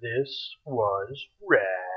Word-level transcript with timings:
This 0.00 0.54
was 0.64 1.26
rad. 1.48 1.87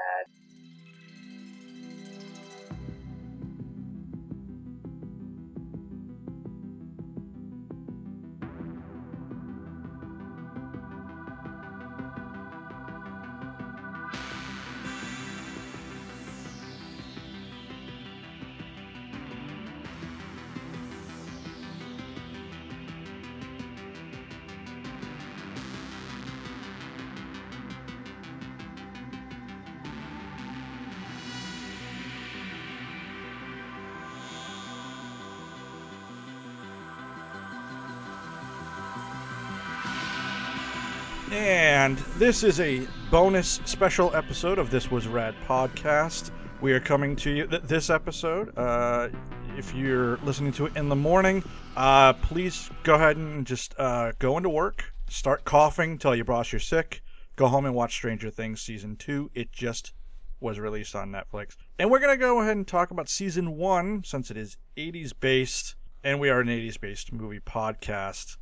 And 41.91 42.00
this 42.16 42.41
is 42.41 42.62
a 42.62 42.88
bonus 43.09 43.59
special 43.66 44.16
episode 44.16 44.59
of 44.59 44.72
This 44.72 44.90
Was 44.90 45.09
Rad 45.09 45.36
podcast. 45.45 46.32
We 46.62 46.72
are 46.72 46.80
coming 46.80 47.18
to 47.18 47.30
you 47.30 47.48
th- 47.48 47.63
this 47.63 47.90
episode. 47.90 48.58
Uh, 48.58 49.09
if 49.58 49.76
you're 49.76 50.16
listening 50.20 50.54
to 50.54 50.68
it 50.68 50.77
in 50.77 50.88
the 50.88 50.96
morning, 50.96 51.44
uh, 51.76 52.13
please 52.13 52.70
go 52.84 52.96
ahead 52.96 53.18
and 53.18 53.46
just 53.46 53.77
uh, 53.77 54.13
go 54.20 54.38
into 54.38 54.48
work, 54.48 54.94
start 55.09 55.44
coughing, 55.44 55.98
tell 55.98 56.16
your 56.16 56.23
boss 56.23 56.54
you're 56.54 56.62
sick, 56.62 57.02
go 57.35 57.48
home 57.48 57.66
and 57.66 57.76
watch 57.76 57.91
Stranger 57.91 58.30
Things 58.30 58.62
season 58.62 58.96
two. 58.96 59.30
It 59.35 59.52
just 59.52 59.91
was 60.40 60.60
released 60.60 60.96
on 60.96 61.12
Netflix. 61.12 61.58
And 61.77 61.91
we're 61.91 61.99
going 61.99 62.18
to 62.18 62.26
go 62.26 62.40
ahead 62.40 62.55
and 62.55 62.65
talk 62.65 62.91
about 62.91 63.10
season 63.10 63.58
one 63.58 64.06
since 64.06 64.32
it 64.32 64.38
is 64.38 64.56
80s 64.78 65.12
based, 65.20 65.76
and 66.06 66.22
we 66.22 66.30
are 66.30 66.40
an 66.40 66.48
80s 66.48 66.80
based 66.80 67.12
movie 67.12 67.42
podcast. 67.42 68.38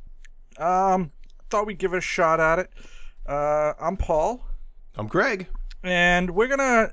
Um, 0.56 1.10
thought 1.50 1.66
we'd 1.66 1.78
give 1.78 1.94
it 1.94 1.98
a 1.98 2.00
shot 2.00 2.38
at 2.38 2.60
it. 2.60 2.70
Uh, 3.30 3.74
I'm 3.80 3.96
Paul, 3.96 4.44
I'm 4.96 5.06
Greg. 5.06 5.46
and 5.84 6.30
we're 6.32 6.48
gonna. 6.48 6.90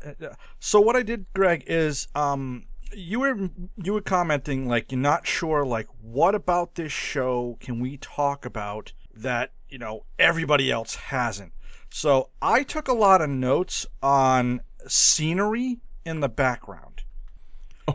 So 0.60 0.80
what 0.80 0.96
I 0.96 1.02
did, 1.02 1.26
Greg, 1.34 1.64
is 1.66 2.08
um, 2.14 2.68
you 2.94 3.20
were 3.22 3.50
you 3.84 3.94
were 3.94 4.02
commenting 4.02 4.68
like 4.68 4.92
you're 4.92 5.02
not 5.02 5.26
sure 5.26 5.66
like 5.66 5.88
what 6.00 6.36
about 6.36 6.76
this 6.76 6.92
show 6.92 7.58
can 7.60 7.80
we 7.80 7.98
talk 7.98 8.46
about 8.46 8.94
that 9.16 9.52
you 9.68 9.80
know 9.80 10.06
everybody 10.20 10.72
else 10.72 10.94
hasn't. 10.96 11.54
So 11.90 12.30
I 12.40 12.62
took 12.62 12.88
a 12.88 12.94
lot 12.94 13.20
of 13.22 13.32
notes 13.32 13.88
on 14.04 14.62
scenery 14.88 15.80
in 16.06 16.20
the 16.20 16.30
background. 16.30 17.02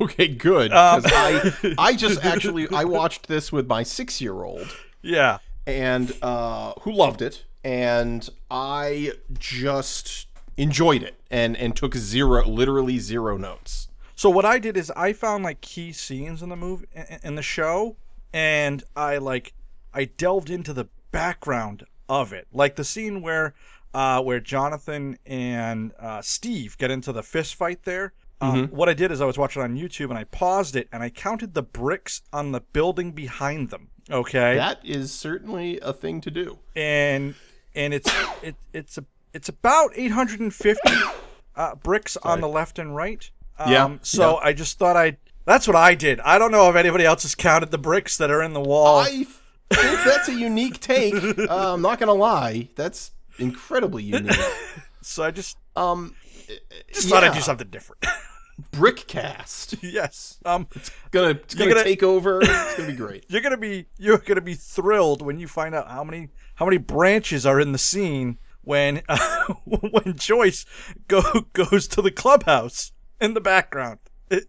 Okay, 0.01 0.27
good. 0.27 0.73
Um, 0.73 1.03
I 1.07 1.75
I 1.79 1.95
just 1.95 2.25
actually 2.25 2.67
I 2.75 2.83
watched 2.87 3.29
this 3.29 3.53
with 3.53 3.69
my 3.69 3.85
six 3.85 4.21
year 4.21 4.43
old 4.43 4.67
Yeah. 5.01 5.39
and 5.65 6.11
uh, 6.23 6.73
who 6.81 6.91
loved 6.93 7.23
it, 7.23 7.45
and 7.65 8.29
I 8.51 9.13
just 9.39 10.27
enjoyed 10.57 11.03
it 11.03 11.15
and 11.31 11.57
and 11.57 11.75
took 11.77 11.95
zero, 11.95 12.47
literally 12.47 12.99
zero 12.99 13.37
notes. 13.37 13.89
So 14.15 14.31
what 14.31 14.45
I 14.45 14.59
did 14.59 14.77
is 14.77 14.93
I 14.97 15.13
found 15.13 15.45
like 15.45 15.61
key 15.61 15.93
scenes 15.93 16.43
in 16.43 16.49
the 16.49 16.57
movie 16.57 16.87
in- 16.95 17.21
in 17.23 17.35
the 17.35 17.43
show, 17.43 17.97
and 18.33 18.83
I 18.97 19.19
like 19.19 19.53
I 19.95 20.05
delved 20.07 20.51
into 20.51 20.73
the 20.73 20.89
background 21.11 21.85
of 22.09 22.33
it, 22.33 22.47
like 22.53 22.77
the 22.77 22.85
scene 22.85 23.23
where 23.23 23.55
uh, 23.95 24.23
where 24.23 24.41
Jonathan 24.41 25.19
and 25.27 25.93
uh, 25.99 26.23
Steve 26.23 26.79
get 26.79 26.91
into 26.91 27.13
the 27.13 27.23
fist 27.23 27.55
fight 27.55 27.83
there. 27.85 28.13
Um, 28.41 28.69
What 28.69 28.89
I 28.89 28.95
did 28.95 29.13
is 29.13 29.21
I 29.21 29.25
was 29.27 29.39
watching 29.39 29.63
on 29.63 29.77
YouTube 29.77 30.09
and 30.11 30.19
I 30.19 30.25
paused 30.25 30.75
it 30.75 30.89
and 30.93 31.01
I 31.03 31.11
counted 31.11 31.55
the 31.55 31.63
bricks 31.63 32.23
on 32.33 32.51
the 32.51 32.61
building 32.61 33.13
behind 33.13 33.71
them. 33.71 33.91
Okay, 34.11 34.57
That 34.57 34.81
is 34.85 35.13
certainly 35.13 35.79
a 35.81 35.93
thing 35.93 36.21
to 36.23 36.31
do. 36.31 36.59
and 36.75 37.35
and 37.75 37.95
it's 37.95 38.11
it, 38.43 38.57
it's 38.73 38.99
a 38.99 39.05
it's 39.33 39.49
about 39.49 39.91
850 39.95 40.81
uh, 41.57 41.75
bricks 41.77 42.17
on 42.19 42.41
the 42.41 42.49
left 42.49 42.79
and 42.79 42.95
right. 42.95 43.31
Um, 43.59 43.71
Yeah, 43.73 43.97
So 44.03 44.37
I 44.39 44.53
just 44.53 44.79
thought 44.79 44.97
I'd. 44.97 45.17
That's 45.45 45.67
what 45.67 45.77
I 45.77 45.95
did. 45.95 46.21
I 46.21 46.39
don't 46.39 46.53
know 46.53 46.69
if 46.71 46.77
anybody 46.77 47.05
else 47.05 47.23
has 47.23 47.35
counted 47.35 47.71
the 47.71 47.79
bricks 47.79 48.17
that 48.19 48.31
are 48.31 48.43
in 48.43 48.53
the 48.53 48.61
wall. 48.61 48.99
I 48.99 49.25
think 49.25 50.05
that's 50.05 50.29
a 50.29 50.35
unique 50.35 50.81
take. 50.81 51.15
Uh, 51.15 51.73
I'm 51.75 51.83
not 51.83 51.99
gonna 51.99 52.13
lie, 52.13 52.69
that's 52.77 53.11
incredibly 53.39 54.03
unique. 54.05 54.37
so 55.03 55.23
I 55.25 55.31
just 55.31 55.57
Um, 55.75 56.15
just 56.93 57.09
thought 57.09 57.25
I'd 57.25 57.33
do 57.35 57.41
something 57.41 57.69
different. 57.69 58.05
Brickcast 58.71 59.79
yes. 59.93 60.39
Um. 60.45 60.67
gonna 61.11 61.31
it's 61.31 61.55
gonna, 61.55 61.71
gonna- 61.71 61.85
take 61.85 62.03
over. 62.03 62.41
It's 62.43 62.77
gonna 62.77 62.89
be 62.91 62.97
great. 62.97 63.25
You're 63.29 63.41
gonna 63.41 63.57
be 63.57 63.87
you're 63.99 64.19
gonna 64.19 64.41
be 64.41 64.55
thrilled 64.55 65.23
when 65.23 65.39
you 65.39 65.49
find 65.49 65.75
out 65.75 65.89
how 65.91 66.05
many 66.05 66.29
how 66.55 66.65
many 66.67 66.77
branches 66.79 67.45
are 67.47 67.61
in 67.61 67.73
the 67.73 67.79
scene 67.79 68.39
when 68.63 69.03
uh, 69.09 69.55
when 69.65 70.17
Joyce 70.17 70.65
go 71.09 71.23
goes 71.53 71.89
to 71.89 72.03
the 72.03 72.11
clubhouse 72.11 72.93
in 73.21 73.35
the 73.35 73.41
background. 73.41 73.99
It, 74.31 74.45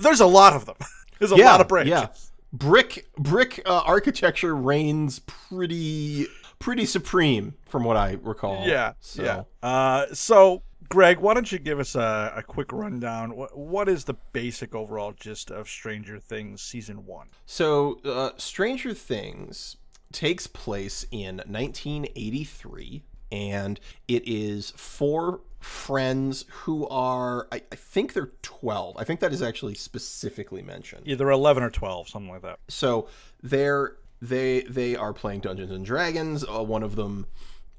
there's 0.00 0.20
a 0.20 0.26
lot 0.26 0.52
of 0.54 0.66
them. 0.66 0.76
There's 1.18 1.32
a 1.32 1.36
lot 1.36 1.60
of 1.60 1.68
branches. 1.68 1.90
Yeah. 1.90 2.08
Brick 2.52 3.06
brick 3.18 3.62
uh, 3.66 3.82
architecture 3.84 4.54
reigns 4.54 5.18
pretty 5.20 6.26
pretty 6.58 6.86
supreme 6.86 7.54
from 7.66 7.84
what 7.84 7.96
I 7.96 8.16
recall. 8.22 8.66
Yeah, 8.66 8.92
So 9.00 9.22
yeah. 9.22 9.42
Uh, 9.62 10.06
so, 10.12 10.62
Greg, 10.88 11.18
why 11.18 11.34
don't 11.34 11.50
you 11.50 11.58
give 11.58 11.78
us 11.80 11.94
a, 11.94 12.32
a 12.36 12.42
quick 12.42 12.72
rundown? 12.72 13.34
What, 13.36 13.56
what 13.56 13.88
is 13.88 14.04
the 14.04 14.14
basic 14.32 14.74
overall 14.74 15.12
gist 15.12 15.50
of 15.50 15.68
Stranger 15.68 16.18
Things 16.18 16.62
season 16.62 17.06
one? 17.06 17.28
so 17.44 18.00
uh, 18.04 18.30
Stranger 18.36 18.94
Things 18.94 19.76
takes 20.12 20.46
place 20.46 21.04
in 21.10 21.36
1983 21.46 23.02
and 23.32 23.80
it 24.06 24.22
is 24.26 24.70
four 24.76 25.40
friends 25.58 26.44
who 26.50 26.86
are 26.88 27.48
I, 27.50 27.62
I 27.72 27.74
think 27.74 28.12
they're 28.12 28.30
12. 28.42 28.96
I 28.96 29.04
think 29.04 29.18
that 29.20 29.32
is 29.32 29.42
actually 29.42 29.74
specifically 29.74 30.62
mentioned. 30.62 31.02
Either 31.06 31.28
eleven 31.30 31.62
or 31.64 31.70
twelve, 31.70 32.08
something 32.08 32.30
like 32.30 32.42
that. 32.42 32.60
so 32.68 33.08
they're 33.42 33.96
they 34.22 34.60
they 34.62 34.94
are 34.94 35.12
playing 35.12 35.40
Dungeons 35.40 35.72
and 35.72 35.84
Dragons. 35.84 36.44
Uh, 36.44 36.62
one 36.62 36.82
of 36.84 36.94
them, 36.94 37.26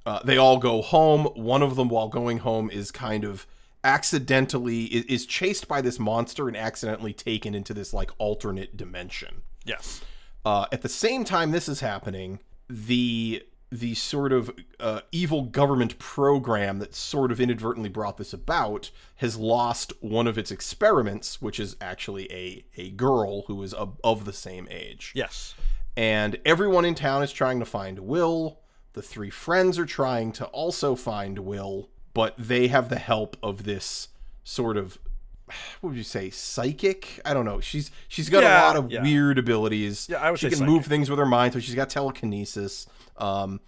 uh, 0.07 0.19
they 0.23 0.37
all 0.37 0.57
go 0.57 0.81
home. 0.81 1.25
One 1.35 1.61
of 1.61 1.75
them, 1.75 1.89
while 1.89 2.07
going 2.07 2.39
home, 2.39 2.69
is 2.71 2.91
kind 2.91 3.23
of 3.23 3.45
accidentally 3.83 4.83
is, 4.85 5.05
is 5.05 5.25
chased 5.25 5.67
by 5.67 5.81
this 5.81 5.97
monster 5.99 6.47
and 6.47 6.55
accidentally 6.55 7.13
taken 7.13 7.55
into 7.55 7.73
this 7.73 7.93
like 7.93 8.11
alternate 8.17 8.77
dimension. 8.77 9.41
Yes. 9.65 10.01
Uh, 10.45 10.65
at 10.71 10.81
the 10.81 10.89
same 10.89 11.23
time 11.25 11.51
this 11.51 11.67
is 11.67 11.79
happening, 11.81 12.39
the 12.69 13.43
the 13.69 13.93
sort 13.95 14.31
of 14.31 14.49
uh, 14.79 15.01
evil 15.11 15.41
government 15.41 15.99
program 15.99 16.79
that 16.79 16.95
sort 16.95 17.33
of 17.33 17.41
inadvertently 17.41 17.89
brought 17.89 18.15
this 18.17 18.31
about 18.31 18.91
has 19.17 19.35
lost 19.35 19.91
one 19.99 20.25
of 20.25 20.37
its 20.37 20.51
experiments, 20.51 21.41
which 21.41 21.59
is 21.59 21.75
actually 21.81 22.31
a 22.31 22.65
a 22.77 22.91
girl 22.91 23.41
who 23.47 23.61
is 23.63 23.73
of, 23.73 23.99
of 24.05 24.23
the 24.25 24.31
same 24.33 24.67
age 24.71 25.11
Yes. 25.15 25.53
and 25.97 26.39
everyone 26.45 26.85
in 26.85 26.95
town 26.95 27.23
is 27.23 27.33
trying 27.33 27.59
to 27.59 27.65
find 27.65 27.99
Will. 27.99 28.59
The 28.97 29.03
three 29.03 29.29
friends 29.29 29.77
are 29.77 29.85
trying 29.85 30.31
to 30.31 30.45
also 30.47 30.95
find 30.95 31.37
Will, 31.37 31.91
but 32.15 32.33
they 32.35 32.67
have 32.69 32.89
the 32.89 32.97
help 32.97 33.37
of 33.43 33.63
this 33.63 34.07
sort 34.43 34.75
of 34.75 34.97
what 35.81 35.89
would 35.91 35.97
you 35.97 36.03
say 36.03 36.31
psychic? 36.31 37.21
I 37.23 37.35
don't 37.35 37.45
know. 37.45 37.59
She's 37.59 37.91
she's 38.07 38.27
got 38.27 38.41
Yeah, 38.41 38.59
a 38.59 38.65
lot 38.65 38.75
of 38.75 38.91
yeah. 38.91 39.03
weird 39.03 39.37
abilities. 39.37 40.07
Yeah, 40.09 40.17
I 40.17 40.31
would 40.31 40.39
she 40.39 40.49
can 40.49 40.65
move 40.65 40.87
things 40.87 41.11
with 41.11 41.19
her 41.19 41.27
mind 41.27 41.53
so 41.53 41.59
she's 41.59 41.75
got 41.75 41.91
telekinesis 41.91 42.87
um 43.17 43.59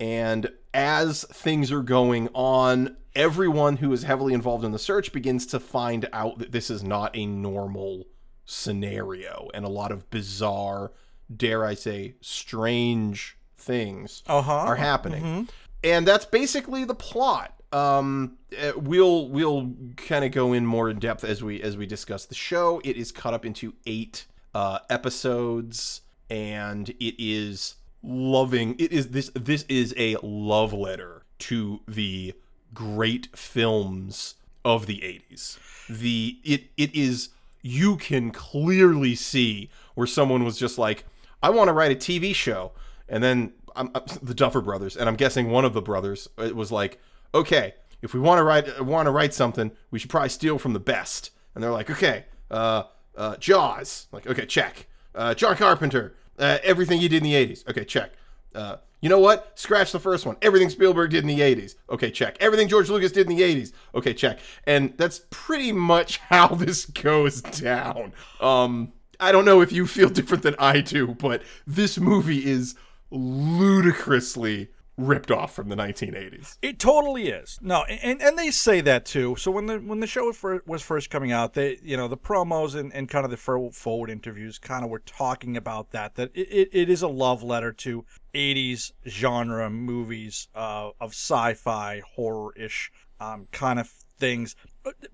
and 0.00 0.50
as 0.72 1.24
things 1.24 1.70
are 1.70 1.82
going 1.82 2.30
on 2.32 2.96
everyone 3.14 3.76
who 3.76 3.92
is 3.92 4.04
heavily 4.04 4.32
involved 4.32 4.64
in 4.64 4.72
the 4.72 4.78
search 4.78 5.12
begins 5.12 5.44
to 5.48 5.60
find 5.60 6.08
out 6.14 6.38
that 6.38 6.50
this 6.50 6.70
is 6.70 6.82
not 6.82 7.14
a 7.14 7.26
normal 7.26 8.06
scenario 8.46 9.50
and 9.52 9.66
a 9.66 9.68
lot 9.68 9.92
of 9.92 10.08
bizarre 10.08 10.92
dare 11.34 11.64
i 11.64 11.74
say 11.74 12.14
strange 12.22 13.36
things 13.62 14.22
Uh 14.26 14.42
huh. 14.42 14.52
are 14.52 14.76
happening. 14.76 15.48
And 15.84 16.06
that's 16.06 16.24
basically 16.26 16.84
the 16.84 16.94
plot. 16.94 17.54
Um 17.72 18.36
uh, 18.62 18.72
we'll 18.76 19.28
we'll 19.28 19.72
kind 19.96 20.24
of 20.26 20.30
go 20.32 20.52
in 20.52 20.66
more 20.66 20.90
in 20.90 20.98
depth 20.98 21.24
as 21.24 21.42
we 21.42 21.62
as 21.62 21.76
we 21.76 21.86
discuss 21.86 22.26
the 22.26 22.34
show. 22.34 22.80
It 22.84 22.96
is 22.96 23.10
cut 23.12 23.32
up 23.32 23.46
into 23.46 23.72
eight 23.86 24.26
uh 24.54 24.80
episodes 24.90 26.02
and 26.28 26.90
it 27.00 27.14
is 27.18 27.76
loving 28.02 28.74
it 28.78 28.92
is 28.92 29.08
this 29.08 29.30
this 29.34 29.64
is 29.68 29.94
a 29.96 30.16
love 30.22 30.72
letter 30.72 31.22
to 31.38 31.80
the 31.86 32.34
great 32.74 33.28
films 33.36 34.34
of 34.64 34.86
the 34.86 34.98
80s 34.98 35.58
the 35.88 36.38
it 36.44 36.64
it 36.76 36.94
is 36.94 37.28
you 37.62 37.96
can 37.96 38.30
clearly 38.32 39.14
see 39.14 39.70
where 39.94 40.06
someone 40.06 40.42
was 40.44 40.58
just 40.58 40.78
like 40.78 41.04
i 41.42 41.48
want 41.50 41.68
to 41.68 41.72
write 41.72 41.92
a 41.92 41.94
tv 41.94 42.34
show 42.34 42.72
and 43.12 43.22
then 43.22 43.52
I'm, 43.76 43.90
I'm- 43.94 44.06
the 44.22 44.34
Duffer 44.34 44.60
Brothers 44.60 44.96
and 44.96 45.08
i'm 45.08 45.16
guessing 45.16 45.50
one 45.50 45.64
of 45.64 45.72
the 45.74 45.82
brothers 45.82 46.28
it 46.38 46.56
was 46.56 46.72
like 46.72 46.98
okay, 47.34 47.74
if 48.02 48.14
we 48.14 48.20
want 48.20 48.38
to 48.38 48.42
write 48.42 48.84
want 48.84 49.06
to 49.06 49.10
write 49.10 49.34
something, 49.34 49.70
we 49.90 49.98
should 49.98 50.10
probably 50.10 50.28
steal 50.28 50.58
from 50.58 50.72
the 50.72 50.80
best. 50.80 51.30
And 51.54 51.62
they're 51.62 51.70
like, 51.70 51.90
okay, 51.90 52.24
uh, 52.50 52.84
uh, 53.16 53.36
Jaws. 53.36 54.08
Like, 54.12 54.26
okay, 54.26 54.46
check. 54.46 54.86
Uh, 55.14 55.34
John 55.34 55.56
Carpenter. 55.56 56.14
Uh, 56.38 56.58
everything 56.62 57.00
he 57.00 57.08
did 57.08 57.18
in 57.18 57.24
the 57.24 57.34
'80s. 57.34 57.68
Okay, 57.68 57.84
check. 57.84 58.12
Uh, 58.54 58.76
you 59.00 59.08
know 59.08 59.18
what? 59.18 59.58
Scratch 59.58 59.92
the 59.92 60.00
first 60.00 60.24
one. 60.24 60.36
Everything 60.42 60.70
Spielberg 60.70 61.10
did 61.10 61.24
in 61.24 61.26
the 61.26 61.40
80s. 61.40 61.74
Okay, 61.90 62.10
check. 62.12 62.36
Everything 62.38 62.68
George 62.68 62.88
Lucas 62.88 63.10
did 63.10 63.28
in 63.28 63.36
the 63.36 63.42
80s. 63.42 63.72
Okay, 63.96 64.14
check. 64.14 64.38
And 64.64 64.94
that's 64.96 65.22
pretty 65.30 65.72
much 65.72 66.18
how 66.28 66.48
this 66.48 66.86
goes 66.86 67.42
down. 67.42 68.12
Um, 68.40 68.92
I 69.18 69.32
don't 69.32 69.44
know 69.44 69.60
if 69.60 69.72
you 69.72 69.88
feel 69.88 70.08
different 70.20 70.44
than 70.44 70.54
I 70.58 70.82
do, 70.82 71.08
but 71.08 71.42
this 71.66 71.98
movie 71.98 72.44
is 72.48 72.76
ludicrously 73.12 74.68
ripped 74.98 75.30
off 75.30 75.54
from 75.54 75.68
the 75.68 75.76
1980s. 75.76 76.58
It 76.60 76.78
totally 76.78 77.28
is. 77.28 77.58
No, 77.62 77.84
and 77.84 78.20
and 78.20 78.38
they 78.38 78.50
say 78.50 78.80
that 78.82 79.04
too. 79.04 79.36
So 79.36 79.50
when 79.50 79.66
the 79.66 79.78
when 79.78 80.00
the 80.00 80.06
show 80.06 80.32
was 80.66 80.82
first 80.82 81.10
coming 81.10 81.32
out, 81.32 81.54
they 81.54 81.78
you 81.82 81.96
know 81.96 82.08
the 82.08 82.16
promos 82.16 82.74
and, 82.74 82.92
and 82.92 83.08
kind 83.08 83.24
of 83.24 83.30
the 83.30 83.70
forward 83.72 84.10
interviews 84.10 84.58
kind 84.58 84.84
of 84.84 84.90
were 84.90 85.00
talking 85.00 85.56
about 85.56 85.90
that 85.92 86.14
that 86.16 86.30
it, 86.34 86.68
it, 86.72 86.90
is 86.90 87.02
a 87.02 87.08
love 87.08 87.42
letter 87.42 87.72
to 87.72 88.04
80s 88.34 88.92
genre 89.06 89.70
movies 89.70 90.48
uh, 90.54 90.90
of 91.00 91.10
sci-fi 91.10 92.02
horror-ish 92.14 92.92
um, 93.20 93.48
kind 93.52 93.78
of 93.78 93.88
things. 93.88 94.56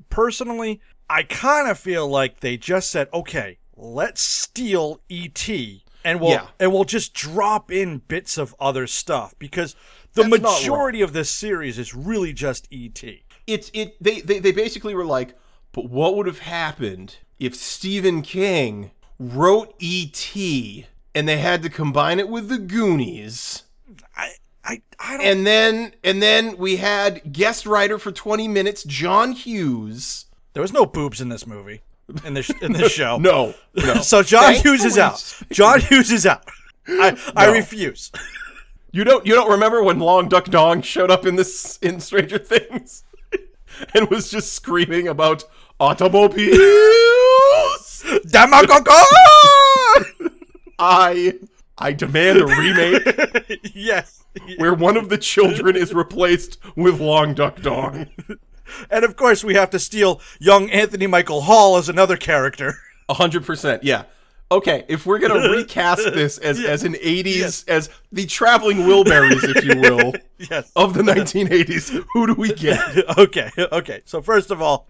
Personally, 0.09 0.81
I 1.09 1.23
kind 1.23 1.71
of 1.71 1.79
feel 1.79 2.09
like 2.09 2.41
they 2.41 2.57
just 2.57 2.91
said, 2.91 3.09
okay, 3.13 3.59
let's 3.77 4.21
steal 4.21 5.01
ET 5.11 5.49
and 6.05 6.21
we'll 6.21 6.31
Yeah. 6.31 6.47
and 6.61 6.73
we'll 6.73 6.85
just 6.85 7.15
drop 7.15 7.71
in 7.71 7.99
bits 7.99 8.39
of 8.39 8.55
other 8.61 8.87
stuff 8.87 9.35
because 9.39 9.75
the 10.15 10.23
That's 10.25 10.43
majority 10.43 11.03
of 11.03 11.13
this 11.13 11.31
series 11.31 11.79
is 11.79 11.95
really 11.95 12.33
just 12.33 12.69
ET. 12.73 13.03
It's 13.47 13.71
it 13.75 13.97
they, 14.03 14.21
they 14.21 14.39
they 14.39 14.53
basically 14.53 14.95
were 14.95 15.05
like, 15.07 15.35
but 15.73 15.89
what 15.89 16.17
would 16.17 16.27
have 16.27 16.41
happened 16.41 17.17
if 17.39 17.55
Stephen 17.55 18.23
King 18.23 18.91
wrote 19.19 19.75
E.T. 19.79 20.87
and 21.15 21.29
they 21.29 21.39
had 21.39 21.63
to 21.63 21.69
combine 21.71 22.19
it 22.19 22.29
with 22.29 22.49
the 22.49 22.59
Goonies? 22.59 23.65
I 24.17 24.31
I 24.65 24.83
I 24.99 25.17
don't 25.17 25.27
And 25.27 25.47
then 25.47 25.95
and 26.05 26.23
then 26.23 26.57
we 26.59 26.77
had 26.77 27.33
guest 27.33 27.65
writer 27.67 27.99
for 27.99 28.13
20 28.13 28.49
minutes, 28.49 28.85
John 28.85 29.33
Hughes. 29.33 30.27
There 30.53 30.63
was 30.63 30.73
no 30.73 30.87
boobs 30.87 31.21
in 31.21 31.29
this 31.29 31.47
movie. 31.47 31.83
In 32.25 32.35
this 32.35 32.51
in 32.63 32.73
this 32.73 32.91
show. 32.93 33.19
No, 33.21 33.55
no. 33.75 33.95
So 34.01 34.23
John 34.23 34.55
Hughes 34.55 34.85
is 34.85 34.97
Thankfully, 34.97 35.03
out. 35.03 35.53
John 35.55 35.81
Hughes 35.81 36.11
is 36.11 36.25
out. 36.27 36.45
I 36.89 37.17
I 37.37 37.47
No. 37.47 37.53
refuse. 37.53 38.11
You 38.93 39.05
don't 39.05 39.27
you 39.27 39.35
don't 39.35 39.51
remember 39.51 39.83
when 39.83 39.99
Long 39.99 40.29
Duck 40.29 40.47
Dong 40.47 40.81
showed 40.83 41.11
up 41.11 41.27
in 41.27 41.37
this 41.37 41.79
in 41.83 42.01
Stranger 42.01 42.39
Things 42.39 43.05
and 43.95 44.09
was 44.11 44.31
just 44.31 44.55
screaming 44.55 45.07
about 45.09 45.45
automobiles? 45.79 46.49
Demagogo! 48.27 48.95
I 50.79 51.35
I 51.77 51.93
demand 51.93 52.39
a 52.39 52.47
remake 52.47 53.71
yes. 53.75 54.25
where 54.57 54.73
one 54.75 54.97
of 54.97 55.09
the 55.11 55.19
children 55.19 55.77
is 55.77 55.93
replaced 55.93 56.59
with 56.77 57.01
Long 57.01 57.35
Duck 57.35 57.61
Dong. 57.61 58.07
And 58.91 59.05
of 59.05 59.17
course 59.17 59.43
we 59.45 59.55
have 59.55 59.71
to 59.71 59.79
steal 59.79 60.21
young 60.39 60.71
Anthony 60.71 61.07
Michael 61.07 61.43
Hall 61.43 61.77
as 61.77 61.89
another 61.89 62.17
character. 62.17 62.79
A 63.09 63.15
hundred 63.15 63.45
percent, 63.45 63.85
yeah. 63.85 64.05
Okay, 64.51 64.85
if 64.89 65.05
we're 65.05 65.19
gonna 65.19 65.51
recast 65.57 66.05
this 66.15 66.39
as 66.39 66.59
as 66.65 66.83
an 66.85 66.95
'80s, 66.95 67.69
as 67.69 67.91
the 68.13 68.25
Traveling 68.27 68.79
Wilburys, 68.79 69.45
if 69.57 69.65
you 69.65 69.79
will, 69.81 70.13
Yes. 70.51 70.71
of 70.77 70.95
the 70.95 71.03
1980s, 71.03 72.05
who 72.13 72.27
do 72.29 72.35
we 72.35 72.53
get? 72.55 72.79
okay. 73.19 73.51
Okay. 73.59 74.03
So 74.05 74.23
first 74.23 74.51
of 74.51 74.63
all, 74.63 74.89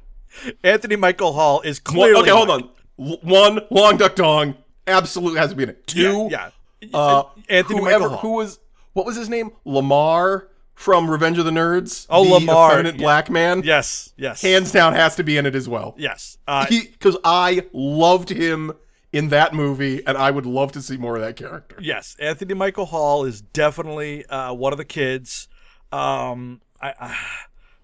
Anthony 0.63 0.97
Michael 0.97 1.33
Hall 1.33 1.61
is 1.63 1.79
clearly 1.81 2.21
okay, 2.23 2.31
hold 2.31 2.51
on. 2.51 2.71
One, 2.97 3.61
Long 3.71 3.97
Duck 3.97 4.15
Dong, 4.17 4.57
absolutely 4.87 5.39
has 5.39 5.51
to 5.51 5.57
be 5.57 5.63
in 5.65 5.69
it. 5.71 5.87
Two, 5.87 6.29
Yeah. 6.31 6.51
yeah. 6.81 6.97
uh, 6.97 7.23
Anthony 7.49 7.81
whoever, 7.81 8.01
Michael 8.05 8.09
Hall. 8.17 8.19
who 8.19 8.33
was 8.37 8.59
what 8.93 9.07
was 9.07 9.17
his 9.17 9.29
name? 9.29 9.53
Lamar 9.65 10.49
from 10.79 11.11
Revenge 11.11 11.39
of 11.39 11.45
the 11.45 11.51
Nerds. 11.51 12.07
Oh, 12.09 12.25
the 12.25 12.31
Lamar, 12.35 12.71
effeminate 12.71 12.95
yeah. 12.95 13.05
black 13.05 13.29
man. 13.29 13.63
Yes. 13.65 14.15
Yes. 14.17 14.41
hands 14.41 14.71
down 14.71 14.93
has 14.95 15.17
to 15.17 15.25
be 15.25 15.37
in 15.37 15.45
it 15.45 15.57
as 15.57 15.69
well. 15.69 15.97
Yes. 15.99 16.39
Uh, 16.47 16.67
Because 16.69 17.17
I 17.25 17.67
loved 17.73 18.29
him 18.29 18.73
in 19.13 19.31
that 19.31 19.55
movie, 19.55 20.07
and 20.07 20.17
I 20.17 20.31
would 20.31 20.47
love 20.47 20.71
to 20.73 20.83
see 20.83 20.97
more 20.97 21.17
of 21.17 21.23
that 21.23 21.35
character. 21.35 21.77
Yes, 21.81 22.15
Anthony 22.21 22.55
Michael 22.55 22.87
Hall 22.87 23.25
is 23.25 23.41
definitely 23.41 24.25
uh, 24.27 24.53
one 24.53 24.73
of 24.73 24.77
the 24.79 24.85
kids. 24.85 25.49
Um, 25.91 26.61
I, 26.81 26.95
I, 27.01 27.19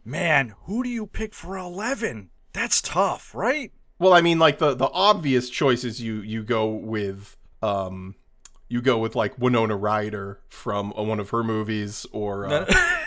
man, 0.05 0.55
who 0.65 0.85
do 0.85 0.89
you 0.89 1.07
pick 1.07 1.35
for 1.35 1.59
eleven? 1.59 2.31
That's 2.53 2.81
tough, 2.81 3.35
right? 3.35 3.73
Well, 3.99 4.13
I 4.13 4.21
mean, 4.21 4.39
like 4.39 4.59
the 4.59 4.75
the 4.75 4.91
obvious 4.91 5.51
choices 5.51 6.01
you 6.01 6.21
you 6.21 6.45
go 6.45 6.69
with, 6.69 7.37
um, 7.61 8.15
you 8.69 8.81
go 8.81 8.99
with 8.99 9.15
like 9.15 9.39
Winona 9.39 9.77
Ryder 9.77 10.41
from 10.49 10.93
uh, 10.99 11.03
one 11.03 11.21
of 11.21 11.31
her 11.31 11.43
movies, 11.45 12.07
or 12.13 12.47
uh, 12.47 12.65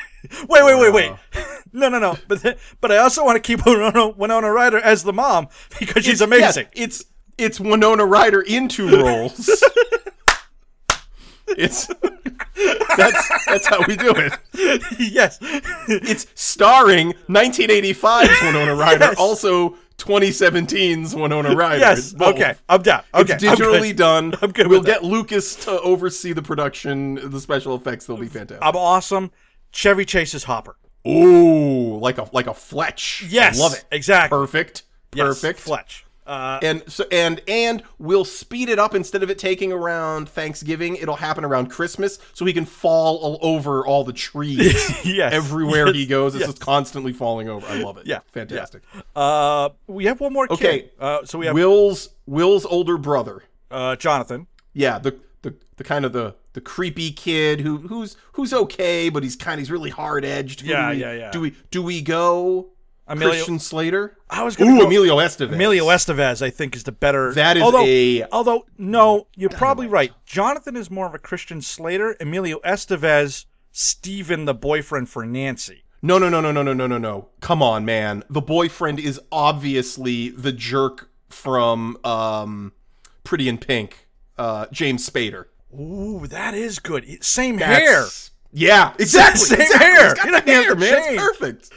Wait, 0.49 0.63
wait, 0.63 0.79
wait, 0.79 0.93
wait. 0.93 1.11
No, 1.73 1.89
no, 1.89 1.99
no. 1.99 2.17
But 2.29 2.57
but 2.79 2.91
I 2.93 2.97
also 2.97 3.25
want 3.25 3.35
to 3.35 3.41
keep 3.41 3.65
Winona, 3.65 4.07
Winona 4.09 4.49
Ryder 4.51 4.79
as 4.79 5.03
the 5.03 5.11
mom 5.13 5.49
because 5.79 6.05
she's 6.05 6.21
amazing. 6.21 6.67
it's 6.73 7.03
it's 7.37 7.59
Winona 7.59 8.05
Ryder 8.05 8.41
in 8.41 8.67
two 8.69 8.89
roles. 9.03 9.49
it's 11.49 11.87
that's 12.97 13.45
that's 13.47 13.67
how 13.67 13.79
we 13.87 13.95
do 13.97 14.13
it. 14.15 14.33
yes. 14.97 15.37
It's 15.87 16.25
starring 16.35 17.13
1985's 17.29 18.41
Winona 18.41 18.75
Ryder, 18.75 19.05
Yes. 19.05 19.17
also 19.17 19.75
2017's 19.97 21.15
Winona 21.15 21.55
Ryder. 21.55 21.79
yes. 21.79 22.13
Okay. 22.19 22.55
I'm 22.69 22.81
down. 22.81 23.03
Okay. 23.13 23.33
It's 23.33 23.43
I'm 23.43 23.57
digitally 23.57 23.95
done. 23.95 24.33
I'm 24.41 24.51
good 24.51 24.67
We'll 24.67 24.79
with 24.79 24.87
that. 24.87 25.01
get 25.01 25.03
Lucas 25.03 25.55
to 25.65 25.79
oversee 25.81 26.33
the 26.33 26.41
production, 26.41 27.15
the 27.31 27.39
special 27.39 27.75
effects. 27.75 28.05
They'll 28.05 28.17
be 28.17 28.27
fantastic. 28.27 28.59
I'm 28.65 28.75
awesome. 28.75 29.31
Chevy 29.71 30.05
chases 30.05 30.43
Hopper. 30.45 30.77
Ooh, 31.07 31.97
like 31.99 32.17
a 32.17 32.27
like 32.33 32.47
a 32.47 32.53
Fletch. 32.53 33.23
Yes. 33.27 33.59
I 33.59 33.63
love 33.63 33.73
it. 33.73 33.85
Exactly. 33.91 34.37
Perfect. 34.37 34.83
Yes, 35.13 35.27
Perfect. 35.27 35.59
Fletch. 35.59 36.05
Uh, 36.27 36.59
And 36.61 36.83
so 36.87 37.05
and 37.11 37.41
and 37.47 37.81
we'll 37.97 38.25
speed 38.25 38.67
it 38.69 38.77
up 38.79 38.93
instead 38.93 39.23
of 39.23 39.29
it 39.29 39.39
taking 39.39 39.71
around 39.71 40.27
Thanksgiving. 40.29 40.97
It'll 40.97 41.15
happen 41.15 41.45
around 41.45 41.67
Christmas, 41.67 42.19
so 42.33 42.43
he 42.45 42.51
can 42.53 42.65
fall 42.65 43.17
all 43.17 43.39
over 43.41 43.85
all 43.85 44.03
the 44.03 44.13
trees 44.13 44.91
Yes. 45.05 45.33
everywhere 45.33 45.93
he 45.93 46.05
goes. 46.05 46.35
It's 46.35 46.41
Yes. 46.41 46.49
just 46.49 46.59
constantly 46.61 47.13
falling 47.13 47.47
over. 47.49 47.65
I 47.65 47.75
love 47.81 47.97
it. 47.97 48.05
Yeah. 48.07 48.19
fantastic. 48.33 48.83
uh, 49.15 49.69
we 49.87 50.05
have 50.05 50.19
one 50.19 50.33
more. 50.33 50.47
Okay. 50.51 50.79
Kid. 50.81 50.91
Uh, 50.99 51.25
so 51.25 51.37
we 51.39 51.45
have 51.45 51.55
Will's 51.55 52.09
Will's 52.25 52.65
older 52.65 52.97
brother. 52.97 53.43
uh, 53.71 53.95
Jonathan. 53.95 54.47
Yeah, 54.73 54.99
the 54.99 55.17
the 55.43 55.55
the 55.77 55.83
kind 55.83 56.03
of 56.05 56.11
the 56.13 56.35
the 56.53 56.61
creepy 56.61 57.11
kid 57.11 57.61
who 57.61 57.77
who's 57.87 58.17
who's 58.33 58.53
okay, 58.53 59.09
but 59.09 59.23
he's 59.23 59.35
kind 59.35 59.53
of 59.55 59.59
he's 59.59 59.71
really 59.71 59.89
hard 59.91 60.25
edged. 60.25 60.61
Yeah, 60.61 60.91
yeah, 60.91 61.13
yeah. 61.13 61.31
Do 61.31 61.39
we 61.41 61.55
do 61.71 61.81
we 61.81 62.01
go 62.01 62.69
Emilio- 63.09 63.33
Christian 63.33 63.59
Slater? 63.59 64.17
I 64.29 64.43
was 64.43 64.55
gonna 64.55 64.71
Ooh, 64.73 64.79
go- 64.79 64.85
Emilio 64.87 65.17
Estevez. 65.17 65.53
Emilio 65.53 65.85
Estevez, 65.85 66.41
I 66.41 66.49
think, 66.49 66.75
is 66.75 66.83
the 66.83 66.91
better. 66.91 67.33
That 67.33 67.57
is 67.57 67.63
although, 67.63 67.83
a- 67.85 68.23
Although, 68.31 68.65
no, 68.77 69.27
you're 69.35 69.49
probably 69.49 69.87
right. 69.87 70.11
Jonathan 70.25 70.75
is 70.75 70.91
more 70.91 71.05
of 71.07 71.13
a 71.13 71.19
Christian 71.19 71.61
Slater. 71.61 72.15
Emilio 72.19 72.59
Estevez, 72.65 73.45
Steven, 73.71 74.45
the 74.45 74.53
boyfriend 74.53 75.09
for 75.09 75.25
Nancy. 75.25 75.83
No, 76.01 76.17
no, 76.19 76.29
no, 76.29 76.41
no, 76.41 76.51
no, 76.51 76.61
no, 76.63 76.73
no, 76.73 76.85
no, 76.87 76.97
no. 76.97 77.29
Come 77.41 77.63
on, 77.63 77.83
man. 77.85 78.23
The 78.29 78.41
boyfriend 78.41 78.99
is 78.99 79.19
obviously 79.31 80.29
the 80.29 80.51
jerk 80.51 81.09
from 81.29 81.97
um, 82.03 82.73
Pretty 83.23 83.49
in 83.49 83.57
Pink, 83.57 84.07
uh, 84.37 84.67
James 84.71 85.07
Spader. 85.09 85.45
Ooh, 85.77 86.27
that 86.27 86.53
is 86.53 86.79
good. 86.79 87.23
Same 87.23 87.57
That's- 87.57 87.79
hair. 87.79 88.05
Yeah, 88.51 88.93
exactly. 88.97 89.41
Same 89.65 89.77
hair. 89.79 90.05
He's 90.05 90.13
got 90.13 90.25
He 90.25 90.31
the 90.31 90.41
doesn't 90.41 90.47
hair, 90.47 90.75
man. 90.75 91.13
It's 91.13 91.21
perfect. 91.21 91.69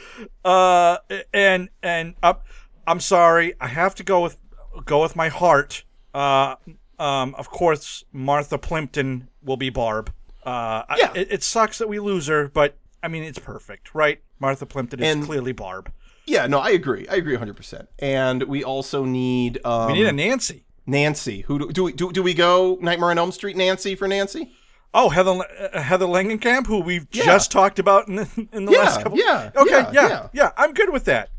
Uh, 0.43 0.97
and 1.33 1.69
and 1.83 2.15
up. 2.23 2.45
I'm 2.87 2.99
sorry. 2.99 3.53
I 3.61 3.67
have 3.67 3.95
to 3.95 4.03
go 4.03 4.21
with 4.21 4.37
go 4.85 5.01
with 5.01 5.15
my 5.15 5.29
heart. 5.29 5.83
Uh, 6.13 6.55
um, 6.99 7.35
of 7.35 7.49
course, 7.49 8.03
Martha 8.11 8.57
Plimpton 8.57 9.29
will 9.43 9.57
be 9.57 9.69
Barb. 9.69 10.11
Uh, 10.45 10.83
I- 10.89 10.95
Yeah. 10.99 11.11
it, 11.15 11.27
it 11.31 11.43
sucks 11.43 11.77
that 11.79 11.87
we 11.87 11.99
lose 11.99 12.27
her, 12.27 12.47
but 12.47 12.77
I 13.03 13.07
mean, 13.07 13.23
it's 13.23 13.39
perfect, 13.39 13.93
right? 13.95 14.21
Martha 14.39 14.65
Plimpton 14.65 15.01
is 15.01 15.15
And- 15.15 15.25
clearly 15.25 15.51
Barb. 15.51 15.91
Yeah, 16.25 16.45
no, 16.47 16.59
I 16.59 16.69
agree. 16.69 17.07
I 17.09 17.15
agree 17.15 17.35
100%. 17.35 17.87
And 17.99 18.43
we 18.43 18.63
also 18.63 19.03
need 19.05 19.59
um, 19.65 19.87
We 19.87 19.93
need 19.93 20.05
a 20.07 20.11
Nancy. 20.11 20.65
Nancy. 20.85 21.41
Who 21.41 21.57
do, 21.59 21.71
do 21.71 21.83
we 21.85 21.93
do, 21.93 22.11
do 22.11 22.21
we 22.23 22.33
go 22.33 22.77
Nightmare 22.81 23.09
on 23.11 23.17
Elm 23.17 23.31
Street 23.31 23.57
Nancy 23.57 23.95
for 23.95 24.07
Nancy? 24.07 24.51
Oh, 24.93 25.09
Heather 25.09 25.31
uh, 25.73 25.81
Heather 25.81 26.05
Langenkamp, 26.05 26.67
who 26.67 26.79
we've 26.81 27.07
Yeah. 27.11 27.23
just 27.23 27.51
talked 27.51 27.79
about 27.79 28.07
in 28.09 28.15
the, 28.17 28.47
in 28.51 28.65
the 28.65 28.73
Yeah, 28.73 28.79
last 28.79 29.01
couple. 29.03 29.17
yeah, 29.17 29.49
Okay. 29.55 29.71
yeah, 29.71 29.91
Yeah, 29.93 30.07
yeah. 30.09 30.27
yeah. 30.33 30.51
I'm 30.57 30.73
good 30.73 30.89
with 30.91 31.05
that. 31.05 31.29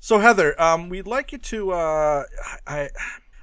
So 0.00 0.18
Heather, 0.18 0.60
um, 0.60 0.88
we'd 0.88 1.06
like 1.06 1.32
you 1.32 1.38
to. 1.38 1.72
Uh, 1.72 2.24
I 2.66 2.88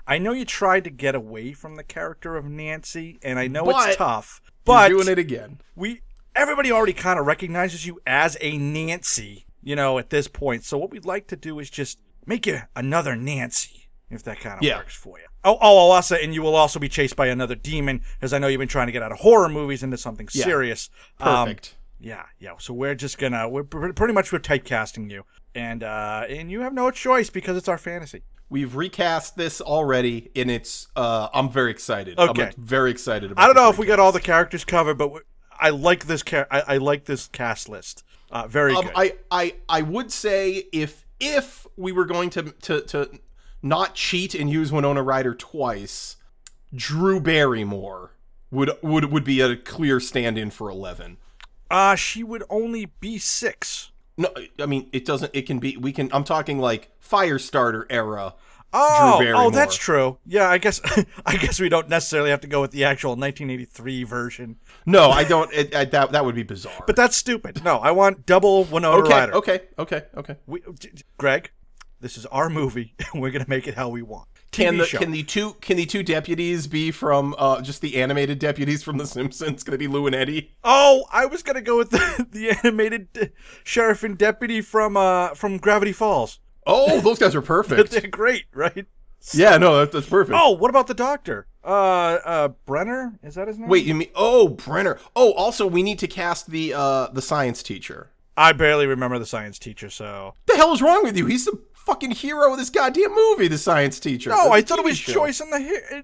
I 0.07 0.17
know 0.17 0.31
you 0.33 0.43
tried 0.45 0.83
to 0.85 0.89
get 0.89 1.13
away 1.15 1.53
from 1.53 1.75
the 1.75 1.83
character 1.83 2.35
of 2.35 2.45
Nancy, 2.45 3.19
and 3.23 3.37
I 3.37 3.47
know 3.47 3.63
But 3.65 3.89
it's 3.89 3.97
tough. 3.97 4.41
But 4.65 4.89
doing 4.89 5.07
it 5.07 5.19
again. 5.19 5.61
we 5.75 6.01
everybody 6.35 6.71
already 6.71 6.93
kind 6.93 7.19
of 7.19 7.25
recognizes 7.27 7.85
you 7.85 7.99
as 8.07 8.35
a 8.41 8.57
Nancy, 8.57 9.45
you 9.61 9.75
know, 9.75 9.99
at 9.99 10.09
this 10.09 10.27
point. 10.27 10.63
So 10.65 10.77
what 10.77 10.89
we'd 10.89 11.05
like 11.05 11.27
to 11.27 11.35
do 11.35 11.59
is 11.59 11.69
just 11.69 11.99
make 12.25 12.45
you 12.47 12.61
another 12.75 13.15
Nancy, 13.15 13.89
if 14.09 14.23
that 14.23 14.39
kind 14.39 14.57
of 14.57 14.63
Yeah. 14.63 14.77
works 14.77 14.95
for 14.95 15.19
you. 15.19 15.25
Oh, 15.43 15.57
oh, 15.61 15.77
also, 15.91 16.15
and 16.15 16.33
you 16.33 16.41
will 16.41 16.55
also 16.55 16.79
be 16.79 16.89
chased 16.89 17.15
by 17.15 17.27
another 17.27 17.55
demon, 17.55 18.01
because 18.19 18.33
I 18.33 18.39
know 18.39 18.47
you've 18.47 18.59
been 18.59 18.67
trying 18.67 18.87
to 18.87 18.91
get 18.91 19.01
out 19.01 19.11
of 19.11 19.19
horror 19.19 19.47
movies 19.49 19.83
into 19.83 19.97
something 19.97 20.27
Yeah. 20.33 20.43
serious. 20.43 20.89
Um, 21.19 21.45
Perfect. 21.47 21.75
yeah, 21.99 22.23
yeah. 22.39 22.51
So 22.59 22.73
we're 22.73 22.95
just 22.95 23.17
gonna 23.17 23.47
we're 23.47 23.63
pr- 23.63 23.93
pretty 23.93 24.13
much 24.13 24.31
we're 24.33 24.39
typecasting 24.39 25.09
you, 25.09 25.23
and 25.55 25.83
uh, 25.83 26.25
and 26.29 26.51
you 26.51 26.61
have 26.61 26.73
no 26.73 26.91
choice 26.91 27.29
because 27.29 27.55
it's 27.55 27.67
our 27.69 27.77
fantasy. 27.77 28.23
We've 28.49 28.75
recast 28.75 29.37
this 29.37 29.61
already, 29.61 30.29
and 30.35 30.49
it's. 30.51 30.87
Uh, 30.95 31.29
I'm 31.33 31.49
very 31.49 31.71
excited. 31.71 32.19
I'm 32.19 32.29
Okay. 32.31 32.51
very 32.57 32.91
excited. 32.91 33.31
about 33.31 33.41
I 33.43 33.45
don't 33.45 33.55
know 33.55 33.69
if 33.69 33.77
we 33.77 33.85
got 33.85 33.99
all 33.99 34.11
the 34.11 34.19
characters 34.19 34.65
covered, 34.65 34.97
but 34.97 35.23
I 35.59 35.69
like 35.69 36.05
this 36.07 36.23
car- 36.23 36.47
I, 36.51 36.61
I 36.67 36.77
like 36.77 37.05
this 37.05 37.27
cast 37.27 37.69
list. 37.69 38.03
Uh, 38.31 38.47
very 38.47 38.73
Um, 38.75 38.85
good. 38.85 38.93
I, 38.95 39.13
I, 39.31 39.55
I 39.69 39.81
would 39.83 40.11
say 40.11 40.63
if 40.73 41.05
if 41.19 41.65
we 41.77 41.91
were 41.91 42.05
going 42.05 42.29
to 42.31 42.43
to 42.43 42.81
to 42.81 43.09
not 43.61 43.95
cheat 43.95 44.33
and 44.35 44.49
use 44.49 44.71
Winona 44.71 45.03
Ryder 45.03 45.33
twice, 45.35 46.15
Drew 46.73 47.19
Barrymore 47.19 48.11
would 48.51 48.71
would 48.81 49.11
would 49.11 49.23
be 49.23 49.41
a 49.41 49.55
clear 49.55 49.99
stand-in 49.99 50.49
for 50.51 50.69
Eleven. 50.69 51.17
uh, 51.69 51.95
she 51.95 52.23
would 52.23 52.43
only 52.49 52.85
be 52.99 53.17
six. 53.17 53.91
No, 54.17 54.29
I 54.59 54.65
mean 54.65 54.89
it 54.91 55.05
doesn't. 55.05 55.31
It 55.33 55.43
can 55.43 55.59
be. 55.59 55.77
We 55.77 55.91
can. 55.93 56.09
I'm 56.11 56.23
talking 56.23 56.59
like 56.59 56.89
Firestarter 57.01 57.85
era. 57.89 58.35
Oh, 58.71 59.19
oh, 59.35 59.49
that's 59.49 59.75
true. 59.75 60.19
Yeah, 60.27 60.47
I 60.47 60.59
guess 60.59 60.79
I 61.25 61.37
guess 61.37 61.59
we 61.59 61.69
don't 61.69 61.89
necessarily 61.89 62.29
have 62.29 62.41
to 62.41 62.47
go 62.47 62.61
with 62.61 62.69
the 62.69 62.83
actual 62.85 63.11
1983 63.11 64.03
version, 64.03 64.57
No, 64.85 65.09
I 65.09 65.23
don't. 65.23 65.51
It, 65.51 65.73
I, 65.73 65.85
that 65.85 66.11
that 66.11 66.23
would 66.23 66.35
be 66.35 66.43
bizarre. 66.43 66.83
but 66.85 66.95
that's 66.95 67.17
stupid. 67.17 67.63
No, 67.63 67.77
I 67.79 67.89
want 67.91 68.27
double 68.27 68.65
Winona 68.65 69.01
okay, 69.03 69.09
Ryder. 69.11 69.33
okay, 69.35 69.61
okay, 69.79 70.03
okay. 70.15 70.35
We, 70.45 70.61
d- 70.77 70.91
Greg, 71.17 71.49
this 72.01 72.17
is 72.17 72.25
our 72.27 72.49
movie. 72.49 72.93
and 73.13 73.21
We're 73.21 73.31
gonna 73.31 73.45
make 73.47 73.67
it 73.67 73.75
how 73.75 73.89
we 73.89 74.01
want. 74.01 74.27
Can 74.51 74.77
the 74.77 74.85
show. 74.85 74.97
can 74.97 75.11
the 75.11 75.23
two 75.23 75.53
can 75.61 75.77
the 75.77 75.85
two 75.85 76.01
deputies 76.01 76.65
be 76.67 76.89
from 76.91 77.35
uh 77.37 77.61
just 77.61 77.81
the 77.81 78.01
animated 78.01 78.39
deputies 78.39 78.81
from 78.81 78.97
The 78.97 79.05
Simpsons? 79.05 79.63
Going 79.63 79.73
to 79.73 79.77
be 79.77 79.87
Lou 79.87 80.07
and 80.07 80.15
Eddie? 80.15 80.51
Oh, 80.63 81.05
I 81.11 81.27
was 81.27 81.43
gonna 81.43 81.61
go 81.61 81.77
with 81.77 81.91
the, 81.91 82.25
the 82.31 82.51
animated 82.63 83.07
uh, 83.21 83.25
sheriff 83.63 84.03
and 84.03 84.17
deputy 84.17 84.61
from 84.61 84.97
uh 84.97 85.35
from 85.35 85.57
Gravity 85.57 85.93
Falls. 85.93 86.39
Oh, 86.65 86.99
those 87.01 87.19
guys 87.19 87.35
are 87.35 87.41
perfect. 87.41 87.91
They're 87.91 88.01
great, 88.01 88.45
right? 88.53 88.87
yeah, 89.33 89.57
no, 89.57 89.79
that, 89.79 89.91
that's 89.91 90.07
perfect. 90.07 90.37
Oh, 90.39 90.51
what 90.51 90.69
about 90.69 90.87
the 90.87 90.93
doctor? 90.93 91.45
Uh, 91.63 92.17
uh, 92.25 92.47
Brenner 92.65 93.19
is 93.21 93.35
that 93.35 93.47
his 93.49 93.59
name? 93.59 93.67
Wait, 93.67 93.85
you 93.85 93.93
mean 93.93 94.09
oh 94.15 94.47
Brenner? 94.49 94.97
Oh, 95.15 95.33
also 95.33 95.67
we 95.67 95.83
need 95.83 95.99
to 95.99 96.07
cast 96.07 96.49
the 96.49 96.73
uh 96.73 97.07
the 97.07 97.21
science 97.21 97.61
teacher. 97.61 98.09
I 98.35 98.53
barely 98.53 98.87
remember 98.87 99.19
the 99.19 99.25
science 99.25 99.59
teacher, 99.59 99.89
so 99.89 100.33
The 100.45 100.55
hell 100.55 100.71
is 100.71 100.81
wrong 100.81 101.03
with 101.03 101.17
you? 101.17 101.25
He's 101.25 101.43
the 101.43 101.59
fucking 101.89 102.11
hero 102.11 102.51
of 102.53 102.57
this 102.57 102.69
goddamn 102.69 103.13
movie, 103.13 103.47
the 103.47 103.57
science 103.57 103.99
teacher. 103.99 104.29
no, 104.29 104.51
I 104.51 104.61
thought 104.61 104.79
it 104.79 104.85
was 104.85 104.97
show. 104.97 105.13
Joyce 105.13 105.41
in 105.41 105.49
the. 105.49 106.03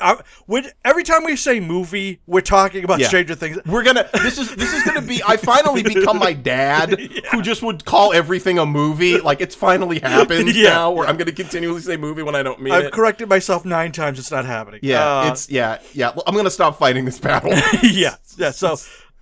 I, 0.00 0.20
would 0.46 0.72
every 0.84 1.02
time 1.02 1.24
we 1.24 1.34
say 1.34 1.58
movie, 1.58 2.20
we're 2.28 2.42
talking 2.42 2.84
about 2.84 3.00
Yeah. 3.00 3.08
Stranger 3.08 3.34
Things. 3.34 3.58
We're 3.66 3.82
gonna. 3.82 4.08
This 4.22 4.38
is 4.38 4.54
this 4.54 4.72
is 4.72 4.84
gonna 4.84 5.02
be. 5.02 5.20
I 5.26 5.36
finally 5.36 5.82
become 5.94 6.16
my 6.20 6.32
dad, 6.32 6.90
who 7.32 7.42
just 7.42 7.60
would 7.60 7.84
call 7.84 8.12
everything 8.12 8.60
a 8.60 8.66
movie. 8.66 9.18
Like 9.18 9.40
it's 9.40 9.56
finally 9.56 9.98
happened 9.98 10.48
Yeah. 10.54 10.68
now. 10.70 10.90
Where 10.92 11.08
I'm 11.08 11.16
gonna 11.16 11.32
continually 11.32 11.80
say 11.80 11.96
movie 11.96 12.22
when 12.22 12.36
I 12.36 12.44
don't 12.44 12.60
mean 12.62 12.72
I've 12.72 12.84
it. 12.84 12.92
corrected 12.92 13.28
myself 13.28 13.64
nine 13.64 13.90
times. 13.90 14.20
It's 14.20 14.30
not 14.30 14.44
happening. 14.44 14.78
yeah, 14.84 15.04
Uh, 15.22 15.32
it's 15.32 15.50
yeah, 15.50 15.78
yeah. 15.92 16.12
I'm 16.24 16.36
gonna 16.36 16.50
stop 16.50 16.78
fighting 16.78 17.04
this 17.04 17.18
battle. 17.18 17.50
yeah, 17.82 18.14
yeah. 18.36 18.52
So, 18.52 18.76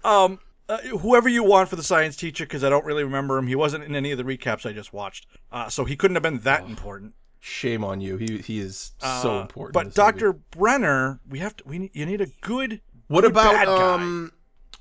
um, 0.04 0.38
uh, 0.68 0.78
whoever 0.98 1.28
you 1.28 1.42
want 1.44 1.68
for 1.68 1.76
the 1.76 1.82
science 1.82 2.16
teacher, 2.16 2.44
because 2.44 2.62
I 2.64 2.68
don't 2.70 2.84
really 2.84 3.04
remember 3.04 3.36
him. 3.38 3.46
He 3.46 3.54
wasn't 3.54 3.84
in 3.84 3.94
any 3.94 4.10
of 4.12 4.18
the 4.18 4.24
recaps 4.24 4.64
I 4.68 4.72
just 4.72 4.92
watched, 4.92 5.26
uh, 5.50 5.68
so 5.68 5.84
he 5.84 5.96
couldn't 5.96 6.14
have 6.16 6.22
been 6.22 6.38
that 6.40 6.64
important. 6.64 7.14
Shame 7.40 7.82
on 7.84 8.00
you. 8.00 8.16
He 8.18 8.38
he 8.38 8.60
is 8.60 8.92
so 9.00 9.38
Uh, 9.38 9.40
important. 9.42 9.74
But. 9.74 9.94
Doctor 9.94 10.32
Brenner, 10.32 11.20
we 11.28 11.40
have 11.40 11.56
to. 11.56 11.64
We 11.66 11.78
need, 11.80 11.90
you 11.92 12.06
need 12.06 12.20
a 12.20 12.26
good. 12.40 12.80
What 13.08 13.22
good 13.22 13.32
about 13.32 13.52
bad 13.52 13.66
guy. 13.66 13.92
um? 13.94 14.32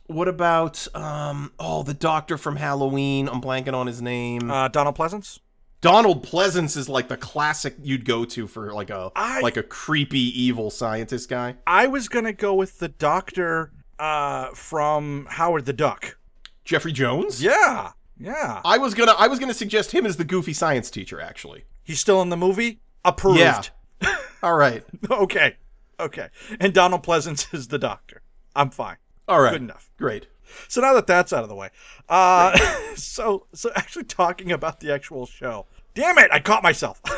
What 0.05 0.27
about 0.27 0.87
um? 0.95 1.53
Oh, 1.59 1.81
the 1.83 1.93
doctor 1.95 2.37
from 2.37 2.57
Halloween. 2.57 3.27
I'm 3.29 3.41
blanking 3.41 3.73
on 3.73 3.87
his 3.87 4.01
name. 4.01 4.51
uh, 4.51 4.67
Donald 4.67 4.95
Pleasence? 4.95 5.39
Donald 5.81 6.23
Pleasence 6.23 6.77
is 6.77 6.87
like 6.87 7.07
the 7.07 7.17
classic 7.17 7.75
you'd 7.81 8.05
go 8.05 8.23
to 8.25 8.45
for 8.45 8.71
like 8.71 8.91
a 8.91 9.09
I- 9.15 9.41
like 9.41 9.57
a 9.57 9.63
creepy 9.63 10.19
evil 10.19 10.69
scientist 10.69 11.27
guy. 11.29 11.55
I 11.65 11.87
was 11.87 12.07
gonna 12.07 12.33
go 12.33 12.53
with 12.53 12.77
the 12.77 12.89
doctor 12.89 13.71
uh, 14.01 14.47
from 14.53 15.27
Howard 15.29 15.65
the 15.65 15.73
Duck. 15.73 16.17
Jeffrey 16.65 16.91
Jones. 16.91 17.41
Yeah, 17.41 17.91
yeah. 18.19 18.61
I 18.65 18.77
was 18.77 18.93
gonna 18.93 19.13
I 19.17 19.27
was 19.27 19.39
gonna 19.39 19.53
suggest 19.53 19.91
him 19.91 20.05
as 20.05 20.17
the 20.17 20.23
goofy 20.23 20.53
science 20.53 20.89
teacher. 20.91 21.21
Actually. 21.21 21.63
He's 21.83 21.99
still 21.99 22.21
in 22.21 22.29
the 22.29 22.37
movie. 22.37 22.81
Approved. 23.05 23.39
Yeah. 23.39 23.61
All 24.43 24.55
right. 24.55 24.83
okay, 25.09 25.55
okay. 25.99 26.29
And 26.59 26.73
Donald 26.73 27.03
Pleasence 27.03 27.53
is 27.53 27.67
the 27.69 27.79
doctor. 27.79 28.21
I'm 28.55 28.69
fine. 28.69 28.97
All 29.27 29.41
right. 29.41 29.51
Good 29.53 29.61
enough. 29.61 29.89
Great. 29.97 30.27
So 30.67 30.81
now 30.81 30.93
that 30.95 31.07
that's 31.07 31.31
out 31.33 31.43
of 31.43 31.49
the 31.49 31.55
way, 31.55 31.69
uh, 32.09 32.57
so 32.95 33.47
so 33.53 33.71
actually 33.75 34.03
talking 34.05 34.51
about 34.51 34.79
the 34.79 34.91
actual 34.93 35.25
show. 35.25 35.65
Damn 35.93 36.17
it! 36.17 36.29
I 36.31 36.39
caught 36.39 36.63
myself. 36.63 37.01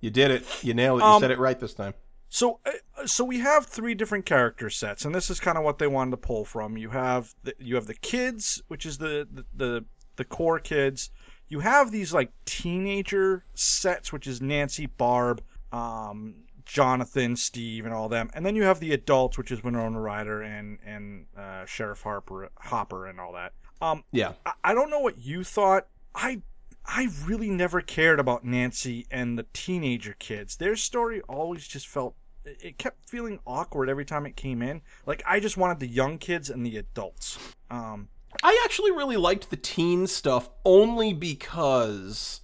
You 0.00 0.10
did 0.10 0.30
it. 0.30 0.44
You 0.62 0.74
nailed 0.74 1.00
it. 1.00 1.04
You 1.04 1.10
Um, 1.10 1.20
said 1.20 1.32
it 1.32 1.40
right 1.40 1.58
this 1.58 1.74
time. 1.74 1.92
So, 2.28 2.60
uh, 2.66 3.06
so 3.06 3.24
we 3.24 3.38
have 3.38 3.66
three 3.66 3.94
different 3.94 4.26
character 4.26 4.68
sets, 4.68 5.04
and 5.04 5.14
this 5.14 5.30
is 5.30 5.40
kind 5.40 5.56
of 5.56 5.64
what 5.64 5.78
they 5.78 5.86
wanted 5.86 6.10
to 6.12 6.16
pull 6.18 6.44
from. 6.44 6.76
You 6.76 6.90
have 6.90 7.34
the, 7.42 7.54
you 7.58 7.74
have 7.76 7.86
the 7.86 7.94
kids, 7.94 8.62
which 8.68 8.84
is 8.84 8.98
the, 8.98 9.26
the 9.32 9.44
the 9.54 9.84
the 10.16 10.24
core 10.24 10.58
kids. 10.58 11.10
You 11.48 11.60
have 11.60 11.90
these 11.90 12.12
like 12.12 12.32
teenager 12.44 13.44
sets, 13.54 14.12
which 14.12 14.26
is 14.26 14.42
Nancy, 14.42 14.84
Barb, 14.86 15.42
um, 15.72 16.34
Jonathan, 16.66 17.34
Steve, 17.36 17.86
and 17.86 17.94
all 17.94 18.10
them, 18.10 18.30
and 18.34 18.44
then 18.44 18.54
you 18.54 18.64
have 18.64 18.80
the 18.80 18.92
adults, 18.92 19.38
which 19.38 19.50
is 19.50 19.64
Winona 19.64 19.98
Ryder 19.98 20.42
and 20.42 20.78
and 20.84 21.26
uh, 21.36 21.64
Sheriff 21.64 22.02
Harper, 22.02 22.50
Hopper, 22.58 23.06
and 23.06 23.18
all 23.18 23.32
that. 23.32 23.52
Um, 23.80 24.04
Yeah. 24.12 24.32
I, 24.44 24.52
I 24.64 24.74
don't 24.74 24.90
know 24.90 25.00
what 25.00 25.18
you 25.18 25.44
thought. 25.44 25.86
I 26.14 26.42
I 26.90 27.08
really 27.26 27.50
never 27.50 27.82
cared 27.82 28.18
about 28.18 28.44
Nancy 28.44 29.06
and 29.10 29.38
the 29.38 29.46
teenager 29.52 30.16
kids. 30.18 30.56
Their 30.56 30.74
story 30.74 31.20
always 31.28 31.68
just 31.68 31.86
felt 31.86 32.14
it 32.46 32.78
kept 32.78 33.10
feeling 33.10 33.40
awkward 33.46 33.90
every 33.90 34.06
time 34.06 34.24
it 34.24 34.36
came 34.36 34.62
in. 34.62 34.80
Like 35.04 35.22
I 35.26 35.38
just 35.38 35.58
wanted 35.58 35.80
the 35.80 35.86
young 35.86 36.16
kids 36.16 36.48
and 36.48 36.64
the 36.64 36.78
adults. 36.78 37.38
Um 37.70 38.08
I 38.42 38.58
actually 38.64 38.90
really 38.90 39.18
liked 39.18 39.50
the 39.50 39.56
teen 39.56 40.06
stuff 40.06 40.48
only 40.64 41.12
because 41.12 42.40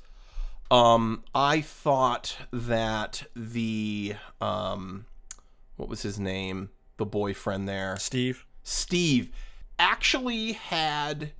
um 0.70 1.24
I 1.34 1.62
thought 1.62 2.36
that 2.52 3.24
the 3.34 4.16
um 4.42 5.06
what 5.76 5.88
was 5.88 6.02
his 6.02 6.20
name? 6.20 6.68
The 6.98 7.06
boyfriend 7.06 7.66
there. 7.66 7.96
Steve. 7.96 8.44
Steve 8.62 9.30
actually 9.78 10.52
had 10.52 11.32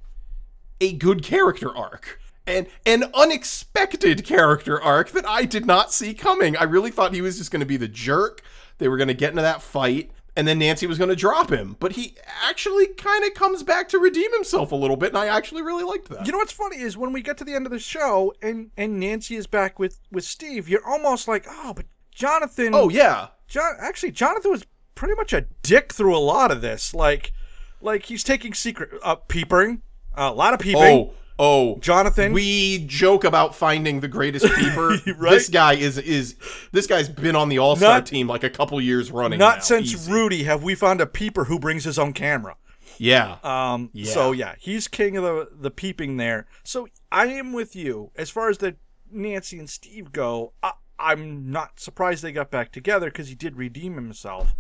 a 0.81 0.95
good 0.95 1.23
character 1.23 1.75
arc. 1.77 2.19
And 2.47 2.67
an 2.85 3.05
unexpected 3.15 4.25
character 4.25 4.81
arc 4.81 5.11
that 5.11 5.27
I 5.27 5.45
did 5.45 5.67
not 5.67 5.93
see 5.93 6.13
coming. 6.13 6.57
I 6.57 6.65
really 6.65 6.91
thought 6.91 7.15
he 7.15 7.23
was 7.23 7.39
just 7.39 7.51
going 7.51 7.61
to 7.61 7.67
be 7.67 7.77
the 7.77 7.89
jerk. 7.89 8.43
They 8.79 8.89
were 8.89 8.97
going 8.97 9.09
to 9.09 9.15
get 9.15 9.31
into 9.31 9.43
that 9.43 9.63
fight, 9.63 10.11
and 10.37 10.47
then 10.47 10.59
Nancy 10.59 10.87
was 10.87 10.99
going 10.99 11.11
to 11.11 11.17
drop 11.17 11.51
him. 11.51 11.77
But 11.81 11.93
he 11.93 12.17
actually 12.43 12.89
kind 12.89 13.25
of 13.25 13.35
comes 13.35 13.63
back 13.63 13.89
to 13.91 13.99
redeem 13.99 14.33
himself 14.35 14.73
a 14.73 14.77
little 14.77 14.97
bit, 14.97 15.11
and 15.11 15.19
I 15.19 15.27
actually 15.27 15.63
really 15.63 15.85
liked 15.85 16.09
that. 16.11 16.27
You 16.27 16.33
know 16.33 16.39
what's 16.39 16.53
funny 16.53 16.81
is 16.81 16.97
when 16.97 17.13
we 17.13 17.23
get 17.23 17.39
to 17.39 17.45
the 17.45 17.55
end 17.55 17.67
of 17.67 17.73
the 17.73 17.79
show 17.79 18.35
and 18.43 18.71
and 18.77 19.01
Nancy 19.01 19.37
is 19.37 19.47
back 19.47 19.79
with 19.79 20.01
with 20.11 20.25
Steve, 20.25 20.69
you're 20.69 20.87
almost 20.87 21.29
like, 21.29 21.47
"Oh, 21.49 21.73
but 21.75 21.87
Jonathan 22.15 22.75
oh, 22.75 22.89
yeah. 22.89 23.29
John 23.49 23.75
actually 23.81 24.13
Jonathan 24.13 24.51
was 24.51 24.65
pretty 24.95 25.15
much 25.15 25.33
a 25.33 25.47
dick 25.63 25.93
through 25.93 26.17
a 26.17 26.19
lot 26.19 26.51
of 26.51 26.61
this. 26.61 26.95
Like 26.95 27.33
like 27.81 28.07
he's 28.07 28.25
taking 28.25 28.55
secret 28.55 28.91
uh 29.03 29.17
peeping, 29.17 29.83
a 30.15 30.33
lot 30.33 30.55
of 30.55 30.61
peeping. 30.61 30.83
Oh, 30.83 31.15
oh. 31.39 31.79
Jonathan 31.79 32.33
We 32.33 32.85
joke 32.87 33.25
about 33.25 33.55
finding 33.55 34.01
the 34.01 34.09
greatest 34.09 34.47
peeper. 34.55 34.97
Right? 35.19 35.31
This 35.33 35.49
guy 35.49 35.75
is 35.75 35.99
is 35.99 36.37
this 36.73 36.87
guy's 36.87 37.09
been 37.09 37.37
on 37.37 37.49
the 37.49 37.59
All 37.59 37.77
Star 37.77 37.99
Not- 37.99 38.07
team 38.07 38.27
like 38.29 38.45
a 38.45 38.51
couple 38.51 38.81
years 38.81 39.11
running. 39.11 39.39
Not 39.39 39.57
now. 39.59 39.63
since 39.63 39.93
Easy. 39.93 40.13
Rudy 40.13 40.45
have 40.45 40.63
we 40.63 40.75
found 40.75 41.01
a 41.01 41.07
peeper 41.07 41.45
who 41.45 41.59
brings 41.59 41.85
his 41.85 41.99
own 41.99 42.13
camera. 42.13 42.57
Yeah. 42.99 43.39
Um, 43.43 43.91
Yeah. 43.93 44.13
So 44.13 44.33
yeah, 44.33 44.55
he's 44.59 44.89
king 44.89 45.17
of 45.17 45.25
the 45.25 45.49
the 45.53 45.71
peeping 45.71 46.17
there. 46.17 46.47
So 46.63 46.89
I 47.11 47.27
am 47.27 47.53
with 47.53 47.75
you 47.77 48.11
as 48.17 48.31
far 48.31 48.49
as 48.49 48.59
the 48.59 48.77
Nancy 49.11 49.59
and 49.59 49.69
Steve 49.71 50.13
go. 50.13 50.53
I, 50.63 50.73
I'm 50.99 51.51
not 51.51 51.81
surprised 51.81 52.23
they 52.23 52.33
got 52.33 52.51
back 52.51 52.71
together 52.73 53.07
because 53.11 53.29
he 53.29 53.35
did 53.35 53.57
redeem 53.57 53.95
himself. 53.95 54.55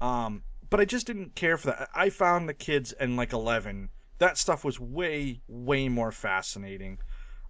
Um, 0.00 0.42
but 0.68 0.80
I 0.80 0.84
just 0.84 1.06
didn't 1.06 1.34
care 1.36 1.56
for 1.56 1.68
that. 1.68 1.88
I 1.94 2.10
found 2.10 2.48
the 2.48 2.54
kids 2.54 2.92
in 2.92 3.14
like 3.16 3.32
11. 3.32 3.90
That 4.18 4.38
stuff 4.38 4.64
was 4.64 4.80
way 4.80 5.40
way 5.48 5.88
more 5.88 6.12
fascinating. 6.12 6.98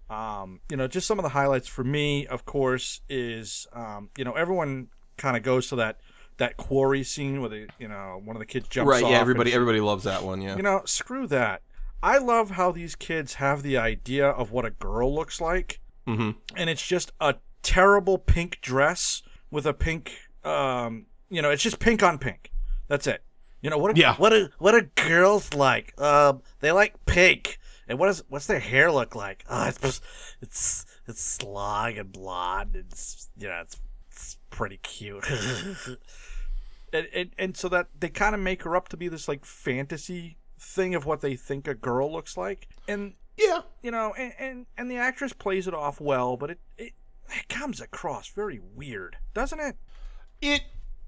Um, 0.09 0.61
you 0.69 0.77
know, 0.77 0.87
just 0.87 1.07
some 1.07 1.19
of 1.19 1.23
the 1.23 1.29
highlights 1.29 1.67
for 1.67 1.83
me, 1.83 2.27
of 2.27 2.45
course, 2.45 3.01
is 3.09 3.67
um, 3.73 4.09
you 4.17 4.23
know 4.23 4.33
everyone 4.33 4.87
kind 5.17 5.35
of 5.37 5.43
goes 5.43 5.67
to 5.69 5.77
that 5.77 5.99
that 6.37 6.55
quarry 6.57 7.03
scene 7.03 7.41
where 7.41 7.49
the 7.49 7.67
you 7.79 7.87
know 7.87 8.21
one 8.23 8.35
of 8.35 8.39
the 8.39 8.45
kids 8.45 8.67
jumps 8.67 8.87
off. 8.87 9.01
right. 9.01 9.11
Yeah. 9.11 9.19
Everybody 9.19 9.53
everybody 9.53 9.81
loves 9.81 10.03
that 10.05 10.23
one. 10.23 10.41
Yeah. 10.41 10.55
You 10.55 10.63
know, 10.63 10.81
screw 10.85 11.27
that. 11.27 11.61
I 12.03 12.19
love 12.19 12.51
how 12.51 12.71
these 12.71 12.95
kids 12.95 13.35
have 13.35 13.63
the 13.63 13.77
idea 13.77 14.29
of 14.29 14.51
what 14.51 14.65
a 14.65 14.69
girl 14.69 15.13
looks 15.13 15.41
like, 15.41 15.81
mm-hmm. 16.07 16.31
and 16.55 16.69
it's 16.69 16.85
just 16.85 17.11
a 17.19 17.35
terrible 17.63 18.17
pink 18.17 18.59
dress 18.61 19.23
with 19.51 19.65
a 19.65 19.73
pink, 19.73 20.13
um, 20.43 21.05
you 21.29 21.41
know, 21.41 21.49
it's 21.49 21.63
just 21.63 21.79
pink 21.79 22.03
on 22.03 22.17
pink. 22.17 22.51
That's 22.87 23.07
it. 23.07 23.23
You 23.67 23.71
know 23.71 23.79
what? 23.79 23.97
A, 23.97 23.99
Yeah. 23.99 24.15
What 24.15 24.29
do 24.29 24.47
what 24.59 24.71
do 24.71 24.81
girls 25.09 25.53
like? 25.53 25.99
Um, 25.99 26.41
they 26.61 26.71
like 26.71 27.05
pink. 27.05 27.59
And 27.89 27.99
what 27.99 28.07
is 28.07 28.23
what's 28.29 28.45
their 28.47 28.59
hair 28.61 28.89
look 28.93 29.13
like? 29.13 29.43
Oh, 29.49 29.67
it's 29.67 30.01
it's 30.41 30.85
it's 31.05 31.41
long 31.41 31.97
and 31.97 32.09
blonde. 32.13 32.77
It's 32.77 33.27
you 33.37 33.49
know 33.49 33.59
it's, 33.61 33.77
it's 34.09 34.37
pretty 34.51 34.77
cute. 34.77 35.25
and, 36.93 37.07
and 37.13 37.31
and 37.37 37.57
so 37.57 37.67
that 37.69 37.87
they 37.99 38.07
kind 38.09 38.35
of 38.35 38.41
make 38.41 38.63
her 38.63 38.73
up 38.75 38.87
to 38.89 38.97
be 38.97 39.07
this 39.09 39.27
like 39.27 39.43
fantasy 39.43 40.37
thing 40.59 40.95
of 40.95 41.05
what 41.05 41.19
they 41.21 41.35
think 41.35 41.67
a 41.67 41.73
girl 41.75 42.11
looks 42.11 42.37
like. 42.37 42.69
And 42.87 43.15
Yeah. 43.37 43.61
you 43.81 43.91
know, 43.91 44.13
and, 44.17 44.33
and, 44.39 44.65
and 44.77 44.89
the 44.89 44.95
actress 44.95 45.33
plays 45.33 45.67
it 45.67 45.73
off 45.73 45.99
well, 45.99 46.37
but 46.37 46.51
it, 46.51 46.59
it 46.77 46.93
it 47.29 47.49
comes 47.49 47.81
across 47.81 48.29
very 48.29 48.61
weird, 48.75 49.17
doesn't 49.33 49.59
it? 49.59 49.75
It 50.41 50.61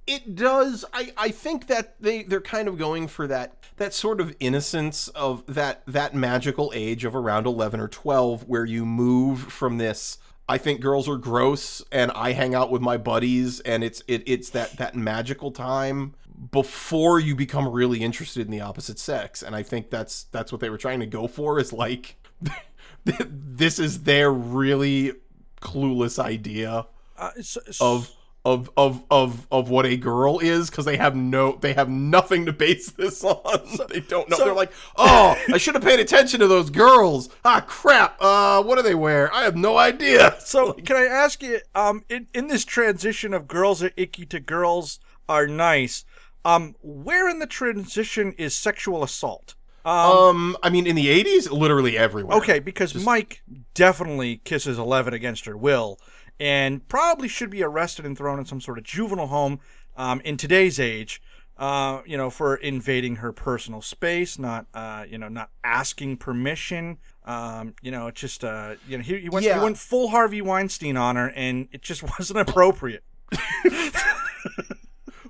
it 0.09 0.35
does. 0.35 0.83
I, 0.93 1.11
I 1.17 1.29
think 1.29 1.67
that 1.67 1.95
they 2.01 2.23
they're 2.23 2.41
kind 2.41 2.67
of 2.67 2.77
going 2.77 3.07
for 3.07 3.27
that 3.27 3.55
that 3.77 3.93
sort 3.93 4.19
of 4.19 4.35
innocence 4.39 5.07
of 5.09 5.43
that 5.53 5.83
that 5.87 6.13
magical 6.15 6.71
age 6.75 7.05
of 7.05 7.15
around 7.15 7.45
eleven 7.47 7.79
or 7.79 7.87
twelve, 7.87 8.43
where 8.47 8.65
you 8.65 8.85
move 8.85 9.39
from 9.41 9.77
this. 9.77 10.17
I 10.47 10.57
think 10.57 10.81
girls 10.81 11.07
are 11.07 11.17
gross, 11.17 11.83
and 11.91 12.09
I 12.11 12.31
hang 12.31 12.55
out 12.55 12.71
with 12.71 12.81
my 12.81 12.97
buddies, 12.97 13.59
and 13.61 13.83
it's 13.83 14.01
it, 14.07 14.23
it's 14.25 14.49
that 14.51 14.77
that 14.77 14.95
magical 14.95 15.51
time 15.51 16.15
before 16.51 17.19
you 17.19 17.35
become 17.35 17.67
really 17.67 17.99
interested 17.99 18.45
in 18.45 18.51
the 18.51 18.61
opposite 18.61 18.97
sex, 18.97 19.43
and 19.43 19.55
I 19.55 19.61
think 19.61 19.89
that's 19.91 20.23
that's 20.25 20.51
what 20.51 20.59
they 20.61 20.69
were 20.69 20.77
trying 20.77 21.01
to 21.01 21.05
go 21.05 21.27
for. 21.27 21.59
Is 21.59 21.71
like 21.71 22.15
this 23.05 23.77
is 23.79 24.03
their 24.03 24.31
really 24.31 25.13
clueless 25.61 26.17
idea 26.19 26.85
Uh, 27.17 27.31
it's- 27.37 27.77
of 27.81 28.09
of 28.53 28.69
of 28.77 29.03
of 29.11 29.47
of 29.51 29.69
what 29.69 29.85
a 29.85 29.95
girl 29.97 30.39
is 30.39 30.69
because 30.69 30.85
they 30.85 30.97
have 30.97 31.15
no 31.15 31.57
they 31.61 31.73
have 31.73 31.89
nothing 31.89 32.45
to 32.45 32.53
base 32.53 32.91
this 33.01 33.23
on. 33.23 33.61
they 33.89 33.99
don't 34.01 34.29
know. 34.29 34.37
so- 34.37 34.45
They're 34.45 34.53
like, 34.53 34.71
oh, 34.97 35.37
I 35.53 35.57
should 35.57 35.75
have 35.75 35.83
paid 35.83 35.99
attention 35.99 36.39
to 36.39 36.47
those 36.47 36.69
girls. 36.69 37.29
Ah, 37.45 37.63
crap. 37.67 38.17
Uh, 38.19 38.61
what 38.63 38.75
do 38.75 38.81
they 38.81 38.95
wear? 38.95 39.33
I 39.33 39.43
have 39.43 39.55
no 39.55 39.77
idea. 39.77 40.35
So 40.49 40.73
can 40.73 40.95
I 40.95 41.05
ask 41.05 41.43
you, 41.43 41.59
um, 41.75 42.03
in 42.09 42.27
in 42.33 42.47
this 42.47 42.65
transition 42.65 43.33
of 43.33 43.47
girls 43.47 43.83
are 43.83 43.91
icky 43.95 44.25
to 44.27 44.39
girls 44.39 44.99
are 45.27 45.45
nice, 45.47 46.05
um, 46.43 46.75
where 46.81 47.29
in 47.29 47.37
the 47.39 47.45
transition 47.47 48.33
is 48.37 48.55
sexual 48.55 49.03
assault? 49.03 49.55
Um, 49.85 50.57
I 50.63 50.69
mean, 50.69 50.85
in 50.87 50.95
the 50.95 51.07
'80s, 51.23 51.51
literally 51.51 51.97
everywhere. 51.97 52.37
Okay, 52.37 52.59
because 52.59 52.93
Mike 52.95 53.41
definitely 53.73 54.37
kisses 54.43 54.77
Eleven 54.77 55.13
against 55.13 55.45
her 55.45 55.55
will, 55.55 55.99
and 56.39 56.87
probably 56.87 57.27
should 57.27 57.49
be 57.49 57.61
arrested 57.63 58.05
and 58.05 58.17
thrown 58.17 58.39
in 58.39 58.45
some 58.45 58.61
sort 58.61 58.77
of 58.77 58.83
juvenile 58.83 59.27
home. 59.27 59.59
Um, 59.97 60.21
in 60.21 60.37
today's 60.37 60.79
age, 60.79 61.21
uh, 61.57 62.01
you 62.05 62.15
know, 62.15 62.29
for 62.29 62.55
invading 62.55 63.17
her 63.17 63.33
personal 63.33 63.81
space, 63.81 64.39
not, 64.39 64.65
uh, 64.73 65.03
you 65.09 65.17
know, 65.17 65.27
not 65.27 65.49
asking 65.63 66.15
permission. 66.17 66.99
Um, 67.25 67.73
you 67.81 67.91
know, 67.91 68.07
it's 68.07 68.21
just, 68.21 68.45
uh, 68.45 68.75
you 68.87 68.97
know, 68.97 69.03
he, 69.03 69.19
he 69.19 69.29
went, 69.29 69.45
he 69.45 69.51
went 69.51 69.77
full 69.77 70.07
Harvey 70.09 70.41
Weinstein 70.41 70.95
on 70.95 71.17
her, 71.17 71.31
and 71.35 71.67
it 71.73 71.81
just 71.81 72.01
wasn't 72.19 72.39
appropriate. 72.39 73.03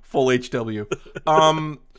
full 0.03 0.29
HW. 0.31 0.85
Um, 1.27 1.79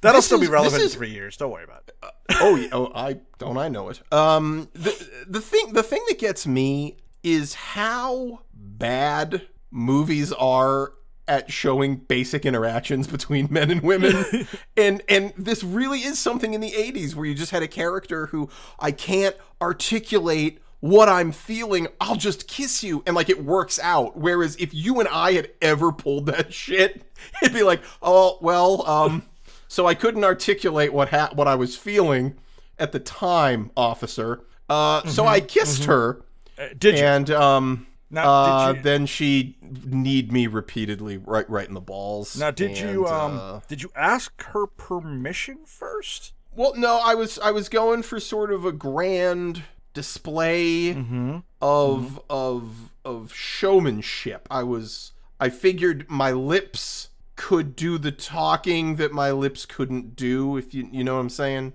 That'll 0.00 0.18
This 0.18 0.26
still 0.26 0.40
be 0.40 0.46
relevant 0.46 0.82
is- 0.82 0.94
in 0.94 0.98
three 0.98 1.10
years. 1.10 1.36
Don't 1.36 1.50
worry 1.50 1.64
about 1.64 1.82
it. 1.88 1.94
oh, 2.40 2.54
yeah, 2.56 2.68
oh, 2.72 2.92
I 2.94 3.18
don't 3.38 3.58
I 3.58 3.68
know 3.68 3.88
it. 3.88 4.00
Um, 4.12 4.68
the 4.72 5.24
the 5.28 5.40
thing 5.40 5.72
the 5.72 5.82
thing 5.82 6.04
that 6.08 6.18
gets 6.20 6.46
me 6.46 6.96
is 7.22 7.54
how 7.54 8.40
bad 8.54 9.48
movies 9.70 10.32
are 10.32 10.92
at 11.26 11.52
showing 11.52 11.96
basic 11.96 12.46
interactions 12.46 13.06
between 13.08 13.48
men 13.50 13.70
and 13.70 13.82
women. 13.82 14.46
and 14.76 15.02
and 15.08 15.32
this 15.36 15.62
really 15.62 16.00
is 16.00 16.18
something 16.18 16.54
in 16.54 16.60
the 16.60 16.72
80s 16.72 17.14
where 17.14 17.26
you 17.26 17.34
just 17.34 17.52
had 17.52 17.62
a 17.62 17.68
character 17.68 18.26
who 18.26 18.48
I 18.78 18.92
can't 18.92 19.36
articulate 19.60 20.60
what 20.80 21.08
I'm 21.08 21.32
feeling, 21.32 21.88
I'll 22.00 22.14
just 22.14 22.46
kiss 22.46 22.84
you 22.84 23.02
and 23.04 23.16
like 23.16 23.28
it 23.28 23.44
works 23.44 23.80
out. 23.80 24.16
Whereas 24.16 24.54
if 24.56 24.72
you 24.72 25.00
and 25.00 25.08
I 25.08 25.32
had 25.32 25.50
ever 25.60 25.90
pulled 25.90 26.26
that 26.26 26.54
shit, 26.54 27.02
it'd 27.42 27.52
be 27.52 27.64
like, 27.64 27.82
"Oh, 28.00 28.38
well, 28.40 28.88
um 28.88 29.24
so 29.68 29.86
I 29.86 29.94
couldn't 29.94 30.24
articulate 30.24 30.92
what 30.92 31.10
ha- 31.10 31.30
what 31.34 31.46
I 31.46 31.54
was 31.54 31.76
feeling 31.76 32.36
at 32.78 32.92
the 32.92 33.00
time, 33.00 33.70
officer. 33.76 34.44
Uh, 34.68 35.06
so 35.06 35.26
I 35.26 35.40
kissed 35.40 35.84
her, 35.84 36.22
Uh, 36.58 36.68
did 36.76 36.98
you? 36.98 37.04
and 37.04 37.30
um, 37.30 37.86
Now, 38.10 38.28
uh, 38.30 38.66
did 38.72 38.76
you- 38.78 38.82
then 38.82 39.06
she 39.06 39.56
kneed 39.62 40.32
me 40.32 40.46
repeatedly, 40.46 41.18
right, 41.18 41.48
right 41.48 41.68
in 41.68 41.74
the 41.74 41.80
balls. 41.80 42.36
now, 42.38 42.50
did 42.50 42.78
you, 42.78 43.06
um, 43.06 43.38
uh, 43.38 43.60
did 43.68 43.82
you 43.82 43.90
ask 43.94 44.42
her 44.44 44.66
permission 44.66 45.58
first? 45.66 46.32
well, 46.54 46.74
no, 46.74 46.98
I 47.04 47.14
was 47.14 47.38
I 47.38 47.50
was 47.52 47.68
going 47.68 48.02
for 48.02 48.18
sort 48.18 48.50
of 48.52 48.64
a 48.64 48.72
grand 48.72 49.62
display 49.94 50.94
Mm-hmm. 50.94 51.38
of 51.62 52.20
of 52.30 52.92
of 53.04 53.32
showmanship. 53.34 54.48
I 54.50 54.62
was 54.64 55.12
I 55.38 55.50
figured 55.50 56.06
my 56.08 56.32
lips 56.32 57.10
could 57.36 57.76
do 57.76 57.98
the 57.98 58.10
talking 58.10 58.96
that 58.96 59.12
my 59.12 59.30
lips 59.30 59.64
couldn't 59.66 60.16
do. 60.16 60.56
If 60.56 60.74
you 60.74 60.88
you 60.90 61.04
know 61.04 61.14
what 61.14 61.20
I'm 61.20 61.28
saying. 61.30 61.74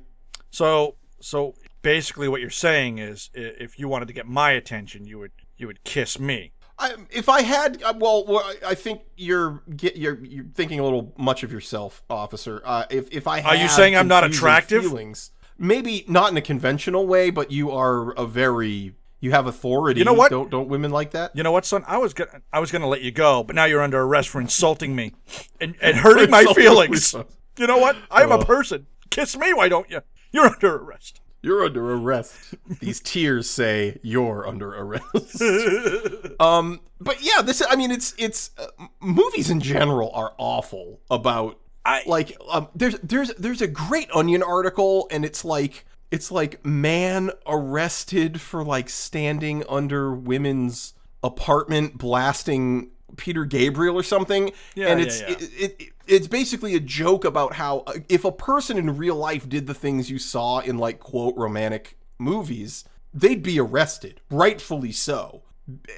So, 0.52 0.96
so 1.22 1.56
basically, 1.84 2.28
what 2.28 2.42
you're 2.42 2.50
saying 2.50 2.98
is, 2.98 3.30
if 3.36 3.78
you 3.78 3.88
wanted 3.88 4.08
to 4.08 4.14
get 4.14 4.26
my 4.28 4.52
attention, 4.52 5.06
you 5.06 5.20
would 5.20 5.32
you 5.58 5.68
would 5.68 5.84
kiss 5.84 6.18
me. 6.20 6.54
I, 6.80 6.96
if 7.12 7.30
I 7.30 7.44
had, 7.44 7.84
uh, 7.84 7.94
well, 7.96 8.44
I- 8.66 8.74
think 8.74 9.02
you're 9.16 9.62
get 9.76 9.96
you're 9.96 10.18
you're 10.26 10.46
thinking 10.56 10.80
a 10.80 10.84
little 10.84 11.14
much 11.18 11.44
of 11.44 11.52
yourself, 11.52 12.02
officer. 12.10 12.62
Uh, 12.66 12.86
if 12.90 13.12
if 13.12 13.28
I 13.28 13.42
Are 13.42 13.56
you 13.56 13.68
saying 13.68 13.96
I'm 13.96 14.08
not 14.08 14.24
attractive? 14.24 14.82
Feelings, 14.82 15.32
maybe 15.60 16.04
not 16.08 16.32
in 16.32 16.38
a 16.38 16.42
conventional 16.42 17.06
way, 17.06 17.30
but 17.30 17.52
you 17.52 17.70
are 17.70 18.12
a 18.14 18.26
very 18.26 18.96
you 19.20 19.32
have 19.32 19.46
authority. 19.46 20.00
You 20.00 20.06
know 20.06 20.14
what? 20.14 20.32
Don't 20.32 20.50
don't 20.50 20.68
women 20.68 20.92
like 20.92 21.12
that? 21.12 21.36
You 21.36 21.44
know 21.44 21.52
what, 21.52 21.66
son? 21.66 21.84
I 21.88 21.98
was 21.98 22.14
gonna 22.14 22.42
I 22.52 22.60
was 22.60 22.72
gonna 22.72 22.88
let 22.90 23.02
you 23.02 23.12
go, 23.12 23.44
but 23.44 23.56
now 23.56 23.66
you're 23.66 23.82
under 23.82 24.02
arrest 24.02 24.30
for 24.30 24.42
insulting 24.42 24.96
me 24.96 25.14
and, 25.62 25.76
and 25.80 25.96
hurting 26.06 26.32
my 26.32 26.44
feelings. 26.56 27.14
You 27.58 27.68
know 27.68 27.78
what? 27.78 27.96
I'm 28.10 28.32
a 28.32 28.44
person. 28.44 28.88
Kiss 29.12 29.38
me, 29.38 29.54
why 29.54 29.70
don't 29.70 29.90
you? 29.92 30.02
You're 30.32 30.48
under 30.54 30.76
arrest. 30.76 31.22
You're 31.44 31.66
under 31.66 31.94
arrest. 31.94 32.56
These 32.80 33.02
tears 33.02 33.50
say 33.50 34.00
you're 34.02 34.48
under 34.48 34.74
arrest. 34.74 35.42
um, 36.40 36.80
but 37.00 37.22
yeah, 37.22 37.42
this. 37.42 37.62
I 37.70 37.76
mean, 37.76 37.92
it's 37.92 38.16
it's 38.18 38.52
uh, 38.58 38.68
movies 39.02 39.50
in 39.50 39.60
general 39.60 40.10
are 40.14 40.34
awful 40.38 41.02
about. 41.12 41.60
I- 41.86 42.04
like 42.06 42.38
um, 42.50 42.70
there's 42.74 42.98
there's 43.04 43.34
there's 43.34 43.62
a 43.62 43.68
great 43.68 44.10
Onion 44.16 44.42
article, 44.42 45.08
and 45.12 45.26
it's 45.26 45.44
like 45.44 45.86
it's 46.12 46.32
like 46.32 46.66
man 46.66 47.30
arrested 47.46 48.40
for 48.40 48.64
like 48.64 48.88
standing 48.90 49.66
under 49.68 50.14
women's 50.16 50.94
apartment 51.24 51.98
blasting 51.98 52.92
Peter 53.18 53.44
Gabriel 53.44 53.98
or 53.98 54.04
something. 54.04 54.52
Yeah, 54.76 54.88
and 54.88 55.00
yeah, 55.02 55.06
it's 55.06 55.22
yeah. 55.22 55.28
It, 55.30 55.42
it, 55.42 55.76
it- 55.80 55.93
it's 56.08 56.28
basically 56.28 56.76
a 56.76 56.80
joke 56.80 57.26
about 57.26 57.54
how 57.54 57.80
uh, 57.88 57.94
if 58.10 58.26
a 58.26 58.32
person 58.32 58.78
in 58.78 58.98
real 58.98 59.16
life 59.16 59.48
did 59.48 59.68
the 59.68 59.74
things 59.74 60.10
you 60.10 60.20
saw 60.20 60.60
in 60.60 60.78
like 60.78 61.00
quote 61.00 61.36
romantic 61.38 61.98
movies, 62.20 62.86
they'd 63.14 63.44
be 63.44 63.60
arrested, 63.60 64.22
rightfully 64.30 64.92
so. 64.92 65.44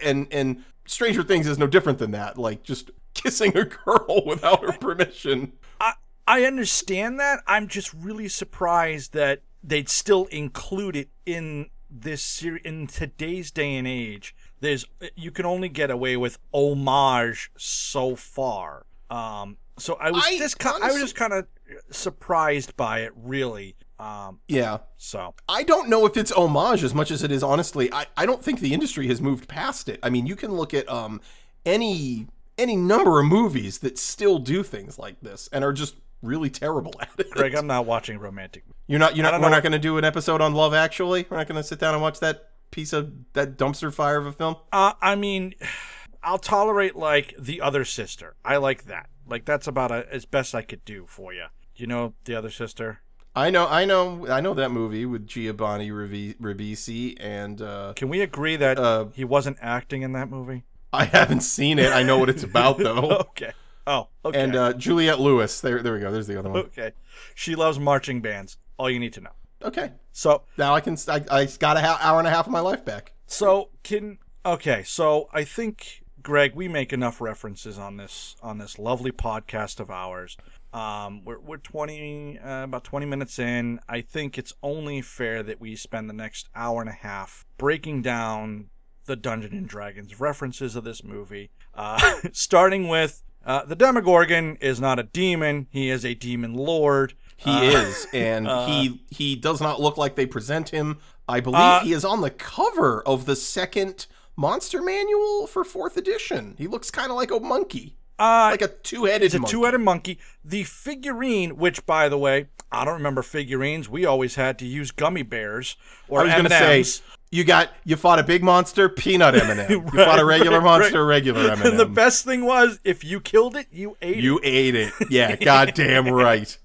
And 0.04 0.28
and 0.32 0.64
Stranger 0.86 1.24
Things 1.24 1.48
is 1.48 1.58
no 1.58 1.68
different 1.68 2.00
than 2.00 2.12
that, 2.12 2.38
like 2.38 2.64
just 2.64 2.92
kissing 3.14 3.58
a 3.58 3.66
girl 3.66 4.24
without 4.26 4.64
her 4.64 4.74
permission. 4.74 5.54
I 5.80 5.94
I 6.28 6.44
understand 6.46 7.20
that. 7.20 7.42
I'm 7.48 7.68
just 7.68 7.94
really 7.94 8.28
surprised 8.28 9.14
that 9.14 9.42
they'd 9.64 9.90
still 9.90 10.26
include 10.26 10.96
it 10.96 11.10
in 11.26 11.70
this 11.90 12.22
series 12.22 12.62
in 12.64 12.88
today's 12.88 13.52
day 13.52 13.76
and 13.76 13.88
age. 13.88 14.36
There's 14.60 14.86
you 15.16 15.32
can 15.32 15.46
only 15.46 15.70
get 15.70 15.90
away 15.90 16.18
with 16.18 16.38
homage 16.54 17.52
so 17.58 18.16
far. 18.16 18.86
Um, 19.10 19.58
so 19.78 19.96
I 19.96 20.12
was 20.12 20.24
I 20.26 20.38
just 20.38 20.60
ki- 20.60 20.70
I 20.82 20.92
was 20.92 21.02
just 21.02 21.16
kind 21.16 21.34
of 21.34 21.48
surprised 21.92 22.76
by 22.78 23.00
it, 23.00 23.12
really. 23.16 23.76
Um, 24.00 24.40
Yeah. 24.48 24.80
so 24.98 25.34
I 25.48 25.64
don't 25.64 25.90
know 25.90 26.06
if 26.06 26.18
it's 26.18 26.32
homage 26.32 26.84
as 26.84 26.94
much 26.94 27.12
as 27.12 27.24
it 27.24 27.32
is 27.32 27.42
honestly. 27.44 27.92
I, 27.94 28.06
I 28.18 28.26
don't 28.26 28.44
think 28.44 28.60
the 28.60 28.74
industry 28.74 29.08
has 29.08 29.22
moved 29.22 29.48
past 29.48 29.88
it. 29.90 30.00
I 30.04 30.10
mean, 30.10 30.28
you 30.28 30.36
can 30.36 30.54
look 30.54 30.74
at 30.74 30.88
um 30.90 31.22
any 31.66 32.28
any 32.58 32.76
number 32.76 33.20
of 33.20 33.26
movies 33.26 33.80
that 33.80 33.98
still 33.98 34.40
do 34.40 34.64
things 34.64 34.98
like 35.00 35.20
this 35.22 35.50
and 35.52 35.64
are 35.64 35.74
just 35.74 35.96
really 36.22 36.50
terrible 36.50 36.94
at 37.02 37.10
it. 37.18 37.30
Greg, 37.32 37.56
I'm 37.56 37.68
not 37.68 37.86
watching 37.86 38.18
romantic. 38.20 38.64
You're 38.88 39.00
not. 39.00 39.16
You're 39.16 39.26
I 39.26 39.32
not. 39.32 39.32
don't 39.38 39.42
We're 39.42 39.50
know 39.50 39.56
not 39.56 39.64
going 39.64 39.74
to 39.74 39.80
do 39.80 39.98
an 39.98 40.04
episode 40.04 40.42
on 40.42 40.54
Love 40.54 40.74
Actually. 40.74 41.26
We're 41.30 41.38
not 41.38 41.48
going 41.48 41.58
to 41.62 41.64
sit 41.64 41.80
down 41.80 41.94
and 41.94 42.02
watch 42.04 42.20
that 42.20 42.50
piece 42.72 42.94
of 42.94 43.12
that 43.34 43.58
dumpster 43.58 43.94
fire 43.94 44.18
of 44.18 44.26
a 44.26 44.32
film. 44.32 44.56
Uh, 44.72 44.94
I 45.02 45.16
mean, 45.16 45.54
I'll 46.24 46.38
tolerate 46.40 46.96
like 46.96 47.34
the 47.40 47.62
other 47.62 47.86
sister. 47.86 48.36
I 48.44 48.58
like 48.58 48.86
that. 48.86 49.10
Like 49.28 49.46
that's 49.46 49.68
about 49.68 49.92
a, 49.92 50.06
as 50.12 50.26
best 50.26 50.54
I 50.56 50.62
could 50.62 50.84
do 50.86 51.06
for 51.08 51.34
you. 51.34 51.46
Do 51.76 51.84
you 51.84 51.88
know 51.88 52.14
the 52.26 52.36
other 52.36 52.50
sister? 52.50 53.00
I 53.38 53.50
know, 53.50 53.68
I 53.68 53.84
know, 53.84 54.28
I 54.30 54.40
know 54.40 54.54
that 54.54 54.72
movie 54.72 55.06
with 55.06 55.28
Giovanni 55.28 55.90
Ribisi, 55.92 57.18
and 57.20 57.62
uh, 57.62 57.94
Can 57.96 58.08
we 58.10 58.22
agree 58.22 58.56
that 58.56 58.80
Uh, 58.80 59.08
he 59.14 59.24
wasn't 59.26 59.58
acting 59.62 60.04
in 60.04 60.14
that 60.14 60.30
movie? 60.30 60.64
I 60.94 61.06
haven't 61.06 61.42
seen 61.42 61.78
it. 61.78 61.92
I 61.92 62.04
know 62.04 62.18
what 62.18 62.30
it's 62.30 62.44
about 62.44 62.78
though. 62.78 63.10
Okay. 63.30 63.52
Oh, 63.88 64.08
okay. 64.24 64.42
And 64.42 64.56
uh, 64.56 64.74
Juliette 64.74 65.20
Lewis. 65.20 65.62
There, 65.62 65.84
there 65.84 65.94
we 65.94 66.00
go. 66.00 66.12
There's 66.12 66.26
the 66.28 66.40
other 66.40 66.50
one. 66.50 66.60
okay. 66.62 66.94
She 67.36 67.54
loves 67.56 67.78
marching 67.78 68.20
bands. 68.22 68.58
All 68.78 68.90
you 68.90 69.00
need 69.00 69.14
to 69.14 69.22
know. 69.22 69.30
Okay, 69.62 69.92
So, 70.12 70.44
now 70.58 70.74
I 70.76 70.82
can. 70.82 70.98
I, 71.08 71.24
I 71.30 71.46
got 71.46 71.78
a 71.78 71.82
ha- 71.82 72.00
hour 72.02 72.20
and 72.20 72.28
a 72.28 72.32
half 72.32 72.46
of 72.46 72.52
my 72.52 72.60
life 72.62 72.84
back. 72.86 73.14
so 73.28 73.70
can 73.84 74.18
okay. 74.46 74.84
So 74.84 75.28
I 75.34 75.44
think 75.44 76.04
Greg, 76.26 76.56
we 76.56 76.68
make 76.68 76.92
enough 76.92 77.22
references 77.22 77.78
on 77.78 77.98
this 77.98 78.36
on 78.42 78.58
this 78.58 78.80
lovely 78.80 79.12
podcast 79.12 79.80
of 79.80 79.92
ours. 79.92 80.36
Um, 80.74 81.24
we're 81.24 81.40
we're 81.40 81.58
twenty 81.58 82.40
uh, 82.40 82.64
about 82.64 82.84
twenty 82.84 83.06
minutes 83.06 83.38
in. 83.38 83.80
I 83.88 84.02
think 84.02 84.36
it's 84.40 84.52
only 84.64 85.02
fair 85.04 85.44
that 85.44 85.62
we 85.62 85.76
spend 85.76 86.10
the 86.10 86.16
next 86.16 86.50
hour 86.56 86.82
and 86.82 86.90
a 86.90 86.94
half 86.94 87.46
breaking 87.60 88.02
down 88.02 88.72
the 89.06 89.16
Dungeon 89.16 89.54
and 89.54 89.70
Dragons 89.70 90.20
references 90.20 90.76
of 90.76 90.84
this 90.84 91.04
movie. 91.04 91.52
Uh, 91.76 92.00
starting 92.32 92.88
with 92.88 93.22
uh, 93.46 93.64
the 93.66 93.76
Demogorgon 93.76 94.58
is 94.62 94.82
not 94.82 94.98
a 94.98 95.04
demon; 95.04 95.68
he 95.70 95.92
is 95.92 96.04
a 96.04 96.16
demon 96.16 96.56
lord. 96.56 97.14
He 97.38 97.52
Uh, 97.52 97.62
is, 97.62 98.08
and 98.14 98.48
he 98.68 99.06
he 99.12 99.36
does 99.36 99.62
not 99.62 99.80
look 99.80 99.96
like 99.96 100.16
they 100.16 100.26
present 100.26 100.70
him. 100.70 100.98
I 101.30 101.40
believe 101.40 101.60
Uh, 101.60 101.80
he 101.82 101.94
is 101.94 102.04
on 102.04 102.22
the 102.22 102.32
cover 102.32 103.04
of 103.04 103.28
the 103.28 103.36
second 103.36 104.08
monster 104.36 104.82
manual 104.82 105.48
for 105.48 105.64
fourth 105.64 105.98
edition. 105.98 106.56
He 106.58 106.68
looks 106.68 106.92
kind 106.92 107.10
of 107.12 107.16
like 107.18 107.32
a 107.32 107.40
monkey, 107.40 107.96
Uh, 108.20 108.50
like 108.52 108.62
a 108.62 108.68
two-headed. 108.68 109.24
It's 109.24 109.36
a 109.36 109.40
monkey. 109.40 109.52
two-headed 109.52 109.82
monkey. 109.82 110.20
The 110.44 110.64
figurine, 110.64 111.58
which 111.58 111.86
by 111.86 112.10
the 112.10 112.18
way, 112.18 112.48
I 112.72 112.84
don't 112.86 112.96
remember 112.96 113.22
figurines. 113.22 113.88
We 113.90 114.06
always 114.06 114.36
had 114.36 114.58
to 114.60 114.66
use 114.66 114.92
gummy 114.92 115.24
bears 115.24 115.78
or 116.08 116.22
I 116.22 116.24
was 116.24 116.34
M&Ms. 116.34 116.52
gonna 116.52 116.84
say 116.84 117.02
you 117.32 117.44
got 117.44 117.70
you 117.84 117.96
fought 117.96 118.20
a 118.20 118.24
big 118.24 118.44
monster, 118.44 118.88
peanut 118.90 119.36
M&M. 119.42 119.70
You 119.70 119.82
fought 119.90 120.20
a 120.20 120.26
regular 120.26 120.60
right, 120.60 120.64
monster, 120.66 121.06
regular 121.06 121.52
M&M. 121.52 121.66
and 121.68 121.80
the 121.80 121.86
best 121.86 122.26
thing 122.26 122.46
was 122.46 122.80
if 122.84 123.04
you 123.04 123.20
killed 123.20 123.56
it, 123.56 123.68
you 123.72 123.98
ate 124.02 124.18
it. 124.18 124.24
you 124.24 124.40
ate 124.44 124.76
it. 124.76 124.94
Yeah, 125.10 125.36
goddamn 125.36 126.08
right. 126.10 126.58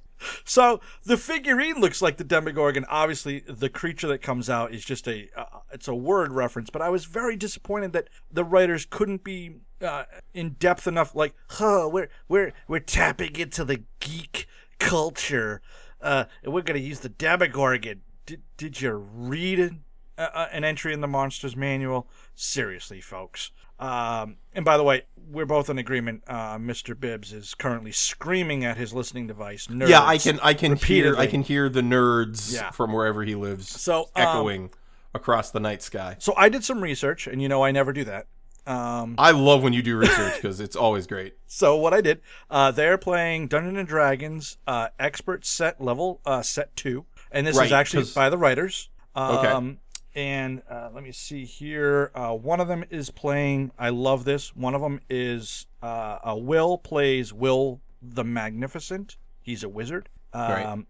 So 0.44 0.80
the 1.04 1.16
figurine 1.16 1.80
looks 1.80 2.02
like 2.02 2.16
the 2.16 2.24
Demogorgon. 2.24 2.84
Obviously, 2.88 3.40
the 3.40 3.68
creature 3.68 4.08
that 4.08 4.22
comes 4.22 4.50
out 4.50 4.72
is 4.72 4.84
just 4.84 5.08
a 5.08 5.28
uh, 5.36 5.60
it's 5.72 5.88
a 5.88 5.94
word 5.94 6.32
reference. 6.32 6.70
But 6.70 6.82
I 6.82 6.88
was 6.90 7.04
very 7.04 7.36
disappointed 7.36 7.92
that 7.92 8.08
the 8.30 8.44
writers 8.44 8.86
couldn't 8.88 9.24
be 9.24 9.56
uh, 9.80 10.04
in 10.34 10.50
depth 10.58 10.86
enough. 10.86 11.14
Like, 11.14 11.34
huh, 11.48 11.88
we're 11.92 12.10
we're 12.28 12.52
we're 12.68 12.80
tapping 12.80 13.36
into 13.36 13.64
the 13.64 13.84
geek 14.00 14.46
culture, 14.78 15.62
uh, 16.00 16.24
and 16.42 16.52
we're 16.52 16.62
gonna 16.62 16.78
use 16.80 17.00
the 17.00 17.08
Demogorgon. 17.08 18.02
Did 18.26 18.42
did 18.56 18.80
you 18.80 18.92
read 18.92 19.80
uh, 20.18 20.28
uh, 20.34 20.48
an 20.52 20.64
entry 20.64 20.92
in 20.92 21.00
the 21.00 21.08
Monsters 21.08 21.56
Manual? 21.56 22.08
Seriously, 22.34 23.00
folks. 23.00 23.52
Um, 23.80 24.36
and 24.52 24.64
by 24.64 24.76
the 24.76 24.82
way, 24.82 25.02
we're 25.30 25.46
both 25.46 25.70
in 25.70 25.78
agreement. 25.78 26.22
Uh, 26.26 26.58
Mr. 26.58 26.98
Bibbs 26.98 27.32
is 27.32 27.54
currently 27.54 27.92
screaming 27.92 28.64
at 28.64 28.76
his 28.76 28.92
listening 28.92 29.26
device. 29.26 29.66
Nerds. 29.68 29.88
Yeah, 29.88 30.04
I 30.04 30.18
can 30.18 30.38
I 30.42 30.54
can 30.54 30.76
hear 30.76 31.16
I 31.16 31.26
can 31.26 31.42
hear 31.42 31.68
the 31.68 31.80
nerds 31.82 32.52
Yeah. 32.52 32.70
from 32.70 32.92
wherever 32.92 33.22
he 33.22 33.34
lives 33.34 33.68
So, 33.68 34.02
um, 34.02 34.08
echoing 34.16 34.70
across 35.14 35.50
the 35.50 35.60
night 35.60 35.82
sky. 35.82 36.16
So 36.18 36.34
I 36.36 36.48
did 36.48 36.64
some 36.64 36.80
research, 36.80 37.26
and 37.26 37.40
you 37.40 37.48
know 37.48 37.62
I 37.64 37.70
never 37.70 37.92
do 37.92 38.04
that. 38.04 38.26
Um, 38.66 39.14
I 39.18 39.30
love 39.30 39.62
when 39.62 39.72
you 39.72 39.82
do 39.82 39.96
research 39.96 40.34
because 40.36 40.60
it's 40.60 40.76
always 40.76 41.06
great. 41.06 41.34
so 41.46 41.76
what 41.76 41.94
I 41.94 42.00
did, 42.00 42.20
uh, 42.50 42.70
they're 42.70 42.98
playing 42.98 43.48
Dungeons 43.48 43.78
and 43.78 43.88
Dragons 43.88 44.58
uh, 44.66 44.88
Expert 44.98 45.46
Set 45.46 45.80
Level 45.80 46.20
uh, 46.26 46.42
Set 46.42 46.74
Two, 46.76 47.06
and 47.32 47.46
this 47.46 47.58
is 47.58 47.72
actually 47.72 48.04
by 48.14 48.28
the 48.30 48.38
writers. 48.38 48.90
Um, 49.14 49.36
Okay. 49.38 49.76
And 50.14 50.62
uh, 50.68 50.90
let 50.92 51.04
me 51.04 51.12
see 51.12 51.44
here. 51.44 52.10
Uh, 52.14 52.34
one 52.34 52.60
of 52.60 52.68
them 52.68 52.84
is 52.90 53.10
playing. 53.10 53.70
I 53.78 53.90
love 53.90 54.24
this. 54.24 54.54
One 54.56 54.74
of 54.74 54.80
them 54.80 55.00
is 55.08 55.66
uh, 55.82 56.34
Will 56.36 56.78
plays 56.78 57.32
Will 57.32 57.80
the 58.02 58.24
Magnificent. 58.24 59.16
He's 59.40 59.62
a 59.62 59.68
wizard. 59.68 60.08
Um, 60.32 60.42
Right. 60.42 60.84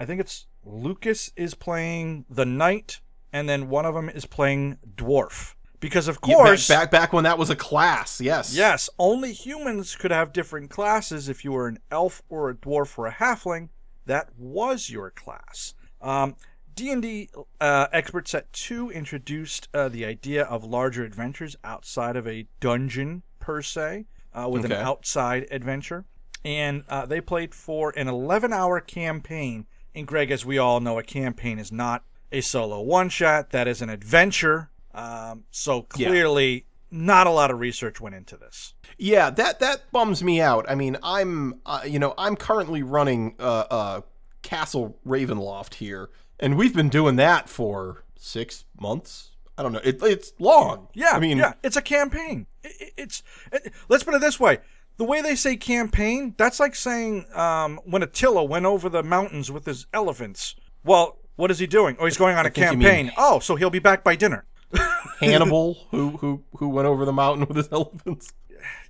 I 0.00 0.04
think 0.04 0.20
it's 0.20 0.46
Lucas 0.64 1.32
is 1.36 1.54
playing 1.54 2.24
the 2.30 2.44
Knight, 2.46 3.00
and 3.32 3.48
then 3.48 3.68
one 3.68 3.86
of 3.86 3.94
them 3.94 4.08
is 4.08 4.26
playing 4.26 4.78
Dwarf. 4.96 5.54
Because 5.80 6.08
of 6.08 6.18
Yeah, 6.26 6.34
course, 6.34 6.66
back 6.66 6.90
back 6.90 7.12
when 7.12 7.24
that 7.24 7.38
was 7.38 7.50
a 7.50 7.56
class. 7.56 8.20
Yes. 8.20 8.54
Yes, 8.54 8.90
only 8.98 9.32
humans 9.32 9.94
could 9.94 10.10
have 10.10 10.32
different 10.32 10.70
classes. 10.70 11.28
If 11.28 11.44
you 11.44 11.52
were 11.52 11.68
an 11.68 11.78
elf 11.92 12.20
or 12.28 12.50
a 12.50 12.54
dwarf 12.54 12.98
or 12.98 13.06
a 13.06 13.12
halfling, 13.12 13.68
that 14.06 14.28
was 14.36 14.90
your 14.90 15.10
class. 15.10 15.74
Um, 16.02 16.34
D&D 16.78 17.30
uh, 17.60 17.86
Expert 17.92 18.28
Set 18.28 18.52
2 18.52 18.90
introduced 18.90 19.68
uh, 19.74 19.88
the 19.88 20.04
idea 20.04 20.44
of 20.44 20.64
larger 20.64 21.04
adventures 21.04 21.56
outside 21.64 22.16
of 22.16 22.26
a 22.26 22.46
dungeon, 22.60 23.22
per 23.40 23.62
se, 23.62 24.06
uh, 24.34 24.48
with 24.48 24.64
Okay. 24.64 24.74
an 24.74 24.80
outside 24.86 25.46
adventure. 25.50 26.04
And 26.44 26.84
uh, 26.88 27.04
they 27.06 27.20
played 27.20 27.54
for 27.54 27.92
an 27.96 28.06
11-hour 28.06 28.80
campaign. 28.82 29.66
And 29.94 30.06
Greg, 30.06 30.30
as 30.30 30.46
we 30.46 30.58
all 30.58 30.80
know, 30.80 30.98
a 30.98 31.02
campaign 31.02 31.58
is 31.58 31.72
not 31.72 32.04
a 32.30 32.40
solo 32.40 32.80
one-shot. 32.80 33.50
That 33.50 33.66
is 33.66 33.82
an 33.82 33.90
adventure. 33.90 34.70
Um, 34.94 35.44
so 35.50 35.86
Yeah. 35.96 36.08
clearly, 36.08 36.66
not 36.90 37.26
a 37.26 37.30
lot 37.30 37.50
of 37.50 37.58
research 37.58 38.00
went 38.00 38.14
into 38.14 38.36
this. 38.36 38.74
Yeah, 38.96 39.30
that 39.30 39.60
that 39.60 39.90
bums 39.92 40.22
me 40.24 40.40
out. 40.40 40.64
I 40.70 40.74
mean, 40.74 40.96
I'm 41.02 41.60
uh, 41.66 41.82
you 41.86 41.98
know 41.98 42.14
I'm 42.16 42.34
currently 42.36 42.82
running 42.82 43.34
uh, 43.38 43.64
uh, 43.70 44.00
Castle 44.42 44.98
Ravenloft 45.06 45.74
here, 45.74 46.08
and 46.40 46.56
we've 46.56 46.74
been 46.74 46.88
doing 46.88 47.16
that 47.16 47.48
for 47.48 48.04
six 48.16 48.64
months. 48.80 49.30
I 49.56 49.62
don't 49.62 49.72
know. 49.72 49.80
It, 49.82 50.00
it's 50.02 50.32
long. 50.38 50.88
Yeah, 50.94 51.10
I 51.14 51.18
mean, 51.18 51.38
yeah, 51.38 51.54
it's 51.64 51.76
a 51.76 51.82
campaign. 51.82 52.46
It, 52.62 52.72
it- 52.80 52.92
it's 52.96 53.22
it, 53.52 53.72
let's 53.88 54.04
put 54.04 54.14
it 54.14 54.20
this 54.20 54.38
way: 54.38 54.58
the 54.96 55.04
way 55.04 55.20
they 55.22 55.34
say 55.34 55.56
campaign, 55.56 56.34
that's 56.38 56.60
like 56.60 56.74
saying 56.74 57.26
um, 57.34 57.80
when 57.84 58.02
Attila 58.02 58.44
went 58.44 58.66
over 58.66 58.88
the 58.88 59.02
mountains 59.02 59.50
with 59.50 59.64
his 59.66 59.86
elephants. 59.92 60.54
Well, 60.84 61.18
what 61.36 61.50
is 61.50 61.58
he 61.58 61.66
doing? 61.66 61.96
Oh, 61.98 62.04
he's 62.04 62.16
going 62.16 62.36
on 62.36 62.46
a 62.46 62.50
campaign. 62.50 63.06
mean- 63.06 63.12
Oh, 63.18 63.38
so 63.40 63.56
he'll 63.56 63.70
be 63.70 63.78
back 63.80 64.04
by 64.04 64.14
dinner. 64.16 64.44
Hannibal, 65.20 65.74
who 65.90 66.10
who 66.18 66.44
who 66.56 66.68
went 66.68 66.86
over 66.86 67.04
the 67.04 67.12
mountain 67.12 67.46
with 67.46 67.56
his 67.56 67.68
elephants. 67.72 68.32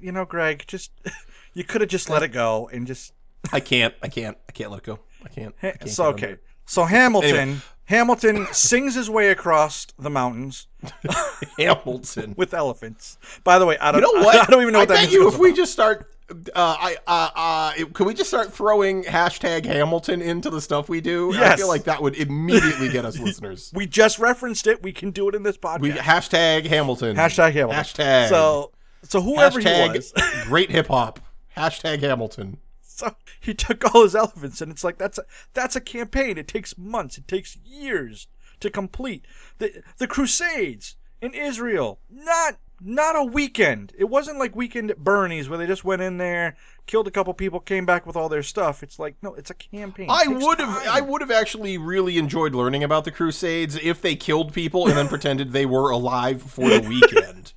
You 0.01 0.13
know, 0.13 0.25
Greg, 0.25 0.65
just 0.67 0.91
you 1.55 1.65
could 1.65 1.81
have 1.81 1.91
just 1.91 2.11
let 2.11 2.23
it 2.23 2.29
go 2.29 2.69
and 2.73 2.87
just. 2.87 3.13
I 3.53 3.61
can't. 3.61 3.95
I 4.03 4.09
can't. 4.09 4.37
I 4.49 4.53
can't 4.53 4.71
let 4.71 4.79
it 4.79 4.85
go. 4.85 4.99
I 5.25 5.29
can't. 5.29 5.55
I 5.63 5.71
can't 5.73 5.99
under 6.01 6.15
okay. 6.27 6.37
So 6.69 6.85
Hamilton, 6.85 7.35
Anyway. 7.37 7.57
Hamilton 7.87 8.47
sings 8.53 8.95
his 8.95 9.09
way 9.09 9.31
across 9.31 9.87
the 9.99 10.11
mountains 10.11 10.67
Hamilton. 11.59 12.35
with 12.37 12.53
elephants. 12.55 13.19
By 13.45 13.59
the 13.59 13.67
way, 13.67 13.79
I 13.79 13.91
don't 13.93 14.03
You 14.03 14.15
know 14.21 14.25
what? 14.25 14.37
I, 14.37 14.51
don't 14.51 14.61
even 14.63 14.73
know 14.75 14.81
what 14.81 14.91
I 14.91 14.95
that 14.95 15.01
bet 15.01 15.11
means. 15.11 15.13
you 15.15 15.29
if 15.29 15.39
we 15.39 15.53
just 15.55 15.73
start, 15.73 16.13
uh, 16.31 16.77
I 16.79 16.97
uh, 17.07 17.31
uh, 17.35 17.85
can 17.95 18.07
we 18.07 18.13
just 18.13 18.29
start 18.29 18.53
throwing 18.53 19.05
hashtag 19.05 19.65
Hamilton 19.65 20.21
into 20.21 20.51
the 20.51 20.61
stuff 20.61 20.89
we 20.91 21.01
do? 21.01 21.33
I 21.35 21.57
feel 21.57 21.69
like 21.69 21.85
that 21.85 22.03
would 22.03 22.17
immediately 22.17 22.91
get 22.91 23.05
us 23.07 23.19
listeners. 23.21 23.73
we 23.75 23.87
just 23.87 24.19
referenced 24.19 24.67
it. 24.67 24.83
We 24.83 24.93
can 24.93 25.11
do 25.11 25.29
it 25.31 25.35
in 25.35 25.43
this 25.43 25.57
podcast. 25.57 25.81
We 25.81 25.93
hashtag 25.93 26.67
Hamilton. 26.67 27.17
Hashtag 27.17 27.53
Hamilton. 27.55 27.81
Hashtag. 27.83 28.29
So 28.29 28.73
so 29.05 29.23
whoever 29.23 29.59
he 29.61 29.67
was, 29.67 30.13
great 30.45 30.71
hip 30.71 30.89
hop. 30.89 31.21
Hashtag 31.57 32.01
Hamilton. 32.01 32.59
so 33.09 33.15
he 33.41 33.55
took 33.55 33.95
all 33.95 34.03
his 34.03 34.15
elephants, 34.15 34.61
and 34.61 34.73
it's 34.73 34.85
like 34.85 34.99
that's 34.99 35.19
a 35.19 35.25
that's 35.55 35.77
a 35.77 35.81
campaign. 35.81 36.37
It 36.39 36.49
takes 36.49 36.77
months. 36.77 37.19
It 37.19 37.29
takes 37.29 37.57
years 37.65 38.27
to 38.61 38.71
complete. 38.71 39.25
The 39.59 39.83
the 39.99 40.09
Crusades 40.09 40.97
in 41.21 41.33
Israel, 41.33 42.01
not 42.11 42.59
not 42.81 43.17
a 43.17 43.23
weekend. 43.23 43.93
It 43.97 44.05
wasn't 44.05 44.39
like 44.39 44.55
weekend 44.57 44.91
at 44.91 44.99
Bernie's 44.99 45.49
where 45.49 45.59
they 45.59 45.67
just 45.67 45.85
went 45.85 46.03
in 46.03 46.19
there, 46.19 46.57
killed 46.87 47.07
a 47.09 47.11
couple 47.11 47.35
people, 47.35 47.61
came 47.61 47.87
back 47.87 48.07
with 48.07 48.17
all 48.17 48.29
their 48.29 48.43
stuff. 48.43 48.83
It's 48.83 48.99
like 48.99 49.15
no, 49.23 49.35
it's 49.35 49.51
a 49.51 49.55
campaign. 49.55 50.07
It 50.07 50.13
I 50.13 50.27
would 50.27 50.59
have. 50.59 50.89
I 50.89 51.01
would 51.01 51.21
have 51.21 51.31
actually 51.31 51.79
really 51.79 52.19
enjoyed 52.19 52.55
learning 52.55 52.83
about 52.83 53.05
the 53.05 53.13
Crusades 53.13 53.77
if 53.77 54.03
they 54.03 54.17
killed 54.17 54.53
people 54.53 54.89
and 54.89 54.97
then 54.97 55.07
pretended 55.07 55.53
they 55.53 55.67
were 55.67 55.91
alive 55.91 56.43
for 56.43 56.69
the 56.69 56.81
weekend. 56.89 57.53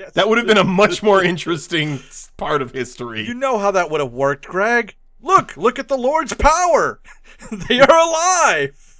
Yes. 0.00 0.12
That 0.14 0.30
would 0.30 0.38
have 0.38 0.46
been 0.46 0.56
a 0.56 0.64
much 0.64 1.02
more 1.02 1.22
interesting 1.22 2.00
part 2.38 2.62
of 2.62 2.72
history. 2.72 3.26
You 3.26 3.34
know 3.34 3.58
how 3.58 3.70
that 3.72 3.90
would 3.90 4.00
have 4.00 4.12
worked, 4.12 4.46
Greg. 4.46 4.94
Look, 5.20 5.58
look 5.58 5.78
at 5.78 5.88
the 5.88 5.98
Lord's 5.98 6.32
power. 6.32 7.02
they 7.68 7.80
are 7.80 7.98
alive. 7.98 8.86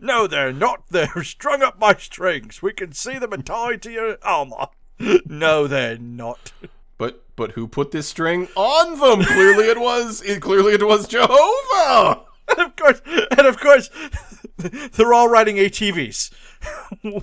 No, 0.00 0.28
they're 0.28 0.52
not. 0.52 0.84
They're 0.90 1.24
strung 1.24 1.60
up 1.60 1.80
by 1.80 1.94
strings. 1.94 2.62
We 2.62 2.72
can 2.72 2.92
see 2.92 3.18
them 3.18 3.32
and 3.32 3.44
tied 3.44 3.82
to 3.82 3.90
your 3.90 4.18
armor. 4.22 4.68
No, 5.26 5.66
they're 5.66 5.98
not. 5.98 6.52
But 6.96 7.24
but 7.34 7.52
who 7.52 7.66
put 7.66 7.90
this 7.90 8.06
string 8.06 8.46
on 8.54 9.00
them? 9.00 9.26
Clearly 9.26 9.64
it 9.64 9.80
was 9.80 10.22
it, 10.22 10.40
clearly 10.40 10.74
it 10.74 10.86
was 10.86 11.08
Jehovah. 11.08 12.22
And 12.48 12.60
of 12.60 12.76
course, 12.76 13.00
and 13.36 13.46
of 13.48 13.58
course, 13.58 13.90
they're 14.58 15.12
all 15.12 15.28
riding 15.28 15.56
ATVs 15.56 16.32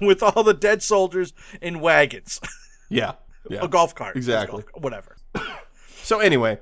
with 0.02 0.22
all 0.22 0.44
the 0.44 0.54
dead 0.54 0.84
soldiers 0.84 1.32
in 1.62 1.80
wagons, 1.80 2.42
Yeah. 2.92 3.14
Yeah. 3.50 3.64
a 3.64 3.68
golf 3.68 3.96
cart, 3.96 4.16
Exactly. 4.16 4.64
whatever. 4.76 5.16
So 6.04 6.20
anyway, 6.20 6.58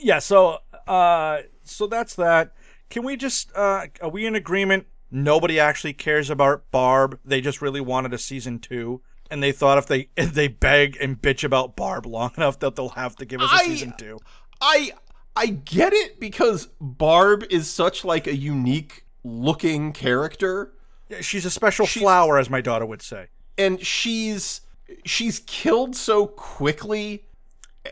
yeah. 0.00 0.18
So, 0.20 0.58
uh, 0.88 1.42
so 1.64 1.86
that's 1.86 2.14
that. 2.16 2.52
Can 2.88 3.04
we 3.04 3.16
just 3.16 3.54
uh, 3.54 3.86
are 4.02 4.08
we 4.08 4.24
in 4.26 4.34
agreement? 4.34 4.86
Nobody 5.10 5.60
actually 5.60 5.92
cares 5.92 6.30
about 6.30 6.70
Barb. 6.70 7.18
They 7.24 7.40
just 7.42 7.60
really 7.60 7.80
wanted 7.82 8.14
a 8.14 8.18
season 8.18 8.58
two, 8.58 9.02
and 9.30 9.42
they 9.42 9.52
thought 9.52 9.76
if 9.78 9.86
they 9.86 10.08
if 10.16 10.32
they 10.32 10.48
beg 10.48 10.96
and 11.00 11.20
bitch 11.20 11.44
about 11.44 11.76
Barb 11.76 12.06
long 12.06 12.32
enough 12.38 12.58
that 12.60 12.74
they'll 12.74 12.88
have 12.90 13.16
to 13.16 13.24
give 13.26 13.40
us 13.42 13.50
a 13.62 13.64
season 13.66 13.92
two. 13.98 14.18
I 14.62 14.92
I 15.36 15.46
get 15.46 15.92
it 15.92 16.18
because 16.18 16.68
Barb 16.80 17.44
is 17.50 17.68
such 17.70 18.02
like 18.04 18.26
a 18.26 18.34
unique 18.34 19.04
looking 19.24 19.92
character 19.92 20.72
Yeah, 21.10 21.20
She's 21.20 21.44
a 21.44 21.50
special 21.50 21.84
She's- 21.86 22.02
flower, 22.02 22.38
as 22.38 22.48
my 22.48 22.62
daughter 22.62 22.86
would 22.86 23.02
say. 23.02 23.26
and 23.58 23.84
she's 23.84 24.62
she's 25.04 25.40
killed 25.40 25.96
so 25.96 26.26
quickly. 26.26 27.24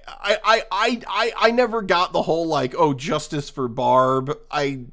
I 0.07 0.39
I 0.45 0.63
I 0.71 1.03
I, 1.09 1.33
I 1.49 1.51
never 1.51 1.83
got 1.83 2.13
the 2.13 2.23
whole 2.23 2.47
like 2.47 2.75
oh 2.77 2.93
justice 2.95 3.51
for 3.51 3.69
Barb. 3.69 4.37
I 4.51 4.87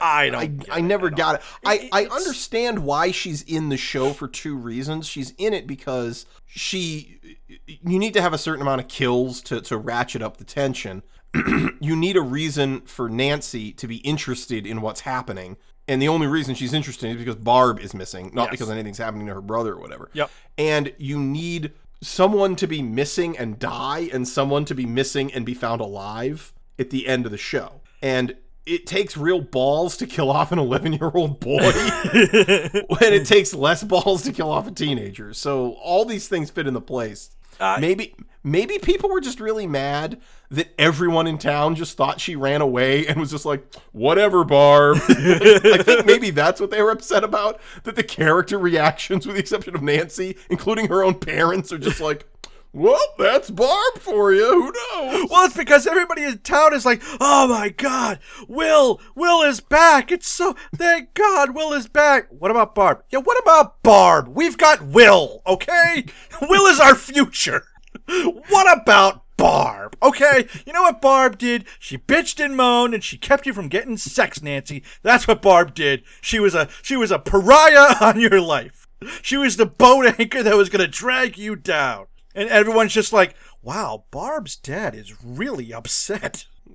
I 0.00 0.30
don't. 0.30 0.68
I, 0.70 0.78
I 0.78 0.80
never 0.80 1.10
got 1.10 1.36
it. 1.36 1.42
I, 1.64 1.74
It- 1.76 1.88
I 1.92 2.04
understand 2.06 2.80
why 2.80 3.12
she's 3.12 3.42
in 3.42 3.68
the 3.68 3.76
show 3.76 4.12
for 4.12 4.26
two 4.26 4.56
reasons. 4.56 5.06
She's 5.06 5.32
in 5.38 5.52
it 5.52 5.66
because 5.66 6.26
she 6.46 7.20
you 7.66 7.98
need 7.98 8.14
to 8.14 8.22
have 8.22 8.32
a 8.32 8.38
certain 8.38 8.62
amount 8.62 8.80
of 8.80 8.88
kills 8.88 9.40
to, 9.42 9.60
to 9.60 9.76
ratchet 9.76 10.22
up 10.22 10.38
the 10.38 10.44
tension. 10.44 11.02
you 11.80 11.94
need 11.96 12.16
a 12.16 12.20
reason 12.22 12.80
for 12.82 13.08
Nancy 13.08 13.72
to 13.72 13.86
be 13.86 13.96
interested 13.98 14.66
in 14.66 14.80
what's 14.80 15.00
happening. 15.02 15.56
And 15.92 16.00
the 16.00 16.08
only 16.08 16.26
reason 16.26 16.54
she's 16.54 16.72
interested 16.72 17.10
is 17.10 17.16
because 17.16 17.36
Barb 17.36 17.78
is 17.78 17.92
missing, 17.92 18.30
not 18.32 18.44
Yes. 18.44 18.50
because 18.52 18.70
anything's 18.70 18.96
happening 18.96 19.26
to 19.26 19.34
her 19.34 19.42
brother 19.42 19.74
or 19.74 19.80
whatever. 19.80 20.08
Yep. 20.14 20.30
And 20.56 20.92
you 20.96 21.18
need 21.20 21.72
someone 22.00 22.56
to 22.56 22.66
be 22.66 22.80
missing 22.82 23.36
and 23.36 23.58
die 23.58 24.08
and 24.12 24.26
someone 24.26 24.64
to 24.64 24.74
be 24.74 24.86
missing 24.86 25.32
and 25.32 25.44
be 25.44 25.54
found 25.54 25.80
alive 25.82 26.54
at 26.78 26.88
the 26.90 27.06
end 27.06 27.26
of 27.26 27.30
the 27.30 27.36
show. 27.38 27.80
And 28.00 28.36
it 28.64 28.86
takes 28.86 29.16
real 29.16 29.40
balls 29.40 29.96
to 29.98 30.06
kill 30.06 30.30
off 30.30 30.50
an 30.52 30.58
11 30.58 30.94
year 30.94 31.10
old 31.14 31.40
boy 31.40 31.58
when 32.12 33.12
it 33.12 33.26
takes 33.26 33.52
less 33.52 33.82
balls 33.84 34.22
to 34.22 34.32
kill 34.32 34.50
off 34.50 34.66
a 34.66 34.70
teenager. 34.70 35.34
So 35.34 35.72
all 35.74 36.04
these 36.04 36.26
things 36.28 36.50
fit 36.50 36.66
into 36.66 36.80
place. 36.80 37.30
Uh, 37.60 37.78
maybe 37.80 38.14
maybe 38.44 38.78
people 38.78 39.10
were 39.10 39.20
just 39.20 39.40
really 39.40 39.66
mad 39.66 40.20
that 40.50 40.68
everyone 40.78 41.26
in 41.26 41.38
town 41.38 41.74
just 41.74 41.96
thought 41.96 42.20
she 42.20 42.36
ran 42.36 42.60
away 42.60 43.06
and 43.06 43.18
was 43.18 43.30
just 43.30 43.46
like, 43.46 43.64
whatever, 43.92 44.44
Barb. 44.44 44.98
I 45.08 45.82
think 45.82 46.04
maybe 46.04 46.30
that's 46.30 46.60
what 46.60 46.70
they 46.70 46.82
were 46.82 46.90
upset 46.90 47.24
about. 47.24 47.60
That 47.84 47.96
the 47.96 48.02
character 48.02 48.58
reactions, 48.58 49.26
with 49.26 49.36
the 49.36 49.40
exception 49.40 49.74
of 49.74 49.82
Nancy, 49.82 50.36
including 50.50 50.88
her 50.88 51.02
own 51.02 51.14
parents, 51.14 51.72
are 51.72 51.78
just 51.78 52.00
like, 52.00 52.26
well, 52.72 52.98
that's 53.18 53.50
Barb 53.50 53.98
for 53.98 54.32
you. 54.32 54.46
Who 54.46 54.72
knows? 54.72 55.28
Well, 55.30 55.44
it's 55.44 55.56
because 55.56 55.86
everybody 55.86 56.24
in 56.24 56.38
town 56.38 56.72
is 56.72 56.86
like, 56.86 57.02
"Oh 57.20 57.46
my 57.46 57.68
God, 57.68 58.18
Will! 58.48 59.00
Will 59.14 59.42
is 59.42 59.60
back! 59.60 60.10
It's 60.10 60.26
so 60.26 60.56
thank 60.74 61.12
God, 61.12 61.54
Will 61.54 61.74
is 61.74 61.86
back." 61.86 62.28
What 62.30 62.50
about 62.50 62.74
Barb? 62.74 63.02
Yeah, 63.10 63.18
what 63.18 63.38
about 63.40 63.82
Barb? 63.82 64.28
We've 64.28 64.56
got 64.56 64.82
Will. 64.82 65.42
Okay, 65.46 66.06
Will 66.42 66.66
is 66.66 66.80
our 66.80 66.94
future. 66.94 67.64
What 68.06 68.80
about 68.80 69.22
Barb? 69.36 69.96
Okay, 70.02 70.46
you 70.64 70.72
know 70.72 70.82
what 70.82 71.02
Barb 71.02 71.36
did? 71.36 71.66
She 71.78 71.98
bitched 71.98 72.42
and 72.42 72.56
moaned, 72.56 72.94
and 72.94 73.04
she 73.04 73.18
kept 73.18 73.44
you 73.46 73.52
from 73.52 73.68
getting 73.68 73.98
sex, 73.98 74.42
Nancy. 74.42 74.82
That's 75.02 75.28
what 75.28 75.42
Barb 75.42 75.74
did. 75.74 76.04
She 76.22 76.40
was 76.40 76.54
a 76.54 76.68
she 76.80 76.96
was 76.96 77.10
a 77.10 77.18
pariah 77.18 77.96
on 78.00 78.18
your 78.18 78.40
life. 78.40 78.88
She 79.20 79.36
was 79.36 79.58
the 79.58 79.66
boat 79.66 80.18
anchor 80.18 80.42
that 80.42 80.56
was 80.56 80.70
gonna 80.70 80.88
drag 80.88 81.36
you 81.36 81.54
down. 81.54 82.06
And 82.34 82.48
everyone's 82.48 82.92
just 82.92 83.12
like, 83.12 83.34
wow, 83.62 84.04
Barb's 84.10 84.56
dad 84.56 84.94
is 84.94 85.22
really 85.22 85.72
upset. 85.72 86.46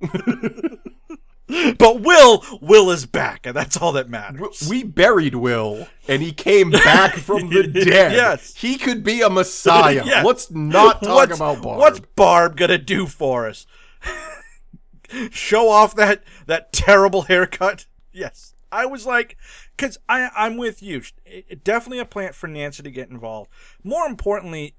but 1.78 2.00
Will, 2.00 2.44
Will 2.60 2.90
is 2.90 3.06
back, 3.06 3.46
and 3.46 3.56
that's 3.56 3.76
all 3.76 3.92
that 3.92 4.08
matters. 4.08 4.66
We 4.68 4.84
buried 4.84 5.34
Will, 5.34 5.88
and 6.06 6.22
he 6.22 6.32
came 6.32 6.70
back 6.70 7.14
from 7.14 7.50
the 7.50 7.62
dead. 7.66 8.12
Yes. 8.12 8.54
He 8.54 8.76
could 8.76 9.02
be 9.02 9.22
a 9.22 9.30
messiah. 9.30 10.04
Yes. 10.08 10.24
Let's 10.24 10.50
not 10.50 11.02
talk 11.02 11.14
what's, 11.14 11.36
about 11.36 11.62
Barb. 11.62 11.78
What's 11.78 12.00
Barb 12.14 12.56
gonna 12.56 12.78
do 12.78 13.06
for 13.06 13.48
us? 13.48 13.66
Show 15.30 15.68
off 15.68 15.96
that 15.96 16.22
that 16.46 16.72
terrible 16.72 17.22
haircut? 17.22 17.86
Yes. 18.12 18.54
I 18.70 18.86
was 18.86 19.06
like, 19.06 19.36
because 19.76 19.98
I 20.08 20.30
I'm 20.36 20.56
with 20.56 20.82
you. 20.82 21.02
It- 21.24 21.46
it- 21.48 21.64
definitely 21.64 21.98
a 21.98 22.04
plant 22.04 22.34
for 22.34 22.46
Nancy 22.46 22.82
to 22.82 22.90
get 22.90 23.08
involved. 23.10 23.50
More 23.82 24.06
importantly, 24.06 24.74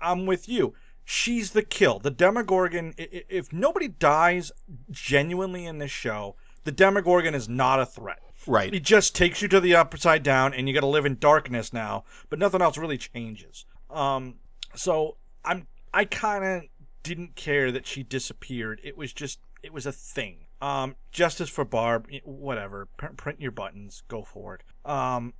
I'm 0.00 0.26
with 0.26 0.48
you. 0.48 0.74
She's 1.04 1.52
the 1.52 1.62
kill. 1.62 1.98
The 1.98 2.10
Demogorgon. 2.10 2.94
If 2.98 3.52
nobody 3.52 3.88
dies 3.88 4.52
genuinely 4.90 5.64
in 5.64 5.78
this 5.78 5.90
show, 5.90 6.36
the 6.64 6.72
Demogorgon 6.72 7.34
is 7.34 7.48
not 7.48 7.80
a 7.80 7.86
threat. 7.86 8.20
Right. 8.46 8.74
It 8.74 8.82
just 8.82 9.14
takes 9.14 9.42
you 9.42 9.48
to 9.48 9.60
the 9.60 9.74
upside 9.74 10.22
down, 10.22 10.54
and 10.54 10.68
you 10.68 10.74
got 10.74 10.80
to 10.80 10.86
live 10.86 11.06
in 11.06 11.18
darkness 11.18 11.72
now. 11.72 12.04
But 12.30 12.38
nothing 12.38 12.62
else 12.62 12.76
really 12.78 12.98
changes. 12.98 13.64
Um, 13.90 14.36
so 14.74 15.16
I'm 15.44 15.66
I 15.94 16.04
kind 16.04 16.44
of 16.44 16.62
didn't 17.02 17.36
care 17.36 17.72
that 17.72 17.86
she 17.86 18.02
disappeared. 18.02 18.80
It 18.84 18.96
was 18.96 19.12
just 19.12 19.38
it 19.62 19.72
was 19.72 19.86
a 19.86 19.92
thing. 19.92 20.46
Um, 20.60 20.96
justice 21.12 21.48
for 21.48 21.64
Barb, 21.64 22.08
whatever. 22.24 22.88
P- 22.96 23.08
print 23.16 23.40
your 23.40 23.52
buttons, 23.52 24.02
go 24.08 24.22
for 24.22 24.56
it. 24.56 24.62
Um, 24.90 25.34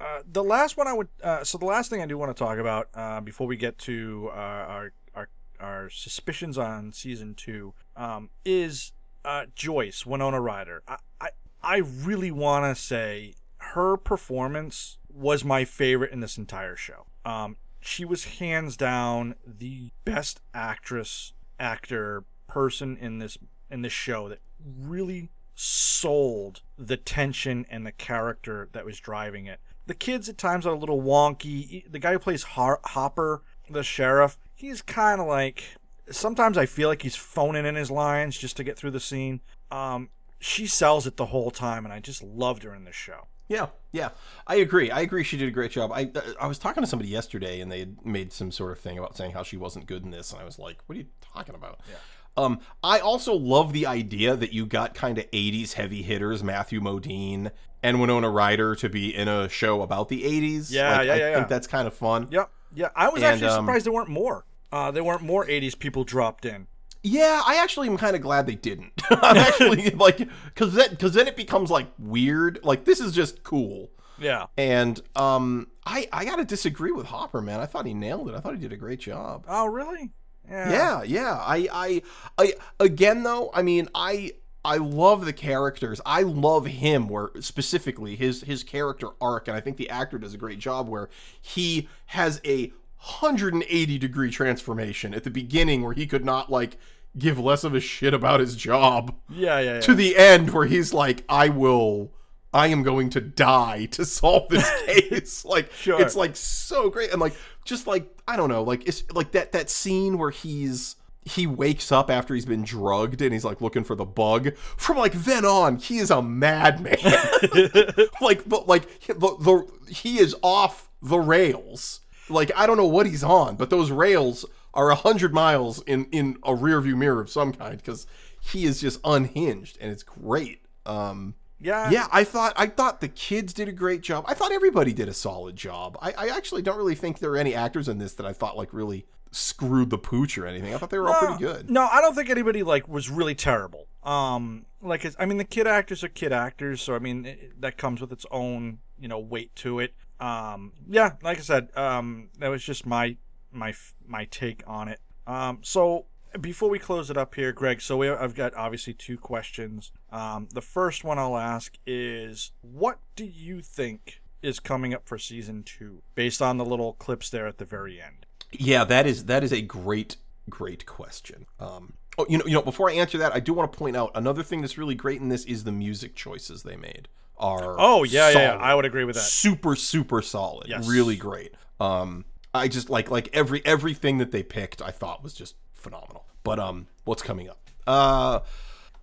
uh, 0.00 0.20
the 0.30 0.42
last 0.42 0.76
one 0.76 0.88
I 0.88 0.92
would. 0.92 1.08
Uh, 1.22 1.44
so 1.44 1.58
the 1.58 1.66
last 1.66 1.90
thing 1.90 2.00
I 2.00 2.06
do 2.06 2.16
want 2.16 2.34
to 2.34 2.38
talk 2.38 2.58
about 2.58 2.88
uh, 2.94 3.20
before 3.20 3.46
we 3.46 3.56
get 3.56 3.78
to 3.78 4.30
uh, 4.32 4.36
our 4.36 4.92
our 5.14 5.28
our 5.60 5.90
suspicions 5.90 6.56
on 6.56 6.92
season 6.92 7.34
two 7.34 7.74
um, 7.96 8.30
is 8.44 8.92
uh, 9.24 9.46
Joyce 9.54 10.06
Winona 10.06 10.40
Ryder. 10.40 10.82
I 10.88 10.96
I, 11.20 11.28
I 11.62 11.76
really 11.78 12.30
want 12.30 12.64
to 12.74 12.80
say 12.80 13.34
her 13.58 13.96
performance 13.96 14.98
was 15.12 15.44
my 15.44 15.64
favorite 15.64 16.12
in 16.12 16.20
this 16.20 16.38
entire 16.38 16.76
show. 16.76 17.06
Um, 17.24 17.56
she 17.80 18.04
was 18.04 18.24
hands 18.24 18.76
down 18.76 19.34
the 19.46 19.90
best 20.04 20.40
actress, 20.54 21.32
actor, 21.58 22.24
person 22.46 22.96
in 22.96 23.18
this 23.18 23.38
in 23.70 23.82
this 23.82 23.92
show 23.92 24.28
that 24.28 24.40
really 24.64 25.30
sold 25.54 26.62
the 26.78 26.96
tension 26.96 27.66
and 27.68 27.86
the 27.86 27.92
character 27.92 28.68
that 28.72 28.84
was 28.84 28.98
driving 28.98 29.46
it. 29.46 29.60
The 29.86 29.94
kids 29.94 30.28
at 30.28 30.38
times 30.38 30.66
are 30.66 30.74
a 30.74 30.78
little 30.78 31.02
wonky. 31.02 31.90
The 31.90 31.98
guy 31.98 32.12
who 32.12 32.18
plays 32.18 32.42
Hopper, 32.44 33.42
the 33.68 33.82
sheriff, 33.82 34.38
he's 34.54 34.82
kind 34.82 35.20
of 35.20 35.26
like. 35.26 35.64
Sometimes 36.10 36.58
I 36.58 36.66
feel 36.66 36.88
like 36.88 37.02
he's 37.02 37.16
phoning 37.16 37.66
in 37.66 37.76
his 37.76 37.90
lines 37.90 38.36
just 38.36 38.56
to 38.56 38.64
get 38.64 38.76
through 38.76 38.90
the 38.90 39.00
scene. 39.00 39.40
Um, 39.70 40.08
she 40.40 40.66
sells 40.66 41.06
it 41.06 41.16
the 41.16 41.26
whole 41.26 41.50
time, 41.50 41.84
and 41.84 41.92
I 41.92 42.00
just 42.00 42.22
loved 42.22 42.62
her 42.64 42.74
in 42.74 42.84
this 42.84 42.96
show. 42.96 43.26
Yeah, 43.50 43.66
yeah, 43.90 44.10
I 44.46 44.56
agree. 44.56 44.90
I 44.90 45.00
agree. 45.00 45.24
She 45.24 45.36
did 45.36 45.48
a 45.48 45.52
great 45.52 45.72
job. 45.72 45.90
I 45.92 46.10
I 46.40 46.46
was 46.46 46.58
talking 46.58 46.84
to 46.84 46.86
somebody 46.86 47.10
yesterday, 47.10 47.60
and 47.60 47.70
they 47.70 47.80
had 47.80 48.06
made 48.06 48.32
some 48.32 48.52
sort 48.52 48.70
of 48.70 48.78
thing 48.78 48.96
about 48.96 49.16
saying 49.16 49.32
how 49.32 49.42
she 49.42 49.56
wasn't 49.56 49.86
good 49.86 50.04
in 50.04 50.12
this, 50.12 50.32
and 50.32 50.40
I 50.40 50.44
was 50.44 50.58
like, 50.58 50.78
"What 50.86 50.94
are 50.94 51.00
you 51.00 51.08
talking 51.20 51.56
about?" 51.56 51.80
Yeah. 51.88 51.96
Um, 52.36 52.60
I 52.82 52.98
also 53.00 53.34
love 53.34 53.72
the 53.72 53.86
idea 53.86 54.36
that 54.36 54.52
you 54.52 54.66
got 54.66 54.94
kind 54.94 55.18
of 55.18 55.30
'80s 55.30 55.74
heavy 55.74 56.02
hitters, 56.02 56.42
Matthew 56.42 56.80
Modine 56.80 57.50
and 57.82 58.00
Winona 58.00 58.30
Ryder, 58.30 58.74
to 58.76 58.88
be 58.88 59.14
in 59.14 59.28
a 59.28 59.48
show 59.48 59.82
about 59.82 60.08
the 60.08 60.22
'80s. 60.22 60.70
Yeah, 60.70 60.96
Like, 60.98 61.06
yeah, 61.06 61.12
I 61.12 61.16
yeah, 61.16 61.34
think 61.34 61.36
yeah. 61.36 61.44
that's 61.44 61.66
kind 61.66 61.86
of 61.86 61.94
fun. 61.94 62.28
Yep. 62.30 62.50
Yeah, 62.74 62.88
I 62.94 63.08
was 63.08 63.22
And, 63.22 63.32
actually 63.34 63.48
um, 63.48 63.64
surprised 63.64 63.86
there 63.86 63.92
weren't 63.92 64.08
more. 64.10 64.44
Uh, 64.72 64.90
there 64.90 65.02
weren't 65.04 65.22
more 65.22 65.44
'80s 65.46 65.78
people 65.78 66.04
dropped 66.04 66.44
in. 66.44 66.66
Yeah, 67.02 67.42
I 67.46 67.56
actually 67.56 67.88
am 67.88 67.96
kind 67.96 68.14
of 68.14 68.20
glad 68.22 68.46
they 68.46 68.54
didn't. 68.56 68.92
I'm 69.10 69.36
actually 69.38 69.90
like, 69.96 70.18
because 70.18 70.74
then 70.74 70.90
because 70.90 71.14
then 71.14 71.26
it 71.26 71.36
becomes 71.36 71.70
like 71.70 71.88
weird. 71.98 72.60
Like 72.62 72.84
this 72.84 73.00
is 73.00 73.12
just 73.12 73.42
cool. 73.42 73.90
Yeah. 74.18 74.46
And 74.58 75.00
um, 75.16 75.68
I 75.86 76.06
I 76.12 76.24
gotta 76.26 76.44
disagree 76.44 76.92
with 76.92 77.06
Hopper, 77.06 77.40
man. 77.40 77.58
I 77.58 77.66
thought 77.66 77.86
he 77.86 77.94
nailed 77.94 78.28
it. 78.28 78.34
I 78.34 78.40
thought 78.40 78.54
he 78.54 78.60
did 78.60 78.72
a 78.72 78.76
great 78.76 79.00
job. 79.00 79.46
Oh, 79.48 79.66
really? 79.66 80.10
Yeah, 80.48 81.02
yeah. 81.02 81.34
I 81.40 81.68
I 81.72 82.02
I 82.38 82.54
again 82.78 83.22
though. 83.22 83.50
I 83.54 83.62
mean, 83.62 83.88
I 83.94 84.32
I 84.64 84.76
love 84.76 85.24
the 85.24 85.32
characters. 85.32 86.00
I 86.04 86.22
love 86.22 86.66
him 86.66 87.08
where 87.08 87.30
specifically 87.40 88.16
his 88.16 88.42
his 88.42 88.62
character 88.64 89.08
arc, 89.20 89.48
and 89.48 89.56
I 89.56 89.60
think 89.60 89.76
the 89.76 89.88
actor 89.90 90.18
does 90.18 90.34
a 90.34 90.38
great 90.38 90.58
job 90.58 90.88
where 90.88 91.08
he 91.40 91.88
has 92.06 92.40
a 92.44 92.72
180 93.18 93.98
degree 93.98 94.30
transformation 94.30 95.14
at 95.14 95.24
the 95.24 95.30
beginning 95.30 95.82
where 95.82 95.94
he 95.94 96.06
could 96.06 96.24
not 96.24 96.50
like 96.50 96.76
give 97.16 97.38
less 97.38 97.64
of 97.64 97.74
a 97.74 97.80
shit 97.80 98.12
about 98.14 98.40
his 98.40 98.54
job 98.54 99.14
Yeah, 99.28 99.58
yeah, 99.58 99.74
yeah. 99.74 99.80
to 99.80 99.94
the 99.94 100.16
end 100.16 100.50
where 100.50 100.66
he's 100.66 100.92
like, 100.92 101.24
I 101.28 101.48
will, 101.48 102.12
I 102.52 102.68
am 102.68 102.82
going 102.82 103.10
to 103.10 103.20
die 103.20 103.86
to 103.92 104.04
solve 104.04 104.48
this 104.48 104.68
case. 104.86 105.44
like, 105.44 105.72
Sure. 105.72 106.00
it's 106.00 106.16
like 106.16 106.34
so 106.36 106.90
great. 106.90 107.12
And 107.12 107.20
like, 107.20 107.34
just 107.64 107.86
like, 107.86 108.08
I 108.26 108.36
don't 108.36 108.48
know, 108.48 108.62
like, 108.62 108.86
it's 108.88 109.04
like 109.12 109.32
that, 109.32 109.52
that 109.52 109.70
scene 109.70 110.18
where 110.18 110.30
he's, 110.30 110.96
he 111.24 111.46
wakes 111.46 111.92
up 111.92 112.10
after 112.10 112.34
he's 112.34 112.46
been 112.46 112.64
drugged 112.64 113.20
and 113.22 113.32
he's 113.32 113.44
like 113.44 113.60
looking 113.60 113.84
for 113.84 113.94
the 113.94 114.04
bug. 114.06 114.54
From 114.56 114.96
like 114.96 115.12
then 115.12 115.44
on, 115.44 115.76
he 115.76 115.98
is 115.98 116.10
a 116.10 116.22
madman. 116.22 116.96
like, 118.20 118.48
but 118.48 118.66
like 118.66 118.88
the, 119.06 119.14
the 119.14 119.66
he 119.92 120.18
is 120.18 120.34
off 120.42 120.88
the 121.02 121.18
rails. 121.18 122.00
Like 122.30 122.50
I 122.56 122.66
don't 122.66 122.76
know 122.78 122.86
what 122.86 123.06
he's 123.06 123.22
on, 123.22 123.56
but 123.56 123.70
those 123.70 123.90
rails 123.90 124.44
are 124.72 124.90
a 124.90 124.94
hundred 124.94 125.34
miles 125.34 125.82
in 125.82 126.06
in 126.06 126.38
a 126.42 126.54
rear 126.54 126.80
view 126.80 126.96
mirror 126.96 127.20
of 127.20 127.28
some 127.28 127.52
kind 127.52 127.76
because 127.76 128.06
he 128.40 128.64
is 128.64 128.80
just 128.80 128.98
unhinged, 129.04 129.76
and 129.80 129.90
it's 129.92 130.02
great. 130.02 130.62
Um, 130.86 131.34
Yeah. 131.60 131.90
yeah, 131.90 132.06
I 132.10 132.24
thought 132.24 132.54
I 132.56 132.66
thought 132.66 133.00
the 133.00 133.08
kids 133.08 133.52
did 133.52 133.68
a 133.68 133.72
great 133.72 134.00
job. 134.00 134.24
I 134.26 134.34
thought 134.34 134.50
everybody 134.50 134.92
did 134.92 135.08
a 135.08 135.12
solid 135.12 135.56
job. 135.56 135.98
I, 136.00 136.12
I 136.12 136.28
actually 136.28 136.62
don't 136.62 136.78
really 136.78 136.94
think 136.94 137.18
there 137.18 137.30
are 137.32 137.36
any 137.36 137.54
actors 137.54 137.88
in 137.88 137.98
this 137.98 138.14
that 138.14 138.26
I 138.26 138.32
thought 138.32 138.56
like 138.56 138.72
really 138.72 139.06
screwed 139.30 139.90
the 139.90 139.98
pooch 139.98 140.38
or 140.38 140.46
anything. 140.46 140.74
I 140.74 140.78
thought 140.78 140.90
they 140.90 140.98
were 140.98 141.08
all 141.08 141.14
pretty 141.14 141.38
good. 141.38 141.70
No, 141.70 141.86
I 141.86 142.00
don't 142.00 142.14
think 142.14 142.30
anybody 142.30 142.62
like 142.62 142.88
was 142.88 143.10
really 143.10 143.34
terrible. 143.34 143.86
Um, 144.02 144.66
like 144.82 145.06
I 145.18 145.26
mean, 145.26 145.38
the 145.38 145.44
kid 145.44 145.66
actors 145.66 146.02
are 146.02 146.08
kid 146.08 146.32
actors, 146.32 146.80
so 146.80 146.94
I 146.94 146.98
mean 146.98 147.26
it, 147.26 147.60
that 147.60 147.76
comes 147.76 148.00
with 148.00 148.12
its 148.12 148.26
own 148.30 148.78
you 148.98 149.08
know 149.08 149.18
weight 149.18 149.54
to 149.56 149.80
it. 149.80 149.94
Um, 150.18 150.72
yeah, 150.88 151.12
like 151.22 151.38
I 151.38 151.42
said, 151.42 151.68
um, 151.76 152.30
that 152.38 152.48
was 152.48 152.62
just 152.62 152.86
my 152.86 153.16
my 153.52 153.74
my 154.06 154.24
take 154.26 154.62
on 154.66 154.88
it. 154.88 155.00
Um, 155.26 155.58
so 155.62 156.06
before 156.40 156.68
we 156.68 156.78
close 156.78 157.10
it 157.10 157.16
up 157.16 157.34
here, 157.34 157.52
Greg, 157.52 157.80
so 157.80 157.96
we, 157.96 158.08
I've 158.08 158.34
got 158.34 158.54
obviously 158.54 158.92
two 158.94 159.16
questions. 159.18 159.92
Um, 160.12 160.48
the 160.52 160.60
first 160.60 161.02
one 161.04 161.18
I'll 161.18 161.36
ask 161.36 161.76
is, 161.86 162.52
what 162.62 162.98
do 163.16 163.24
you 163.24 163.60
think 163.62 164.20
is 164.42 164.60
coming 164.60 164.94
up 164.94 165.06
for 165.06 165.18
season 165.18 165.62
two, 165.62 166.02
based 166.14 166.40
on 166.40 166.56
the 166.58 166.64
little 166.64 166.94
clips 166.94 167.30
there 167.30 167.46
at 167.46 167.58
the 167.58 167.64
very 167.64 168.00
end? 168.00 168.26
Yeah, 168.52 168.84
that 168.84 169.06
is 169.06 169.26
that 169.26 169.44
is 169.44 169.52
a 169.52 169.60
great 169.60 170.16
great 170.48 170.84
question. 170.86 171.46
Um, 171.60 171.94
oh, 172.18 172.26
you 172.28 172.38
know, 172.38 172.44
you 172.46 172.52
know, 172.54 172.62
before 172.62 172.90
I 172.90 172.94
answer 172.94 173.18
that, 173.18 173.32
I 173.34 173.40
do 173.40 173.52
want 173.52 173.72
to 173.72 173.78
point 173.78 173.96
out 173.96 174.10
another 174.14 174.42
thing 174.42 174.60
that's 174.60 174.76
really 174.78 174.94
great 174.96 175.20
in 175.20 175.28
this 175.28 175.44
is 175.44 175.64
the 175.64 175.72
music 175.72 176.14
choices 176.16 176.62
they 176.62 176.76
made 176.76 177.08
are 177.38 177.76
Oh 177.78 178.02
yeah, 178.04 178.30
yeah, 178.30 178.38
yeah. 178.38 178.56
I 178.56 178.74
would 178.74 178.84
agree 178.84 179.04
with 179.04 179.16
that. 179.16 179.22
super 179.22 179.74
super 179.76 180.20
solid 180.20 180.68
Yes. 180.68 180.86
really 180.86 181.16
great 181.16 181.54
um 181.80 182.26
i 182.52 182.68
just 182.68 182.90
like 182.90 183.10
like 183.10 183.30
every 183.32 183.64
everything 183.64 184.18
that 184.18 184.30
they 184.30 184.42
picked 184.42 184.82
i 184.82 184.90
thought 184.90 185.22
was 185.22 185.32
just 185.32 185.54
phenomenal 185.80 186.24
but 186.44 186.58
um 186.58 186.86
what's 187.04 187.22
coming 187.22 187.48
up 187.48 187.58
uh 187.86 188.40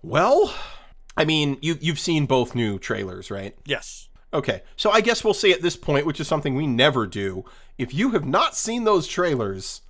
well 0.02 0.54
i 1.16 1.24
mean 1.24 1.58
you 1.60 1.76
you've 1.80 1.98
seen 1.98 2.26
both 2.26 2.54
new 2.54 2.78
trailers 2.78 3.30
right 3.30 3.54
Yes. 3.64 4.08
okay 4.32 4.62
so 4.76 4.90
i 4.90 5.00
guess 5.00 5.24
we'll 5.24 5.34
say 5.34 5.52
at 5.52 5.62
this 5.62 5.76
point 5.76 6.06
which 6.06 6.20
is 6.20 6.28
something 6.28 6.54
we 6.54 6.66
never 6.66 7.06
do 7.06 7.44
if 7.76 7.92
you 7.92 8.10
have 8.10 8.24
not 8.24 8.54
seen 8.56 8.84
those 8.84 9.06
trailers 9.06 9.82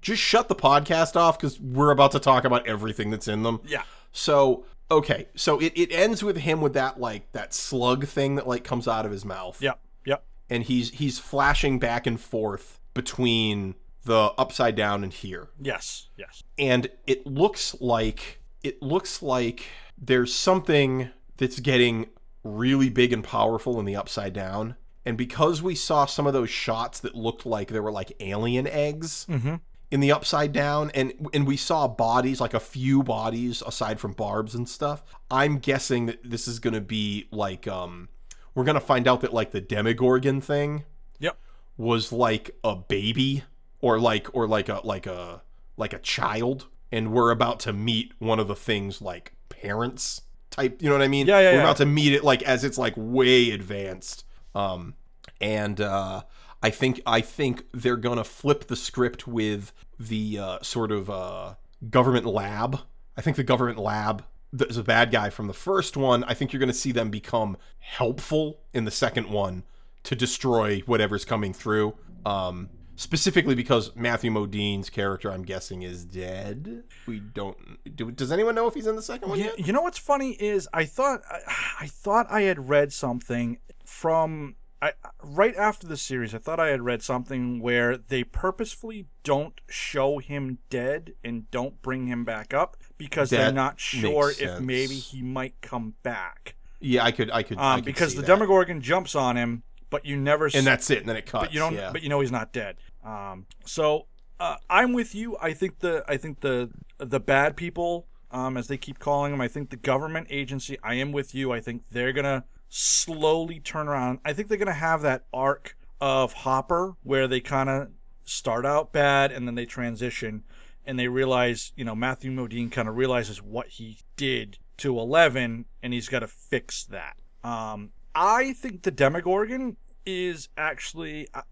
just 0.00 0.22
shut 0.22 0.48
the 0.48 0.54
podcast 0.54 1.16
off 1.16 1.38
because 1.38 1.58
we're 1.60 1.90
about 1.90 2.12
to 2.12 2.20
talk 2.20 2.44
about 2.44 2.66
everything 2.68 3.10
that's 3.10 3.28
in 3.28 3.42
them 3.42 3.60
Yeah. 3.66 3.82
so 4.12 4.64
okay 4.90 5.26
so 5.34 5.58
it, 5.60 5.72
it 5.76 5.92
ends 5.92 6.22
with 6.22 6.36
him 6.38 6.60
with 6.60 6.74
that 6.74 7.00
like 7.00 7.30
that 7.32 7.52
slug 7.52 8.06
thing 8.06 8.36
that 8.36 8.46
like 8.46 8.62
comes 8.64 8.86
out 8.86 9.04
of 9.04 9.10
his 9.12 9.24
mouth 9.24 9.60
Yep. 9.60 9.78
Yep. 10.06 10.24
and 10.48 10.62
he's 10.62 10.90
he's 10.90 11.18
flashing 11.18 11.78
back 11.80 12.06
and 12.06 12.20
forth 12.20 12.78
between 12.94 13.74
the 14.08 14.32
upside 14.36 14.74
down 14.74 15.04
and 15.04 15.12
here 15.12 15.48
Yes. 15.60 16.08
Yes. 16.16 16.42
and 16.58 16.90
it 17.06 17.24
looks 17.26 17.76
like 17.80 18.40
it 18.64 18.82
looks 18.82 19.22
like 19.22 19.66
there's 19.96 20.34
something 20.34 21.10
that's 21.36 21.60
getting 21.60 22.06
really 22.42 22.88
big 22.90 23.12
and 23.12 23.22
powerful 23.22 23.78
in 23.78 23.84
the 23.84 23.94
upside 23.96 24.32
down 24.32 24.74
and 25.06 25.16
because 25.16 25.62
we 25.62 25.74
saw 25.74 26.04
some 26.06 26.26
of 26.26 26.32
those 26.32 26.50
shots 26.50 27.00
that 27.00 27.14
looked 27.14 27.46
like 27.46 27.68
there 27.68 27.82
were 27.82 27.92
like 27.92 28.12
alien 28.20 28.66
eggs 28.66 29.26
Mm-hmm. 29.28 29.54
in 29.90 30.00
the 30.00 30.12
upside 30.12 30.52
down 30.52 30.90
and 30.94 31.12
and 31.32 31.46
we 31.46 31.56
saw 31.56 31.86
bodies 31.88 32.40
like 32.40 32.54
a 32.54 32.60
few 32.60 33.02
bodies 33.02 33.62
aside 33.66 33.98
from 34.00 34.12
Barb's 34.12 34.54
and 34.54 34.68
stuff 34.68 35.02
i'm 35.30 35.58
guessing 35.58 36.06
that 36.06 36.18
this 36.28 36.48
is 36.48 36.58
going 36.58 36.74
to 36.74 36.80
be 36.80 37.26
like 37.30 37.66
um 37.68 38.08
we're 38.54 38.64
going 38.64 38.74
to 38.74 38.80
find 38.92 39.06
out 39.06 39.20
that 39.20 39.32
like 39.32 39.50
the 39.52 39.60
demogorgon 39.60 40.40
thing 40.40 40.84
Yep. 41.20 41.36
was 41.76 42.12
like 42.12 42.50
a 42.64 42.74
baby 42.76 43.44
or 43.80 43.98
like 43.98 44.28
or 44.32 44.46
like 44.46 44.68
a 44.68 44.80
like 44.84 45.06
a 45.06 45.42
like 45.76 45.92
a 45.92 45.98
child 45.98 46.66
and 46.90 47.12
we're 47.12 47.30
about 47.30 47.60
to 47.60 47.72
meet 47.72 48.12
one 48.18 48.38
of 48.38 48.48
the 48.48 48.56
things 48.56 49.00
like 49.00 49.32
parents 49.48 50.22
type 50.50 50.80
you 50.82 50.88
know 50.88 50.94
what 50.94 51.04
i 51.04 51.08
mean? 51.08 51.26
Yeah, 51.26 51.40
yeah, 51.40 51.50
we're 51.50 51.56
yeah. 51.56 51.62
about 51.62 51.76
to 51.78 51.86
meet 51.86 52.12
it 52.12 52.24
like 52.24 52.42
as 52.42 52.64
it's 52.64 52.78
like 52.78 52.94
way 52.96 53.50
advanced. 53.50 54.24
Um 54.54 54.94
and 55.40 55.80
uh 55.80 56.22
i 56.62 56.70
think 56.70 57.00
i 57.06 57.20
think 57.20 57.64
they're 57.72 57.96
gonna 57.96 58.24
flip 58.24 58.66
the 58.66 58.76
script 58.76 59.28
with 59.28 59.72
the 60.00 60.38
uh 60.38 60.58
sort 60.62 60.90
of 60.90 61.10
uh 61.10 61.54
government 61.90 62.26
lab. 62.26 62.80
I 63.16 63.20
think 63.20 63.36
the 63.36 63.44
government 63.44 63.78
lab 63.78 64.24
there's 64.52 64.78
a 64.78 64.82
bad 64.82 65.10
guy 65.10 65.28
from 65.28 65.46
the 65.46 65.52
first 65.54 65.96
one. 65.96 66.24
I 66.24 66.34
think 66.34 66.52
you're 66.52 66.60
gonna 66.60 66.72
see 66.72 66.92
them 66.92 67.10
become 67.10 67.56
helpful 67.78 68.60
in 68.72 68.84
the 68.84 68.90
second 68.90 69.28
one 69.28 69.64
to 70.04 70.16
destroy 70.16 70.80
whatever's 70.86 71.24
coming 71.24 71.52
through. 71.52 71.94
Um 72.24 72.70
specifically 72.98 73.54
because 73.54 73.94
Matthew 73.96 74.30
Modine's 74.30 74.90
character, 74.90 75.30
I'm 75.32 75.44
guessing, 75.44 75.82
is 75.82 76.04
dead. 76.04 76.82
We 77.06 77.20
don't. 77.20 77.56
Do, 77.96 78.10
does 78.10 78.30
anyone 78.32 78.54
know 78.54 78.66
if 78.66 78.74
he's 78.74 78.86
in 78.88 78.96
the 78.96 79.02
second 79.02 79.30
one 79.30 79.38
You, 79.38 79.44
yet? 79.46 79.66
you 79.66 79.72
know 79.72 79.82
what's 79.82 79.98
funny 79.98 80.32
is 80.32 80.68
I 80.74 80.84
thought 80.84 81.22
I, 81.30 81.38
I 81.80 81.86
thought 81.86 82.26
I 82.28 82.42
had 82.42 82.68
read 82.68 82.92
something 82.92 83.58
from 83.86 84.56
I 84.82 84.92
right 85.22 85.56
after 85.56 85.86
the 85.86 85.96
series. 85.96 86.34
I 86.34 86.38
thought 86.38 86.60
I 86.60 86.68
had 86.68 86.82
read 86.82 87.02
something 87.02 87.60
where 87.60 87.96
they 87.96 88.24
purposefully 88.24 89.06
don't 89.22 89.60
show 89.68 90.18
him 90.18 90.58
dead 90.68 91.14
and 91.24 91.50
don't 91.50 91.80
bring 91.82 92.06
him 92.08 92.24
back 92.24 92.52
up 92.52 92.76
because 92.98 93.30
they're 93.30 93.52
not 93.52 93.80
sure 93.80 94.30
if 94.38 94.60
maybe 94.60 94.94
he 94.96 95.22
might 95.22 95.54
come 95.62 95.94
back. 96.02 96.56
Yeah, 96.80 97.04
I 97.04 97.10
could. 97.12 97.30
I 97.30 97.42
could. 97.42 97.58
I 97.58 97.74
Um, 97.74 97.78
could 97.80 97.86
because 97.86 98.14
the 98.14 98.20
that. 98.22 98.26
Demogorgon 98.28 98.80
jumps 98.80 99.14
on 99.16 99.36
him, 99.36 99.62
but 99.90 100.04
you 100.04 100.16
never 100.16 100.46
and 100.52 100.66
that's 100.66 100.90
it. 100.90 100.98
And 100.98 101.08
then 101.08 101.16
it 101.16 101.26
cuts. 101.26 101.46
but 101.46 101.52
you 101.54 101.60
don't 101.60 101.74
Yeah. 101.74 101.90
but 101.92 102.02
you 102.02 102.08
know 102.08 102.20
he's 102.20 102.32
not 102.32 102.52
dead 102.52 102.76
um 103.04 103.46
so 103.64 104.06
uh, 104.40 104.56
i'm 104.68 104.92
with 104.92 105.14
you 105.14 105.36
i 105.40 105.52
think 105.52 105.78
the 105.80 106.04
i 106.08 106.16
think 106.16 106.40
the 106.40 106.70
the 106.98 107.20
bad 107.20 107.56
people 107.56 108.06
um 108.30 108.56
as 108.56 108.66
they 108.68 108.76
keep 108.76 108.98
calling 108.98 109.30
them 109.32 109.40
i 109.40 109.48
think 109.48 109.70
the 109.70 109.76
government 109.76 110.26
agency 110.30 110.76
i 110.82 110.94
am 110.94 111.12
with 111.12 111.34
you 111.34 111.52
i 111.52 111.60
think 111.60 111.82
they're 111.90 112.12
gonna 112.12 112.44
slowly 112.68 113.60
turn 113.60 113.88
around 113.88 114.18
i 114.24 114.32
think 114.32 114.48
they're 114.48 114.58
gonna 114.58 114.72
have 114.72 115.02
that 115.02 115.24
arc 115.32 115.76
of 116.00 116.32
hopper 116.32 116.94
where 117.02 117.26
they 117.26 117.40
kind 117.40 117.68
of 117.68 117.88
start 118.24 118.64
out 118.66 118.92
bad 118.92 119.32
and 119.32 119.46
then 119.46 119.54
they 119.54 119.64
transition 119.66 120.44
and 120.84 120.98
they 120.98 121.08
realize 121.08 121.72
you 121.76 121.84
know 121.84 121.94
matthew 121.94 122.30
modine 122.30 122.70
kind 122.70 122.88
of 122.88 122.96
realizes 122.96 123.42
what 123.42 123.68
he 123.68 123.98
did 124.16 124.58
to 124.76 124.96
11 124.98 125.64
and 125.82 125.92
he's 125.92 126.08
got 126.08 126.20
to 126.20 126.28
fix 126.28 126.84
that 126.84 127.16
um 127.42 127.90
i 128.14 128.52
think 128.54 128.82
the 128.82 128.90
demogorgon 128.90 129.76
is 130.06 130.48
actually 130.56 131.28
I, 131.34 131.42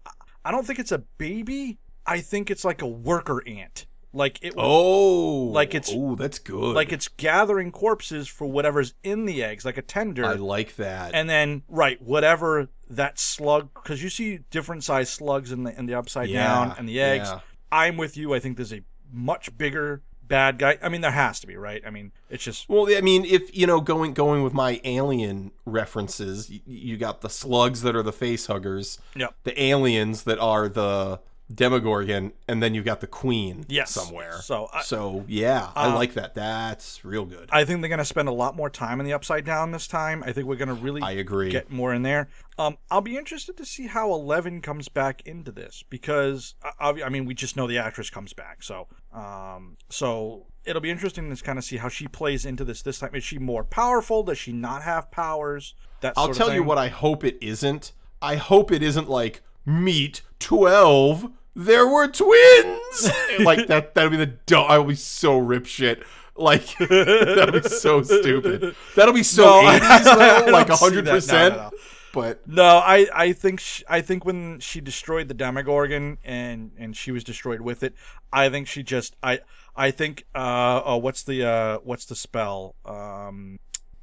I- 0.43 0.51
don't 0.51 0.65
think 0.65 0.79
it's 0.79 0.91
a 0.91 0.99
baby 1.17 1.77
i 2.05 2.19
think 2.21 2.49
it's 2.49 2.63
like 2.65 2.81
a 2.81 2.87
worker 2.87 3.41
ant 3.47 3.85
like 4.13 4.39
it 4.41 4.53
Oh, 4.57 5.49
Like 5.51 5.75
it's- 5.75 5.93
oh, 5.93 6.15
that's 6.15 6.39
good. 6.39 6.73
like 6.73 6.91
it's 6.93 7.07
gathering 7.09 7.71
corpses 7.71 8.27
for 8.27 8.47
whatever's 8.47 8.93
in 9.03 9.25
the 9.25 9.43
eggs 9.43 9.65
like 9.65 9.77
a 9.77 9.81
tender 9.81 10.25
I 10.25 10.33
like 10.33 10.77
that. 10.77 11.13
and 11.13 11.29
then 11.29 11.61
right 11.67 12.01
whatever 12.01 12.69
that 12.89 13.19
slug 13.19 13.69
because 13.75 14.01
you 14.01 14.09
see 14.09 14.39
different 14.49 14.83
size 14.85 15.09
slugs 15.09 15.51
in 15.51 15.63
the 15.63 15.77
in 15.77 15.85
the 15.85 15.93
upside 15.95 16.29
Yeah, 16.29 16.47
down 16.47 16.75
and 16.79 16.87
the 16.89 16.99
eggs 17.01 17.27
yeah. 17.29 17.39
i'm 17.71 17.97
with 17.97 18.15
you 18.17 18.33
i 18.33 18.39
think 18.39 18.55
there's 18.55 18.73
a 18.73 18.81
much 19.11 19.55
bigger 19.57 20.01
bad 20.27 20.57
guy 20.59 20.77
i 20.81 20.89
mean 20.89 21.01
there 21.01 21.11
has 21.11 21.39
to 21.39 21.47
be 21.47 21.55
right 21.55 21.81
i 21.85 21.89
mean 21.89 22.11
it's 22.29 22.43
just 22.43 22.67
Well, 22.67 22.87
I 22.95 22.99
mean, 23.01 23.23
if 23.23 23.55
you 23.57 23.65
know, 23.65 23.79
going 23.79 24.13
going 24.13 24.43
with 24.43 24.53
my 24.53 24.81
alien 24.83 25.51
references, 25.65 26.49
you, 26.49 26.59
you 26.65 26.97
got 26.97 27.21
the 27.21 27.29
slugs 27.29 27.81
that 27.83 27.95
are 27.95 28.03
the 28.03 28.11
face 28.11 28.47
huggers, 28.47 28.99
Yep. 29.15 29.33
the 29.45 29.61
aliens 29.61 30.23
that 30.23 30.37
are 30.39 30.67
the 30.67 31.19
Demogorgon, 31.53 32.33
and 32.47 32.61
then 32.61 32.73
you've 32.73 32.85
got 32.85 32.99
the 33.01 33.07
Queen 33.07 33.65
Yes. 33.69 33.91
somewhere. 33.91 34.39
So, 34.41 34.69
I- 34.73 34.81
so 34.83 35.23
yeah, 35.27 35.71
I 35.75 35.87
Um, 35.87 35.95
like 35.95 36.13
that. 36.15 36.33
That's 36.33 37.03
real 37.05 37.25
good. 37.25 37.49
I 37.51 37.63
think 37.65 37.81
they're 37.81 37.89
going 37.89 37.99
to 37.99 38.05
spend 38.05 38.27
a 38.27 38.33
lot 38.33 38.55
more 38.55 38.69
time 38.69 38.99
in 38.99 39.05
the 39.05 39.13
upside 39.13 39.45
down 39.45 39.71
this 39.71 39.87
time. 39.87 40.23
I 40.25 40.33
think 40.33 40.47
we're 40.47 40.55
going 40.57 40.67
to 40.67 40.73
really 40.73 41.01
I 41.01 41.11
agree. 41.11 41.49
get 41.49 41.71
more 41.71 41.93
in 41.93 42.01
there. 42.03 42.27
Um, 42.57 42.77
I'll 42.91 43.01
be 43.01 43.17
interested 43.17 43.55
to 43.57 43.65
see 43.65 43.87
how 43.87 44.11
Eleven 44.13 44.61
comes 44.61 44.89
back 44.89 45.21
into 45.25 45.51
this 45.51 45.83
because 45.89 46.55
uh, 46.63 46.71
obvi- 46.81 47.05
I 47.05 47.09
mean 47.09 47.25
we 47.25 47.33
just 47.33 47.55
know 47.55 47.67
the 47.67 47.77
actress 47.77 48.09
comes 48.09 48.33
back, 48.33 48.63
so 48.63 48.87
um, 49.13 49.77
so 49.89 50.47
it'll 50.65 50.81
be 50.81 50.89
interesting 50.91 51.33
to 51.33 51.43
kind 51.43 51.57
of 51.57 51.63
see 51.63 51.77
how 51.77 51.87
she 51.89 52.07
plays 52.07 52.45
into 52.45 52.65
this 52.65 52.81
this 52.81 52.99
time. 52.99 53.11
Is 53.13 53.23
she 53.23 53.37
more 53.37 53.63
powerful? 53.63 54.23
Does 54.23 54.37
she 54.37 54.51
not 54.51 54.83
have 54.83 55.11
powers? 55.11 55.75
That 56.01 56.13
I'll 56.17 56.33
tell 56.33 56.53
you 56.53 56.63
what 56.63 56.77
I 56.77 56.89
hope 56.89 57.23
it 57.23 57.37
isn't. 57.41 57.93
I 58.21 58.35
hope 58.35 58.71
it 58.71 58.81
isn't 58.83 59.07
like 59.09 59.41
meet 59.67 60.21
twelve. 60.39 61.29
There 61.55 61.87
were 61.87 62.07
twins. 62.07 63.11
like 63.39 63.67
that. 63.67 63.93
That'll 63.93 64.09
be 64.09 64.17
the. 64.17 64.25
du- 64.27 64.57
I 64.57 64.77
will 64.79 64.85
be 64.85 64.95
so 64.95 65.37
rip 65.37 65.65
shit. 65.67 66.03
Like 66.35 66.77
that'll 66.79 67.59
be 67.61 67.67
so 67.67 68.01
stupid. 68.03 68.75
That'll 68.95 69.13
be 69.13 69.23
so 69.23 69.61
No, 69.61 69.67
80s 69.79 69.81
I 69.81 70.41
though, 70.45 70.51
like 70.51 70.67
don't 70.67 70.79
hundred 70.79 71.05
that. 71.05 71.11
No, 71.11 71.15
percent. 71.15 71.55
no. 71.55 71.71
But 72.13 72.47
No, 72.47 72.63
I, 72.77 73.07
I 73.13 73.33
think 73.33 73.59
sh 73.59 73.83
I 73.89 74.01
think 74.01 74.23
when 74.23 74.59
she 74.59 74.79
destroyed 74.79 75.27
the 75.27 75.33
Demogorgon 75.33 76.19
and 76.23 76.71
and 76.77 76.95
she 76.95 77.11
was 77.11 77.23
destroyed 77.23 77.61
with 77.61 77.81
it, 77.83 77.93
I 78.31 78.49
think 78.49 78.67
she 78.67 78.83
just 78.83 79.15
I 79.23 79.39
I 79.75 79.89
think 79.91 80.25
uh 80.35 80.81
oh 80.85 80.97
what's 80.97 81.23
the 81.23 81.43
uh 81.43 81.77
what's 81.83 82.05
the 82.05 82.15
spell 82.15 82.75
um 82.85 83.59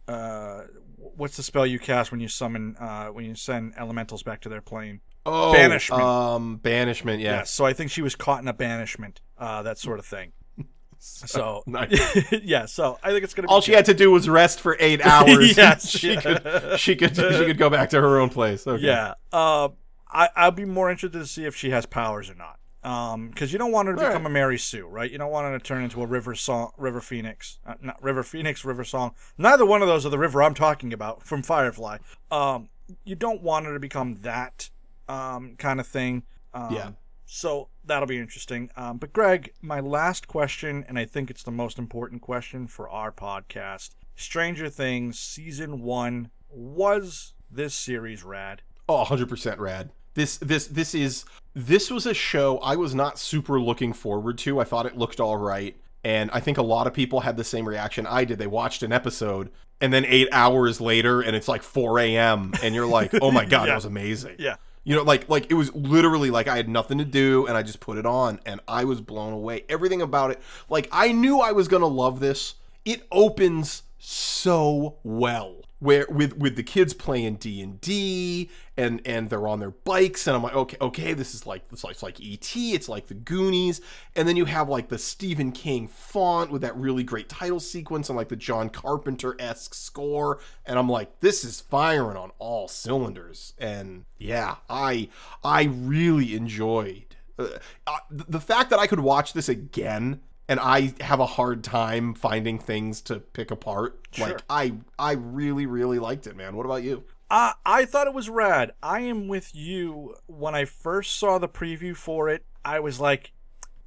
uh 0.08 0.62
what's 0.96 1.36
the 1.36 1.42
spell 1.44 1.66
you 1.66 1.78
cast 1.78 2.10
when 2.10 2.20
you 2.20 2.28
summon 2.28 2.76
uh 2.80 3.06
when 3.08 3.24
you 3.24 3.34
send 3.36 3.74
elementals 3.78 4.22
back 4.24 4.40
to 4.42 4.48
their 4.48 4.60
plane? 4.60 5.00
Oh, 5.26 5.52
Banishment. 5.52 6.02
Um, 6.02 6.56
banishment. 6.56 7.20
Yes. 7.20 7.32
Yes. 7.32 7.50
So 7.50 7.64
I 7.64 7.72
think 7.72 7.90
she 7.90 8.02
was 8.02 8.14
caught 8.14 8.42
in 8.42 8.48
a 8.48 8.52
banishment, 8.52 9.20
uh 9.38 9.62
that 9.62 9.78
sort 9.78 9.98
of 9.98 10.06
thing. 10.06 10.32
So 10.98 11.62
Nice. 11.66 12.32
yeah, 12.42 12.64
so 12.64 12.98
I 13.02 13.10
think 13.10 13.24
it's 13.24 13.34
gonna. 13.34 13.46
Be 13.48 13.52
All 13.52 13.60
she 13.60 13.72
good. 13.72 13.76
had 13.76 13.84
to 13.86 13.94
do 13.94 14.10
was 14.10 14.26
rest 14.26 14.60
for 14.60 14.76
eight 14.80 15.04
hours. 15.04 15.54
Yes, 15.56 15.88
she 15.88 16.14
yeah. 16.14 16.20
could 16.20 16.80
she 16.80 16.96
could 16.96 17.14
she 17.14 17.44
could 17.44 17.58
go 17.58 17.68
back 17.68 17.90
to 17.90 18.00
her 18.00 18.18
own 18.20 18.30
place. 18.30 18.66
Okay. 18.66 18.82
Yeah. 18.82 19.14
Uh, 19.30 19.68
I 20.10 20.30
I'd 20.34 20.54
be 20.56 20.64
more 20.64 20.90
interested 20.90 21.18
to 21.18 21.26
see 21.26 21.44
if 21.44 21.54
she 21.54 21.70
has 21.70 21.84
powers 21.84 22.30
or 22.30 22.34
not. 22.34 22.58
Um, 22.84 23.28
because 23.28 23.50
you 23.52 23.58
don't 23.58 23.72
want 23.72 23.88
her 23.88 23.94
to 23.94 24.00
All 24.00 24.08
become 24.08 24.22
right. 24.24 24.30
a 24.30 24.32
Mary 24.32 24.58
Sue, 24.58 24.86
right? 24.86 25.10
You 25.10 25.16
don't 25.16 25.30
want 25.30 25.46
her 25.46 25.58
to 25.58 25.64
turn 25.64 25.82
into 25.82 26.02
a 26.02 26.06
River 26.06 26.34
Song, 26.34 26.70
River 26.76 27.00
Phoenix, 27.00 27.58
uh, 27.66 27.74
not 27.80 28.02
River 28.02 28.22
Phoenix, 28.22 28.62
River 28.62 28.84
Song. 28.84 29.14
Neither 29.38 29.64
one 29.64 29.80
of 29.80 29.88
those 29.88 30.04
are 30.04 30.10
the 30.10 30.18
river 30.18 30.42
I'm 30.42 30.52
talking 30.54 30.92
about 30.92 31.22
from 31.22 31.42
Firefly. 31.42 31.98
Um, 32.30 32.68
you 33.04 33.14
don't 33.14 33.42
want 33.42 33.64
her 33.64 33.72
to 33.72 33.80
become 33.80 34.16
that 34.16 34.68
um 35.08 35.54
kind 35.58 35.80
of 35.80 35.86
thing. 35.86 36.22
Um, 36.52 36.74
Yeah. 36.74 36.90
So 37.26 37.68
that'll 37.84 38.06
be 38.06 38.18
interesting. 38.18 38.70
Um, 38.76 38.98
but 38.98 39.12
Greg, 39.12 39.52
my 39.62 39.80
last 39.80 40.28
question, 40.28 40.84
and 40.88 40.98
I 40.98 41.04
think 41.06 41.30
it's 41.30 41.42
the 41.42 41.50
most 41.50 41.78
important 41.78 42.20
question 42.22 42.66
for 42.68 42.88
our 42.90 43.10
podcast: 43.10 43.90
Stranger 44.14 44.68
Things 44.68 45.18
season 45.18 45.80
one 45.82 46.30
was 46.50 47.32
this 47.50 47.74
series 47.74 48.22
rad? 48.22 48.62
Oh, 48.88 49.02
100% 49.04 49.58
rad. 49.58 49.90
This 50.14 50.36
this 50.38 50.66
this 50.68 50.94
is 50.94 51.24
this 51.54 51.90
was 51.90 52.06
a 52.06 52.14
show 52.14 52.58
I 52.58 52.76
was 52.76 52.94
not 52.94 53.18
super 53.18 53.58
looking 53.60 53.92
forward 53.92 54.38
to. 54.38 54.60
I 54.60 54.64
thought 54.64 54.86
it 54.86 54.96
looked 54.96 55.18
all 55.18 55.36
right, 55.38 55.76
and 56.04 56.30
I 56.32 56.38
think 56.40 56.58
a 56.58 56.62
lot 56.62 56.86
of 56.86 56.92
people 56.94 57.20
had 57.20 57.36
the 57.36 57.42
same 57.44 57.66
reaction 57.66 58.06
I 58.06 58.24
did. 58.24 58.38
They 58.38 58.46
watched 58.46 58.82
an 58.84 58.92
episode 58.92 59.50
and 59.80 59.92
then 59.92 60.04
8 60.04 60.28
hours 60.30 60.80
later 60.80 61.20
and 61.20 61.34
it's 61.34 61.48
like 61.48 61.62
4 61.64 61.98
a.m. 61.98 62.52
and 62.62 62.74
you're 62.76 62.86
like, 62.86 63.12
"Oh 63.20 63.32
my 63.32 63.44
god, 63.46 63.62
Yeah. 63.62 63.66
that 63.70 63.74
was 63.74 63.84
amazing." 63.86 64.36
Yeah. 64.38 64.56
You 64.84 64.94
know, 64.94 65.02
like 65.02 65.28
like 65.28 65.50
it 65.50 65.54
was 65.54 65.74
literally 65.74 66.30
like 66.30 66.46
I 66.46 66.56
had 66.56 66.68
nothing 66.68 66.98
to 66.98 67.04
do 67.04 67.46
and 67.46 67.56
I 67.56 67.62
just 67.62 67.80
put 67.80 67.96
it 67.98 68.06
on 68.06 68.38
and 68.44 68.60
I 68.68 68.84
was 68.84 69.00
blown 69.00 69.32
away. 69.32 69.64
Everything 69.68 70.02
about 70.02 70.30
it, 70.30 70.40
like 70.68 70.88
I 70.92 71.12
knew 71.12 71.40
I 71.40 71.52
was 71.52 71.68
gonna 71.68 71.86
love 71.86 72.20
this. 72.20 72.56
It 72.84 73.06
opens 73.10 73.82
so 73.98 74.98
well. 75.02 75.63
Where 75.80 76.06
with 76.08 76.36
with 76.36 76.56
the 76.56 76.62
kids 76.62 76.94
playing 76.94 77.36
D 77.36 77.60
and 77.60 77.80
D 77.80 78.50
and 78.76 79.02
and 79.04 79.28
they're 79.28 79.46
on 79.46 79.60
their 79.60 79.70
bikes 79.70 80.26
and 80.26 80.36
I'm 80.36 80.42
like 80.42 80.54
okay 80.54 80.76
okay 80.80 81.12
this 81.12 81.34
is 81.34 81.46
like 81.46 81.64
it's 81.70 81.84
like, 81.84 81.92
it's 81.92 82.02
like 82.02 82.20
ET 82.20 82.52
it's 82.54 82.88
like 82.88 83.08
the 83.08 83.14
Goonies. 83.14 83.80
And 84.16 84.26
then 84.26 84.36
you 84.36 84.46
have 84.46 84.68
like 84.68 84.88
the 84.88 84.98
Stephen 84.98 85.52
King 85.52 85.88
font 85.88 86.50
with 86.50 86.62
that 86.62 86.76
really 86.76 87.02
great 87.02 87.28
title 87.28 87.60
sequence 87.60 88.08
and 88.08 88.16
like 88.16 88.28
the 88.28 88.36
John 88.36 88.70
Carpenter 88.70 89.36
esque 89.38 89.74
score. 89.74 90.40
And 90.64 90.78
I'm 90.78 90.88
like 90.88 91.20
this 91.20 91.44
is 91.44 91.60
firing 91.60 92.16
on 92.16 92.30
all 92.38 92.68
cylinders. 92.68 93.52
And 93.58 94.04
yeah 94.16 94.56
I 94.70 95.08
I 95.42 95.64
really 95.64 96.34
enjoyed 96.34 97.16
uh, 97.38 97.48
uh, 97.86 97.98
the 98.10 98.40
fact 98.40 98.70
that 98.70 98.78
I 98.78 98.86
could 98.86 99.00
watch 99.00 99.32
this 99.32 99.48
again 99.48 100.20
and 100.48 100.60
I 100.60 100.94
have 101.00 101.20
a 101.20 101.26
hard 101.26 101.64
time 101.64 102.14
finding 102.14 102.58
things 102.58 103.00
to 103.02 103.20
pick 103.20 103.50
apart. 103.50 104.06
Sure. 104.12 104.28
Like 104.28 104.42
I 104.48 104.74
I 104.98 105.12
really 105.12 105.66
really 105.66 105.98
liked 105.98 106.26
it, 106.26 106.36
man. 106.36 106.56
What 106.56 106.66
about 106.66 106.82
you? 106.82 107.04
Uh, 107.30 107.52
I 107.64 107.84
thought 107.84 108.06
it 108.06 108.14
was 108.14 108.28
rad. 108.28 108.72
I 108.82 109.00
am 109.00 109.28
with 109.28 109.54
you. 109.54 110.14
When 110.26 110.54
I 110.54 110.66
first 110.66 111.18
saw 111.18 111.38
the 111.38 111.48
preview 111.48 111.96
for 111.96 112.28
it, 112.28 112.44
I 112.64 112.80
was 112.80 113.00
like, 113.00 113.32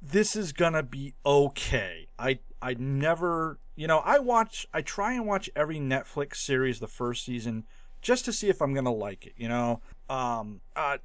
"This 0.02 0.34
is 0.36 0.52
gonna 0.52 0.82
be 0.82 1.14
okay." 1.24 2.08
I 2.18 2.40
I 2.60 2.74
never, 2.74 3.60
you 3.76 3.86
know, 3.86 3.98
I 3.98 4.18
watch, 4.18 4.66
I 4.74 4.82
try 4.82 5.12
and 5.12 5.26
watch 5.26 5.48
every 5.54 5.78
Netflix 5.78 6.36
series 6.36 6.80
the 6.80 6.88
first 6.88 7.24
season 7.24 7.64
just 8.02 8.24
to 8.24 8.32
see 8.32 8.48
if 8.48 8.60
I'm 8.60 8.74
gonna 8.74 8.92
like 8.92 9.26
it. 9.26 9.34
You 9.36 9.48
know, 9.48 9.80
um, 10.10 10.60
uh, 10.74 10.98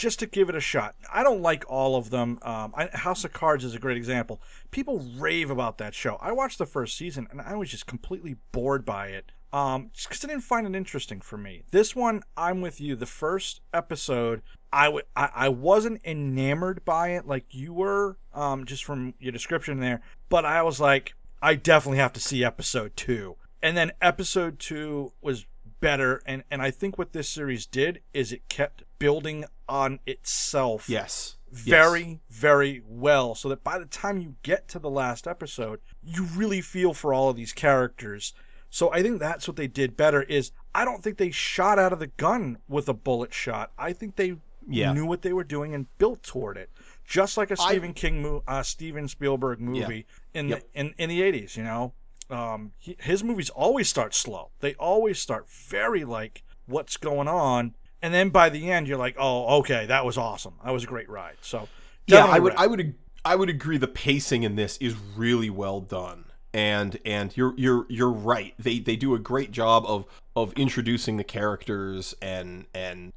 just 0.00 0.18
to 0.20 0.26
give 0.26 0.48
it 0.48 0.54
a 0.54 0.60
shot. 0.60 0.94
I 1.12 1.22
don't 1.22 1.42
like 1.42 1.62
all 1.68 1.94
of 1.94 2.08
them. 2.08 2.38
Um, 2.42 2.72
I, 2.74 2.88
House 2.94 3.22
of 3.24 3.34
Cards 3.34 3.64
is 3.64 3.74
a 3.74 3.78
great 3.78 3.98
example. 3.98 4.40
People 4.70 5.06
rave 5.18 5.50
about 5.50 5.76
that 5.78 5.94
show. 5.94 6.16
I 6.22 6.32
watched 6.32 6.58
the 6.58 6.66
first 6.66 6.96
season 6.96 7.28
and 7.30 7.40
I 7.40 7.54
was 7.54 7.68
just 7.68 7.86
completely 7.86 8.36
bored 8.50 8.84
by 8.84 9.08
it. 9.08 9.32
Um, 9.52 9.90
just 9.92 10.08
because 10.08 10.24
I 10.24 10.28
didn't 10.28 10.44
find 10.44 10.66
it 10.66 10.74
interesting 10.74 11.20
for 11.20 11.36
me. 11.36 11.64
This 11.70 11.94
one, 11.94 12.22
I'm 12.36 12.60
with 12.60 12.80
you. 12.80 12.96
The 12.96 13.04
first 13.04 13.60
episode, 13.74 14.42
I 14.72 14.86
w- 14.86 15.04
I, 15.14 15.28
I 15.34 15.48
wasn't 15.48 16.00
enamored 16.04 16.84
by 16.84 17.10
it 17.10 17.26
like 17.26 17.46
you 17.50 17.74
were, 17.74 18.16
um, 18.32 18.64
just 18.64 18.84
from 18.84 19.14
your 19.18 19.32
description 19.32 19.80
there. 19.80 20.00
But 20.28 20.44
I 20.44 20.62
was 20.62 20.80
like, 20.80 21.14
I 21.42 21.56
definitely 21.56 21.98
have 21.98 22.12
to 22.14 22.20
see 22.20 22.44
episode 22.44 22.96
two. 22.96 23.36
And 23.62 23.76
then 23.76 23.92
episode 24.00 24.58
two 24.58 25.12
was 25.20 25.44
better. 25.80 26.22
And, 26.26 26.44
and 26.50 26.62
I 26.62 26.70
think 26.70 26.98
what 26.98 27.12
this 27.12 27.28
series 27.28 27.66
did 27.66 28.00
is 28.12 28.32
it 28.32 28.48
kept 28.48 28.84
building 28.98 29.44
on 29.68 29.98
itself 30.06 30.88
Yes. 30.88 31.36
very, 31.50 32.20
very 32.30 32.82
well. 32.86 33.34
So 33.34 33.48
that 33.48 33.64
by 33.64 33.78
the 33.78 33.86
time 33.86 34.18
you 34.18 34.34
get 34.42 34.68
to 34.68 34.78
the 34.78 34.90
last 34.90 35.26
episode, 35.26 35.80
you 36.04 36.24
really 36.24 36.60
feel 36.60 36.94
for 36.94 37.12
all 37.14 37.30
of 37.30 37.36
these 37.36 37.52
characters. 37.52 38.32
So 38.68 38.92
I 38.92 39.02
think 39.02 39.18
that's 39.18 39.48
what 39.48 39.56
they 39.56 39.66
did 39.66 39.96
better 39.96 40.22
is 40.22 40.52
I 40.74 40.84
don't 40.84 41.02
think 41.02 41.18
they 41.18 41.30
shot 41.32 41.78
out 41.78 41.92
of 41.92 41.98
the 41.98 42.06
gun 42.06 42.58
with 42.68 42.88
a 42.88 42.94
bullet 42.94 43.34
shot. 43.34 43.72
I 43.78 43.92
think 43.92 44.16
they 44.16 44.36
Yeah. 44.68 44.92
knew 44.92 45.06
what 45.06 45.22
they 45.22 45.32
were 45.32 45.42
doing 45.44 45.74
and 45.74 45.86
built 45.98 46.22
toward 46.22 46.56
it. 46.56 46.70
Just 47.04 47.36
like 47.36 47.50
a 47.50 47.56
Stephen 47.56 47.92
King 47.92 48.22
mo- 48.22 48.44
uh, 48.46 48.62
Steven 48.62 49.08
Spielberg 49.08 49.60
movie 49.60 50.06
in 50.32 50.48
Yep. 50.50 50.60
the 50.72 50.78
in, 50.80 50.94
in 50.98 51.08
the 51.08 51.22
80s, 51.22 51.56
you 51.56 51.64
know. 51.64 51.92
Um, 52.30 52.72
he, 52.78 52.96
his 53.00 53.24
movies 53.24 53.50
always 53.50 53.88
start 53.88 54.14
slow. 54.14 54.50
They 54.60 54.74
always 54.74 55.18
start 55.18 55.50
very 55.50 56.04
like 56.04 56.42
what's 56.66 56.96
going 56.96 57.28
on 57.28 57.74
and 58.02 58.14
then 58.14 58.30
by 58.30 58.48
the 58.48 58.70
end 58.70 58.88
you're 58.88 58.98
like, 58.98 59.16
"Oh, 59.18 59.58
okay, 59.60 59.86
that 59.86 60.04
was 60.04 60.16
awesome. 60.16 60.54
That 60.64 60.72
was 60.72 60.84
a 60.84 60.86
great 60.86 61.08
ride." 61.08 61.36
So 61.42 61.68
Yeah, 62.06 62.24
I 62.24 62.38
would. 62.38 62.54
I 62.54 62.66
would 62.66 62.94
I 63.24 63.36
would 63.36 63.50
agree 63.50 63.76
the 63.76 63.88
pacing 63.88 64.42
in 64.42 64.56
this 64.56 64.76
is 64.78 64.96
really 65.16 65.50
well 65.50 65.80
done. 65.80 66.24
And 66.52 66.98
and 67.04 67.36
you're 67.36 67.54
you're 67.56 67.86
you're 67.88 68.10
right. 68.10 68.54
They 68.58 68.78
they 68.78 68.96
do 68.96 69.14
a 69.14 69.18
great 69.18 69.52
job 69.52 69.84
of 69.86 70.06
of 70.34 70.52
introducing 70.54 71.16
the 71.16 71.24
characters 71.24 72.14
and 72.22 72.66
and 72.74 73.12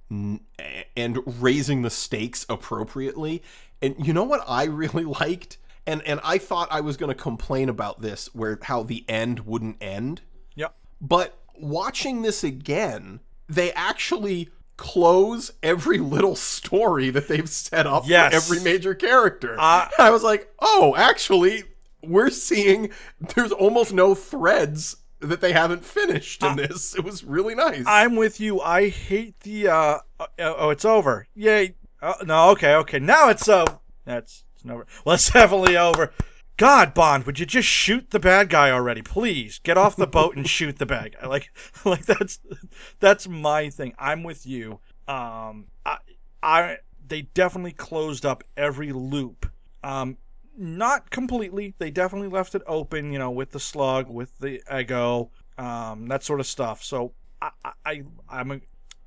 and 0.96 1.20
raising 1.42 1.82
the 1.82 1.90
stakes 1.90 2.46
appropriately. 2.50 3.42
And 3.82 4.06
you 4.06 4.14
know 4.14 4.24
what 4.24 4.44
I 4.48 4.64
really 4.66 5.06
liked? 5.06 5.58
And 5.86 6.02
and 6.04 6.20
I 6.24 6.38
thought 6.38 6.68
I 6.72 6.82
was 6.82 6.98
going 6.98 7.10
to 7.10 7.22
complain 7.22 7.70
about 7.70 8.02
this 8.02 8.30
where 8.34 8.58
how 8.64 8.84
the 8.84 9.04
end 9.10 9.42
wouldn't 9.42 9.78
end. 9.82 10.22
Yep. 10.56 10.76
But 11.02 11.38
watching 11.58 12.22
this 12.22 12.44
again, 12.44 13.20
they 13.50 13.72
actually 13.74 14.50
close 14.78 15.52
every 15.62 16.00
little 16.00 16.36
story 16.36 17.10
that 17.10 17.28
they've 17.28 17.50
set 17.50 17.86
up 17.86 18.04
Yes. 18.08 18.32
for 18.32 18.38
every 18.56 18.64
major 18.64 18.96
character. 18.96 19.56
Uh, 19.60 19.88
I 20.00 20.10
was 20.10 20.24
like, 20.24 20.52
oh, 20.60 20.96
actually, 20.98 21.64
we're 22.02 22.30
seeing 22.32 22.90
there's 23.36 23.52
almost 23.52 23.94
no 23.94 24.16
threads 24.16 24.98
that 25.20 25.40
they 25.42 25.54
haven't 25.54 25.86
finished 25.86 26.44
in 26.44 26.56
this. 26.58 26.96
It 26.96 27.04
was 27.04 27.24
really 27.24 27.56
nice. 27.56 27.84
I'm 27.88 28.16
with 28.16 28.40
you. 28.40 28.60
I 28.62 28.90
hate 28.90 29.40
the 29.42 29.68
uh 29.68 30.00
oh, 30.20 30.28
oh 30.40 30.70
it's 30.70 30.86
over. 30.86 31.28
Yay. 31.36 31.76
Oh, 32.02 32.16
no, 32.26 32.50
okay, 32.52 32.76
okay. 32.76 33.00
Now 33.00 33.30
it's 33.30 33.48
uh 33.48 33.66
that's 34.06 34.44
it's 34.64 34.72
over. 34.72 34.88
Well, 35.06 35.16
it's 35.16 35.30
definitely 35.34 35.78
over. 35.78 36.12
God, 36.58 36.94
Bond, 36.94 37.26
would 37.26 37.40
you 37.40 37.46
just 37.46 37.68
shoot 37.68 38.12
the 38.12 38.20
bad 38.20 38.50
guy 38.50 38.70
already? 38.70 39.02
Please 39.02 39.60
get 39.64 39.78
off 39.78 39.96
the 39.96 40.06
boat 40.06 40.36
and 40.36 40.48
shoot 40.48 40.78
the 40.78 40.86
bad 40.86 41.16
guy. 41.20 41.28
Like, 41.34 41.52
like 41.86 42.06
that's 42.06 42.40
that's 43.00 43.28
my 43.28 43.70
thing. 43.70 43.94
I'm 43.98 44.24
with 44.24 44.46
you. 44.46 44.80
Um, 45.08 45.66
I, 45.86 45.98
I 46.44 46.78
they 47.06 47.24
definitely 47.24 47.72
closed 47.72 48.26
up 48.26 48.44
every 48.56 48.92
loop. 48.92 49.52
Um, 49.84 50.18
not 50.56 51.10
completely. 51.10 51.74
They 51.80 51.90
definitely 51.90 52.30
left 52.30 52.54
it 52.54 52.62
open. 52.68 53.12
You 53.12 53.20
know, 53.20 53.32
with 53.32 53.50
the 53.50 53.60
slug, 53.60 54.10
with 54.10 54.38
the 54.38 54.62
Eggo, 54.72 55.30
um, 55.58 56.08
that 56.08 56.24
sort 56.24 56.40
of 56.40 56.46
stuff. 56.46 56.84
So 56.84 57.14
I, 57.42 57.50
I, 57.84 58.04
I'm, 58.30 58.52
a, 58.52 58.60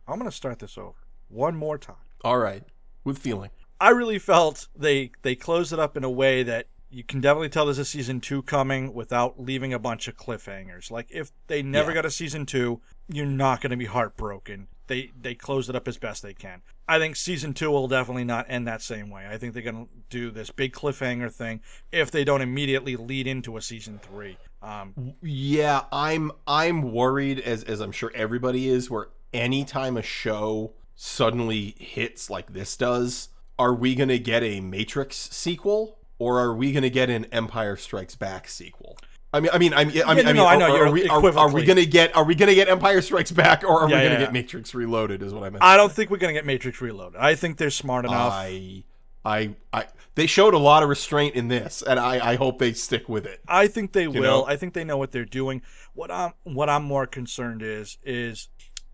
I'm 0.09 0.19
gonna 0.19 0.33
start 0.33 0.59
this 0.59 0.77
over 0.77 0.99
one 1.29 1.57
more 1.57 1.79
time. 1.79 1.97
All 2.25 2.39
right, 2.39 2.65
with 3.05 3.19
feeling. 3.19 3.51
I 3.81 3.91
really 3.91 4.19
felt 4.19 4.69
they 4.77 5.11
they 5.23 5.35
closed 5.35 5.73
it 5.73 5.79
up 5.79 5.97
in 5.97 6.05
a 6.05 6.11
way 6.11 6.43
that 6.43 6.67
you 6.89 7.03
can 7.03 7.21
definitely 7.21 7.49
tell 7.49 7.67
there's 7.67 7.79
a 7.79 7.85
season 7.85 8.21
two 8.21 8.43
coming 8.43 8.95
without 8.95 9.41
leaving 9.41 9.73
a 9.75 9.79
bunch 9.79 10.07
of 10.09 10.17
cliffhangers. 10.17 10.91
Like 10.91 11.09
if 11.11 11.33
they 11.49 11.63
never 11.63 11.91
Yeah. 11.91 11.97
got 11.97 12.05
a 12.07 12.11
season 12.11 12.47
two, 12.47 12.81
you're 13.09 13.27
not 13.27 13.61
going 13.61 13.73
to 13.73 13.77
be 13.77 13.87
heartbroken. 13.87 14.69
They 14.87 15.11
they 15.21 15.35
closed 15.35 15.69
it 15.69 15.77
up 15.77 15.89
as 15.89 15.99
best 15.99 16.23
they 16.23 16.33
can. 16.33 16.63
I 16.89 16.99
think 17.01 17.17
season 17.17 17.53
two 17.55 17.71
will 17.73 17.89
definitely 17.89 18.23
not 18.25 18.47
end 18.49 18.69
that 18.69 18.81
same 18.81 19.11
way. 19.11 19.27
I 19.29 19.37
think 19.37 19.53
they're 19.53 19.63
going 19.65 19.87
to 19.87 19.91
do 20.09 20.31
this 20.31 20.51
big 20.51 20.73
cliffhanger 20.73 21.33
thing 21.33 21.61
if 21.91 22.13
they 22.13 22.23
don't 22.23 22.41
immediately 22.41 22.95
lead 22.95 23.27
into 23.27 23.57
a 23.57 23.63
season 23.63 23.99
three. 23.99 24.39
Um, 24.63 25.15
Yeah, 25.21 25.83
I'm 25.93 26.31
I'm 26.47 26.93
worried 26.93 27.41
as 27.41 27.65
as 27.65 27.81
I'm 27.81 27.93
sure 27.93 28.13
everybody 28.15 28.69
is 28.69 28.89
where 28.89 29.09
anytime 29.35 29.97
a 29.97 30.03
show 30.03 30.73
suddenly 30.95 31.75
hits 31.79 32.31
like 32.31 32.53
this 32.53 32.77
does, 32.77 33.29
are 33.59 33.75
we 33.75 33.95
going 33.95 34.09
to 34.09 34.19
get 34.19 34.43
a 34.43 34.61
Matrix 34.61 35.17
sequel 35.17 35.99
or 36.19 36.41
are 36.41 36.55
we 36.55 36.73
going 36.73 36.83
to 36.83 36.91
get 36.91 37.11
an 37.11 37.27
Empire 37.27 37.77
Strikes 37.77 38.15
Back 38.15 38.49
sequel? 38.49 38.99
I 39.33 39.41
mean, 39.41 39.51
I 39.53 39.59
mean, 39.59 39.75
I 39.75 39.85
mean, 39.85 40.03
I 40.07 40.15
mean, 40.15 40.25
no, 40.37 40.47
I 40.47 40.53
mean, 40.53 40.61
no, 40.61 40.67
are, 40.67 40.79
know, 40.79 40.85
are 40.87 40.91
we 40.91 41.09
are, 41.09 41.39
are 41.39 41.53
we 41.53 41.65
going 41.65 41.77
to 41.77 41.85
get 41.85 42.17
are 42.17 42.25
we 42.25 42.35
going 42.35 42.49
to 42.49 42.55
get 42.55 42.69
Empire 42.69 43.03
Strikes 43.03 43.33
Back 43.33 43.65
or 43.65 43.83
are 43.83 43.91
Yeah, 43.91 43.97
we 43.97 44.03
going 44.03 44.03
to 44.05 44.13
yeah, 44.13 44.19
get. 44.27 44.33
Matrix 44.33 44.75
Reloaded? 44.75 45.23
Is 45.23 45.35
what 45.35 45.43
I 45.43 45.51
meant. 45.51 45.63
I 45.63 45.77
don't 45.77 45.93
think 45.93 46.11
we're 46.11 46.17
going 46.19 46.33
to 46.33 46.39
get 46.39 46.47
Matrix 46.47 46.81
Reloaded. 46.81 47.21
I 47.21 47.35
think 47.35 47.59
they're 47.59 47.71
smart 47.71 48.07
enough. 48.07 48.33
I 48.33 48.85
I, 49.27 49.57
I, 49.73 49.87
they 50.15 50.27
showed 50.27 50.55
a 50.55 50.59
lot 50.59 50.85
of 50.85 50.89
restraint 50.89 51.35
in 51.35 51.49
this, 51.49 51.83
and 51.83 51.99
I, 51.99 52.33
I 52.33 52.37
hope 52.37 52.61
they 52.61 52.73
stick 52.73 53.09
with 53.09 53.27
it. 53.27 53.41
I 53.49 53.67
think 53.67 53.93
they 53.93 54.07
will. 54.07 54.23
know? 54.23 54.47
I 54.47 54.55
think 54.55 54.73
they 54.73 54.85
know 54.85 54.97
what 54.97 55.11
they're 55.11 55.25
doing. 55.25 55.63
What 55.95 56.13
I'm 56.13 56.33
what 56.45 56.71
I'm 56.71 56.85
more 56.85 57.07
concerned 57.07 57.61
is 57.61 57.99
is 58.05 58.49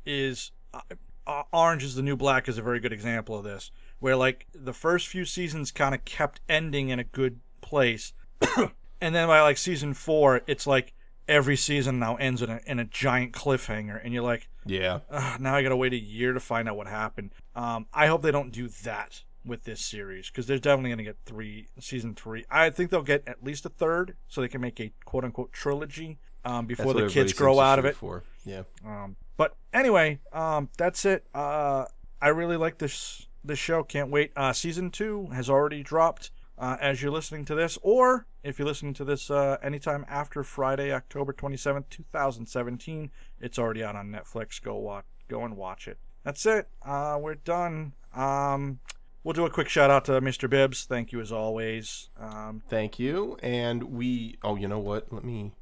is 0.07 0.51
uh, 0.73 0.81
uh, 1.27 1.43
Orange 1.53 1.85
is 1.85 1.97
the 1.97 2.03
New 2.03 2.17
Black 2.17 2.49
is 2.49 2.57
a 2.57 2.63
very 2.63 2.81
good 2.81 2.95
example 2.95 3.37
of 3.37 3.45
this, 3.45 3.71
where 4.03 4.17
like 4.17 4.49
the 4.53 4.73
first 4.73 5.07
few 5.07 5.25
seasons 5.25 5.71
kind 5.71 5.95
of 5.95 6.05
kept 6.05 6.41
ending 6.49 6.89
in 6.89 6.99
a 6.99 7.05
good 7.05 7.39
place, 7.61 8.13
and 9.01 9.15
then 9.15 9.29
by 9.29 9.41
like 9.41 9.57
season 9.57 9.95
four, 9.95 10.41
it's 10.49 10.67
like 10.67 10.93
every 11.29 11.57
season 11.57 12.01
now 12.01 12.17
ends 12.17 12.43
in 12.43 12.51
a 12.51 12.61
in 12.67 12.81
a 12.81 12.85
giant 12.85 13.33
cliffhanger, 13.33 14.01
and 14.03 14.13
you're 14.13 14.25
like, 14.25 14.49
Yeah, 14.67 15.01
now 15.39 15.55
I 15.55 15.63
gotta 15.63 15.77
wait 15.77 15.93
a 15.93 15.99
year 15.99 16.33
to 16.33 16.41
find 16.41 16.69
out 16.69 16.77
what 16.77 16.89
happened. 16.89 17.31
Um, 17.55 17.87
I 17.95 18.09
hope 18.09 18.23
they 18.23 18.33
don't 18.33 18.51
do 18.51 18.67
that 18.83 19.23
with 19.45 19.63
this 19.63 19.81
series 19.81 20.31
because 20.31 20.49
they're 20.49 20.59
definitely 20.59 20.91
gonna 20.91 21.05
get 21.05 21.19
three 21.25 21.69
season 21.79 22.17
three. 22.17 22.45
I 22.51 22.71
think 22.71 22.91
they'll 22.91 23.03
get 23.03 23.23
at 23.29 23.45
least 23.45 23.67
a 23.67 23.69
third, 23.69 24.17
so 24.27 24.41
they 24.41 24.49
can 24.49 24.61
make 24.61 24.81
a 24.81 24.91
quote 25.05 25.23
unquote 25.23 25.53
trilogy 25.53 26.19
um, 26.45 26.67
before 26.67 26.93
the 26.93 27.07
kids 27.07 27.33
grow 27.35 27.61
out 27.61 27.79
of 27.79 27.85
it. 27.85 27.95
For 27.95 28.25
yeah, 28.45 28.63
Um, 28.85 29.15
but 29.37 29.55
anyway, 29.73 30.19
um, 30.33 30.71
that's 30.77 31.05
it. 31.05 31.25
Uh, 31.33 31.85
I 32.21 32.29
really 32.31 32.57
like 32.57 32.79
this 32.79 33.29
this 33.45 33.59
show. 33.59 33.83
Can't 33.83 34.11
wait. 34.11 34.33
Uh, 34.37 34.53
season 34.53 34.91
two 34.91 35.29
has 35.29 35.49
already 35.51 35.83
dropped 35.83 36.31
uh, 36.59 36.77
as 36.81 37.03
you're 37.03 37.11
listening 37.11 37.45
to 37.47 37.55
this, 37.55 37.79
or 37.83 38.27
if 38.43 38.59
you're 38.59 38.69
listening 38.69 38.95
to 38.95 39.05
this 39.05 39.31
uh, 39.31 39.57
anytime 39.63 40.05
after 40.09 40.45
Friday, 40.45 40.93
October 40.93 41.33
27th, 41.33 41.85
2017, 41.91 43.11
it's 43.41 43.59
already 43.59 43.83
out 43.83 43.97
on 43.97 44.11
Netflix. 44.11 44.63
Go 44.63 44.77
watch. 44.77 45.05
Go 45.29 45.45
and 45.45 45.57
watch 45.57 45.89
it. 45.89 45.99
That's 46.25 46.45
it. 46.47 46.69
Uh, 46.85 47.19
we're 47.21 47.37
done. 47.37 47.93
Um, 48.15 48.81
we'll 49.25 49.33
do 49.33 49.47
a 49.47 49.51
quick 49.51 49.69
shout 49.69 49.91
out 49.91 50.05
to 50.07 50.21
Mr. 50.21 50.49
Bibbs. 50.49 50.85
Thank 50.85 51.11
you 51.13 51.21
as 51.21 51.33
always. 51.33 52.11
Um, 52.21 52.63
thank 52.69 52.99
you. 52.99 53.37
And 53.43 53.85
we, 53.85 54.37
oh, 54.43 54.57
you 54.57 54.69
know 54.69 54.79
what? 54.79 55.13
Let 55.13 55.25
me 55.25 55.53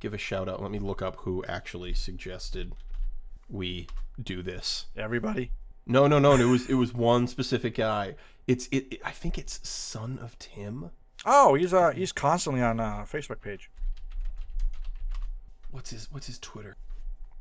give 0.00 0.14
a 0.14 0.18
shout 0.18 0.48
out. 0.48 0.62
Let 0.62 0.70
me 0.70 0.78
look 0.78 1.02
up 1.02 1.16
who 1.20 1.44
actually 1.46 1.92
suggested 1.94 2.72
we 3.48 3.86
do 4.20 4.42
this. 4.42 4.86
everybody. 4.96 5.52
No, 5.88 6.06
no, 6.06 6.18
no. 6.18 6.34
It 6.34 6.44
was 6.44 6.68
it 6.68 6.74
was 6.74 6.92
one 6.92 7.26
specific 7.26 7.74
guy. 7.74 8.14
It's 8.46 8.66
it. 8.70 8.86
it 8.92 9.00
I 9.04 9.10
think 9.10 9.38
it's 9.38 9.66
son 9.66 10.18
of 10.22 10.38
Tim. 10.38 10.90
Oh, 11.24 11.54
he's 11.54 11.72
uh 11.72 11.90
he's 11.90 12.12
constantly 12.12 12.62
on 12.62 12.78
uh 12.78 13.06
Facebook 13.10 13.40
page. 13.40 13.70
What's 15.70 15.90
his 15.90 16.12
What's 16.12 16.26
his 16.26 16.38
Twitter? 16.38 16.76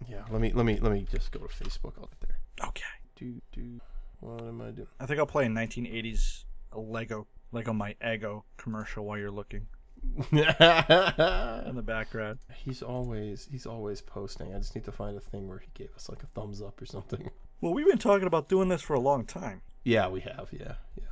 Yeah, 0.07 0.23
let 0.31 0.41
me 0.41 0.51
let 0.53 0.65
me 0.65 0.79
let 0.79 0.91
me 0.91 1.05
just 1.11 1.31
go 1.31 1.39
to 1.39 1.47
Facebook. 1.47 1.93
I'll 1.97 2.07
get 2.07 2.19
there. 2.21 2.39
Okay. 2.69 2.83
Do 3.17 3.41
do. 3.51 3.81
What 4.21 4.41
am 4.41 4.61
I 4.61 4.71
doing? 4.71 4.87
I 4.99 5.05
think 5.05 5.19
I'll 5.19 5.25
play 5.27 5.45
a 5.45 5.49
1980s 5.49 6.45
Leggo 6.73 7.25
Leggo 7.53 7.75
My 7.75 7.95
Eggo 8.03 8.43
commercial 8.57 9.05
while 9.05 9.17
you're 9.17 9.31
looking 9.31 9.67
in 10.31 10.37
the 10.37 11.83
background. 11.85 12.39
he's 12.55 12.81
always 12.81 13.47
he's 13.51 13.65
always 13.65 14.01
posting. 14.01 14.53
I 14.53 14.57
just 14.57 14.73
need 14.75 14.85
to 14.85 14.91
find 14.91 15.17
a 15.17 15.21
thing 15.21 15.47
where 15.47 15.59
he 15.59 15.67
gave 15.73 15.93
us 15.95 16.07
like 16.09 16.23
a 16.23 16.27
thumbs 16.27 16.61
up 16.61 16.81
or 16.81 16.85
something. 16.85 17.29
Well, 17.61 17.73
we've 17.73 17.87
been 17.87 17.97
talking 17.97 18.27
about 18.27 18.49
doing 18.49 18.69
this 18.69 18.81
for 18.81 18.93
a 18.93 18.99
long 18.99 19.25
time. 19.25 19.61
Yeah, 19.83 20.09
we 20.09 20.19
have. 20.21 20.49
Yeah, 20.51 20.73
yeah. 20.95 21.05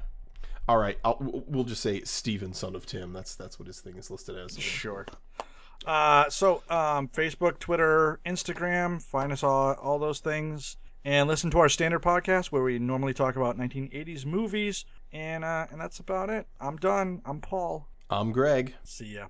All 0.67 0.77
right, 0.77 0.97
I'll, 1.03 1.17
we'll 1.19 1.63
just 1.63 1.81
say 1.81 2.01
Steven, 2.01 2.53
son 2.53 2.75
of 2.75 2.85
Tim. 2.85 3.13
That's 3.13 3.35
that's 3.35 3.57
what 3.59 3.67
his 3.67 3.79
thing 3.79 3.97
is 3.97 4.11
listed 4.11 4.37
as. 4.37 4.59
Sure. 4.59 5.05
Uh, 5.85 6.29
so 6.29 6.63
um, 6.69 7.07
Facebook, 7.07 7.59
Twitter, 7.59 8.19
Instagram, 8.25 9.01
find 9.01 9.31
us 9.31 9.43
all 9.43 9.73
all 9.73 9.99
those 9.99 10.19
things, 10.19 10.77
and 11.03 11.27
listen 11.27 11.49
to 11.51 11.59
our 11.59 11.69
standard 11.69 12.01
podcast 12.01 12.47
where 12.47 12.63
we 12.63 12.79
normally 12.79 13.13
talk 13.13 13.35
about 13.35 13.57
1980s 13.57 14.25
movies, 14.25 14.85
and 15.11 15.43
uh, 15.43 15.67
and 15.71 15.79
that's 15.79 15.99
about 15.99 16.29
it. 16.29 16.47
I'm 16.59 16.77
done. 16.77 17.21
I'm 17.25 17.41
Paul. 17.41 17.87
I'm 18.09 18.31
Greg. 18.31 18.75
See 18.83 19.15
ya. 19.15 19.23